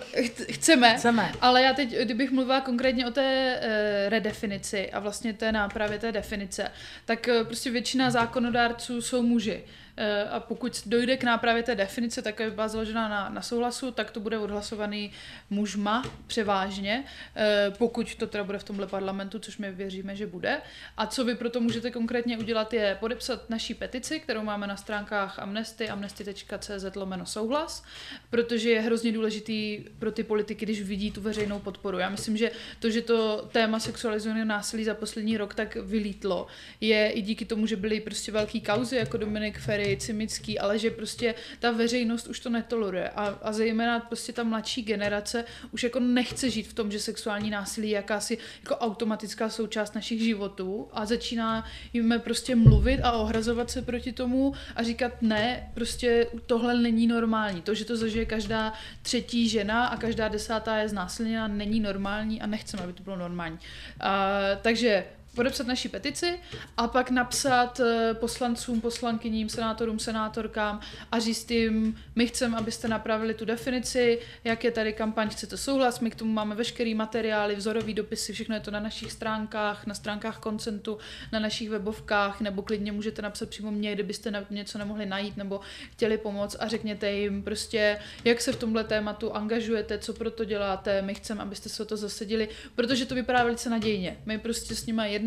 chceme. 0.51 0.95
Chceme. 0.97 1.31
Ale 1.41 1.61
já 1.61 1.73
teď, 1.73 1.95
kdybych 1.97 2.31
mluvila 2.31 2.61
konkrétně 2.61 3.07
o 3.07 3.11
té 3.11 3.59
uh, 3.59 4.09
redefinici 4.09 4.91
a 4.91 4.99
vlastně 4.99 5.33
té 5.33 5.51
nápravě 5.51 5.99
té 5.99 6.11
definice, 6.11 6.71
tak 7.05 7.29
uh, 7.29 7.47
prostě 7.47 7.71
většina 7.71 8.11
zákonodárců 8.11 9.01
jsou 9.01 9.21
muži. 9.21 9.63
Eh, 9.97 10.23
a 10.23 10.39
pokud 10.39 10.81
dojde 10.85 11.17
k 11.17 11.23
nápravě 11.23 11.63
té 11.63 11.75
definice, 11.75 12.21
tak 12.21 12.39
je 12.39 12.51
byla 12.51 12.67
založena 12.67 13.09
na, 13.09 13.29
na 13.29 13.41
souhlasu, 13.41 13.91
tak 13.91 14.11
to 14.11 14.19
bude 14.19 14.37
odhlasovaný 14.37 15.11
mužma 15.49 16.03
převážně, 16.27 17.03
eh, 17.35 17.71
pokud 17.77 18.15
to 18.15 18.27
teda 18.27 18.43
bude 18.43 18.57
v 18.57 18.63
tomhle 18.63 18.87
parlamentu, 18.87 19.39
což 19.39 19.57
my 19.57 19.71
věříme, 19.71 20.15
že 20.15 20.27
bude. 20.27 20.61
A 20.97 21.07
co 21.07 21.25
vy 21.25 21.35
proto 21.35 21.59
můžete 21.59 21.91
konkrétně 21.91 22.37
udělat, 22.37 22.73
je 22.73 22.97
podepsat 22.99 23.49
naší 23.49 23.73
petici, 23.73 24.19
kterou 24.19 24.43
máme 24.43 24.67
na 24.67 24.77
stránkách 24.77 25.39
amnesty, 25.39 25.89
amnesty.cz 25.89 26.95
lomeno 26.95 27.25
souhlas, 27.25 27.83
protože 28.29 28.69
je 28.69 28.81
hrozně 28.81 29.11
důležitý 29.11 29.85
pro 29.99 30.11
ty 30.11 30.23
politiky, 30.23 30.65
když 30.65 30.81
vidí 30.81 31.11
tu 31.11 31.21
veřejnou 31.21 31.59
podporu. 31.59 31.97
Já 31.97 32.09
myslím, 32.09 32.37
že 32.37 32.51
to, 32.79 32.89
že 32.89 33.01
to 33.01 33.49
téma 33.51 33.79
sexualizovaného 33.79 34.45
násilí 34.45 34.83
za 34.83 34.93
poslední 34.93 35.37
rok 35.37 35.55
tak 35.55 35.75
vylítlo, 35.75 36.47
je 36.81 37.09
i 37.09 37.21
díky 37.21 37.45
tomu, 37.45 37.67
že 37.67 37.75
byly 37.75 37.99
prostě 37.99 38.31
velký 38.31 38.61
kauzy, 38.61 38.95
jako 38.95 39.17
Dominik 39.17 39.59
Ferry, 39.59 39.82
Ferry, 39.83 39.97
Cimický, 39.97 40.59
ale 40.59 40.79
že 40.79 40.91
prostě 40.91 41.35
ta 41.59 41.71
veřejnost 41.71 42.27
už 42.27 42.39
to 42.39 42.49
netoleruje 42.49 43.09
a, 43.09 43.25
a 43.41 43.51
zejména 43.51 43.99
prostě 43.99 44.33
ta 44.33 44.43
mladší 44.43 44.81
generace 44.81 45.45
už 45.71 45.83
jako 45.83 45.99
nechce 45.99 46.49
žít 46.49 46.67
v 46.67 46.73
tom, 46.73 46.91
že 46.91 46.99
sexuální 46.99 47.49
násilí 47.49 47.89
je 47.89 47.95
jakási 47.95 48.37
jako 48.63 48.75
automatická 48.75 49.49
součást 49.49 49.95
našich 49.95 50.21
životů 50.21 50.87
a 50.93 51.05
začíná 51.05 51.65
jim 51.93 52.13
prostě 52.23 52.55
mluvit 52.55 52.99
a 53.03 53.11
ohrazovat 53.11 53.71
se 53.71 53.81
proti 53.81 54.11
tomu 54.11 54.53
a 54.75 54.83
říkat 54.83 55.21
ne, 55.21 55.71
prostě 55.73 56.27
tohle 56.45 56.77
není 56.77 57.07
normální. 57.07 57.61
To, 57.61 57.73
že 57.73 57.85
to 57.85 57.97
zažije 57.97 58.25
každá 58.25 58.73
třetí 59.01 59.49
žena 59.49 59.85
a 59.85 59.97
každá 59.97 60.27
desátá 60.27 60.77
je 60.77 60.89
znásilněna, 60.89 61.47
není 61.47 61.79
normální 61.79 62.41
a 62.41 62.47
nechceme, 62.47 62.83
aby 62.83 62.93
to 62.93 63.03
bylo 63.03 63.15
normální. 63.15 63.59
A, 63.99 64.29
takže 64.61 65.05
podepsat 65.35 65.67
naši 65.67 65.89
petici 65.89 66.39
a 66.77 66.87
pak 66.87 67.09
napsat 67.09 67.79
eh, 67.79 68.13
poslancům, 68.13 68.81
poslankyním, 68.81 69.49
senátorům, 69.49 69.99
senátorkám 69.99 70.79
a 71.11 71.19
říct 71.19 71.51
jim, 71.51 71.95
my 72.15 72.27
chceme, 72.27 72.57
abyste 72.57 72.87
napravili 72.87 73.33
tu 73.33 73.45
definici, 73.45 74.19
jak 74.43 74.63
je 74.63 74.71
tady 74.71 74.93
kampaň, 74.93 75.29
chcete 75.29 75.57
souhlas, 75.57 75.99
my 75.99 76.11
k 76.11 76.15
tomu 76.15 76.33
máme 76.33 76.55
veškerý 76.55 76.95
materiály, 76.95 77.55
vzorový 77.55 77.93
dopisy, 77.93 78.33
všechno 78.33 78.55
je 78.55 78.61
to 78.61 78.71
na 78.71 78.79
našich 78.79 79.11
stránkách, 79.11 79.85
na 79.85 79.93
stránkách 79.93 80.39
koncentu, 80.39 80.97
na 81.31 81.39
našich 81.39 81.69
webovkách, 81.69 82.41
nebo 82.41 82.61
klidně 82.61 82.91
můžete 82.91 83.21
napsat 83.21 83.49
přímo 83.49 83.71
mě, 83.71 83.93
kdybyste 83.93 84.45
něco 84.49 84.77
nemohli 84.77 85.05
najít 85.05 85.37
nebo 85.37 85.59
chtěli 85.91 86.17
pomoct 86.17 86.55
a 86.59 86.67
řekněte 86.67 87.11
jim 87.11 87.43
prostě, 87.43 87.99
jak 88.23 88.41
se 88.41 88.51
v 88.51 88.55
tomhle 88.55 88.83
tématu 88.83 89.33
angažujete, 89.33 89.97
co 89.97 90.13
pro 90.13 90.31
to 90.31 90.45
děláte, 90.45 91.01
my 91.01 91.15
chceme, 91.15 91.41
abyste 91.41 91.69
se 91.69 91.83
o 91.83 91.85
to 91.85 91.97
zasedili, 91.97 92.49
protože 92.75 93.05
to 93.05 93.15
vypadá 93.15 93.43
velice 93.43 93.69
nadějně. 93.69 94.17
My 94.25 94.37
prostě 94.37 94.75
s 94.75 94.85
nimi 94.85 95.19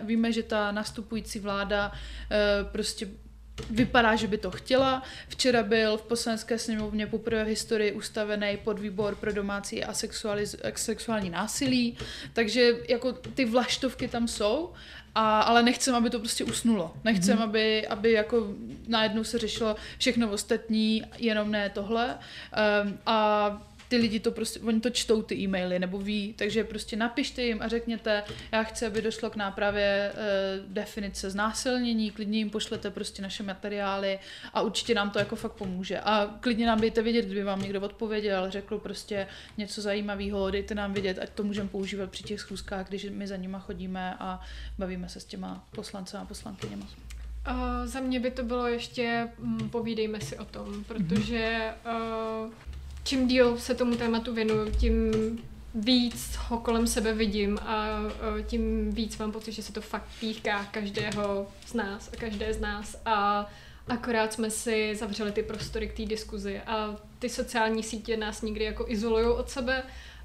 víme, 0.00 0.32
že 0.32 0.42
ta 0.42 0.72
nastupující 0.72 1.38
vláda 1.38 1.92
eh, 2.30 2.64
prostě 2.64 3.08
vypadá, 3.70 4.16
že 4.16 4.26
by 4.26 4.38
to 4.38 4.50
chtěla. 4.50 5.02
Včera 5.28 5.62
byl 5.62 5.96
v 5.96 6.02
poslanecké 6.02 6.58
sněmovně 6.58 7.06
poprvé 7.06 7.44
v 7.44 7.48
historii 7.48 7.92
ustavený 7.92 8.58
podvýbor 8.64 9.14
pro 9.14 9.32
domácí 9.32 9.84
a 9.84 9.94
sexuální 10.74 11.30
násilí, 11.30 11.96
takže 12.32 12.72
jako 12.88 13.12
ty 13.12 13.44
vlaštovky 13.44 14.08
tam 14.08 14.28
jsou, 14.28 14.72
a, 15.14 15.40
ale 15.40 15.62
nechcem, 15.62 15.94
aby 15.94 16.10
to 16.10 16.18
prostě 16.18 16.44
usnulo. 16.44 16.94
Nechcem, 17.04 17.36
mm. 17.36 17.42
aby, 17.42 17.86
aby 17.86 18.12
jako 18.12 18.46
najednou 18.88 19.24
se 19.24 19.38
řešilo 19.38 19.76
všechno 19.98 20.30
ostatní, 20.30 21.02
jenom 21.18 21.50
ne 21.50 21.70
tohle. 21.70 22.18
Um, 22.84 22.98
a 23.06 23.67
ty 23.88 23.96
lidi 23.96 24.20
to 24.20 24.30
prostě, 24.30 24.60
oni 24.60 24.80
to 24.80 24.90
čtou 24.90 25.22
ty 25.22 25.34
e-maily 25.34 25.78
nebo 25.78 25.98
ví, 25.98 26.34
takže 26.38 26.64
prostě 26.64 26.96
napište 26.96 27.42
jim 27.42 27.62
a 27.62 27.68
řekněte, 27.68 28.24
já 28.52 28.62
chci, 28.62 28.86
aby 28.86 29.02
došlo 29.02 29.30
k 29.30 29.36
nápravě 29.36 29.84
e, 29.84 30.12
definice 30.66 31.30
znásilnění, 31.30 32.10
klidně 32.10 32.38
jim 32.38 32.50
pošlete 32.50 32.90
prostě 32.90 33.22
naše 33.22 33.42
materiály 33.42 34.18
a 34.54 34.62
určitě 34.62 34.94
nám 34.94 35.10
to 35.10 35.18
jako 35.18 35.36
fakt 35.36 35.52
pomůže. 35.52 36.00
A 36.00 36.36
klidně 36.40 36.66
nám 36.66 36.80
dejte 36.80 37.02
vědět, 37.02 37.24
kdyby 37.24 37.42
vám 37.42 37.62
někdo 37.62 37.80
odpověděl, 37.80 38.50
řekl 38.50 38.78
prostě 38.78 39.26
něco 39.58 39.80
zajímavého, 39.82 40.50
dejte 40.50 40.74
nám 40.74 40.92
vědět, 40.92 41.18
ať 41.18 41.30
to 41.30 41.44
můžeme 41.44 41.68
používat 41.68 42.10
při 42.10 42.22
těch 42.22 42.40
schůzkách, 42.40 42.88
když 42.88 43.06
my 43.10 43.26
za 43.26 43.36
nima 43.36 43.58
chodíme 43.58 44.14
a 44.18 44.40
bavíme 44.78 45.08
se 45.08 45.20
s 45.20 45.24
těma 45.24 45.66
poslancem 45.74 46.20
a 46.20 46.24
poslankyněma. 46.24 46.86
Uh, 47.50 47.54
za 47.84 48.00
mě 48.00 48.20
by 48.20 48.30
to 48.30 48.42
bylo 48.42 48.66
ještě, 48.66 49.28
um, 49.38 49.70
povídejme 49.70 50.20
si 50.20 50.38
o 50.38 50.44
tom, 50.44 50.84
protože 50.84 51.72
uh, 51.86 52.52
čím 53.08 53.28
díl 53.28 53.58
se 53.58 53.74
tomu 53.74 53.96
tématu 53.96 54.34
věnuju, 54.34 54.70
tím 54.70 55.12
víc 55.74 56.36
ho 56.36 56.58
kolem 56.58 56.86
sebe 56.86 57.12
vidím 57.12 57.58
a 57.58 57.98
tím 58.46 58.90
víc 58.90 59.18
mám 59.18 59.32
pocit, 59.32 59.52
že 59.52 59.62
se 59.62 59.72
to 59.72 59.80
fakt 59.80 60.08
týká 60.20 60.64
každého 60.64 61.46
z 61.66 61.74
nás 61.74 62.10
a 62.12 62.16
každé 62.16 62.54
z 62.54 62.60
nás. 62.60 63.00
A 63.04 63.46
akorát 63.88 64.32
jsme 64.32 64.50
si 64.50 64.96
zavřeli 64.96 65.32
ty 65.32 65.42
prostory 65.42 65.88
k 65.88 65.96
té 65.96 66.04
diskuzi 66.04 66.60
a 66.66 66.96
ty 67.18 67.28
sociální 67.28 67.82
sítě 67.82 68.16
nás 68.16 68.42
nikdy 68.42 68.64
jako 68.64 68.84
izolují 68.88 69.26
od 69.26 69.50
sebe, 69.50 69.82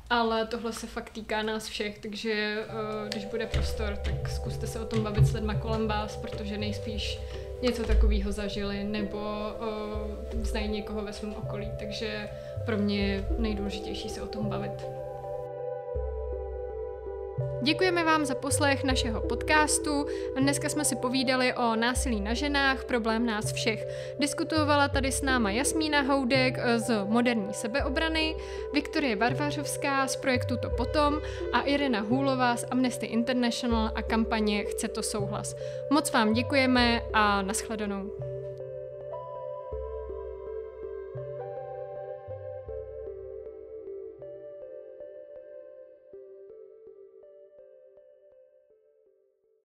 ale 0.10 0.48
tohle 0.48 0.74
se 0.74 0.88
fakt 0.88 1.10
týká 1.10 1.42
nás 1.42 1.68
všech, 1.68 2.00
takže 2.00 2.66
uh, 2.68 3.10
když 3.10 3.26
bude 3.26 3.48
prostor, 3.48 3.98
tak 4.06 4.30
zkuste 4.30 4.68
se 4.68 4.80
o 4.80 4.86
tom 4.86 5.04
bavit 5.04 5.26
s 5.26 5.34
lidma 5.34 5.56
kolem 5.56 5.88
vás, 5.88 6.18
protože 6.18 6.58
nejspíš 6.58 7.20
něco 7.62 7.84
takového 7.84 8.32
zažili 8.32 8.84
nebo 8.84 9.18
uh, 10.36 10.44
znají 10.44 10.68
někoho 10.68 11.02
ve 11.02 11.14
svém 11.14 11.34
okolí, 11.34 11.72
takže 11.80 12.30
pro 12.66 12.78
mě 12.78 13.08
je 13.08 13.26
nejdůležitější 13.38 14.10
se 14.10 14.22
o 14.22 14.28
tom 14.28 14.50
bavit. 14.50 15.04
Děkujeme 17.64 18.04
vám 18.04 18.26
za 18.26 18.36
poslech 18.36 18.84
našeho 18.84 19.22
podcastu. 19.22 20.06
Dneska 20.40 20.70
jsme 20.70 20.86
si 20.86 20.96
povídali 20.96 21.54
o 21.54 21.76
násilí 21.76 22.22
na 22.22 22.34
ženách, 22.34 22.84
problém 22.84 23.26
nás 23.26 23.54
všech. 23.54 23.88
Diskutovala 24.20 24.88
tady 24.88 25.12
s 25.12 25.22
náma 25.22 25.52
Jasmína 25.52 26.02
Houdek 26.02 26.58
z 26.78 27.06
Moderní 27.06 27.54
sebeobrany, 27.54 28.36
Viktorie 28.74 29.16
Varvařovská 29.16 30.08
z 30.08 30.16
projektu 30.16 30.58
To 30.58 30.70
potom 30.70 31.22
a 31.54 31.62
Irena 31.62 32.00
Hůlová 32.00 32.56
z 32.56 32.66
Amnesty 32.72 33.06
International 33.06 33.92
a 33.96 34.02
kampaně 34.02 34.64
Chce 34.64 34.88
to 34.88 35.04
souhlas. 35.04 35.56
Moc 35.90 36.12
vám 36.12 36.34
děkujeme 36.34 37.02
a 37.14 37.42
nashledanou. 37.42 38.33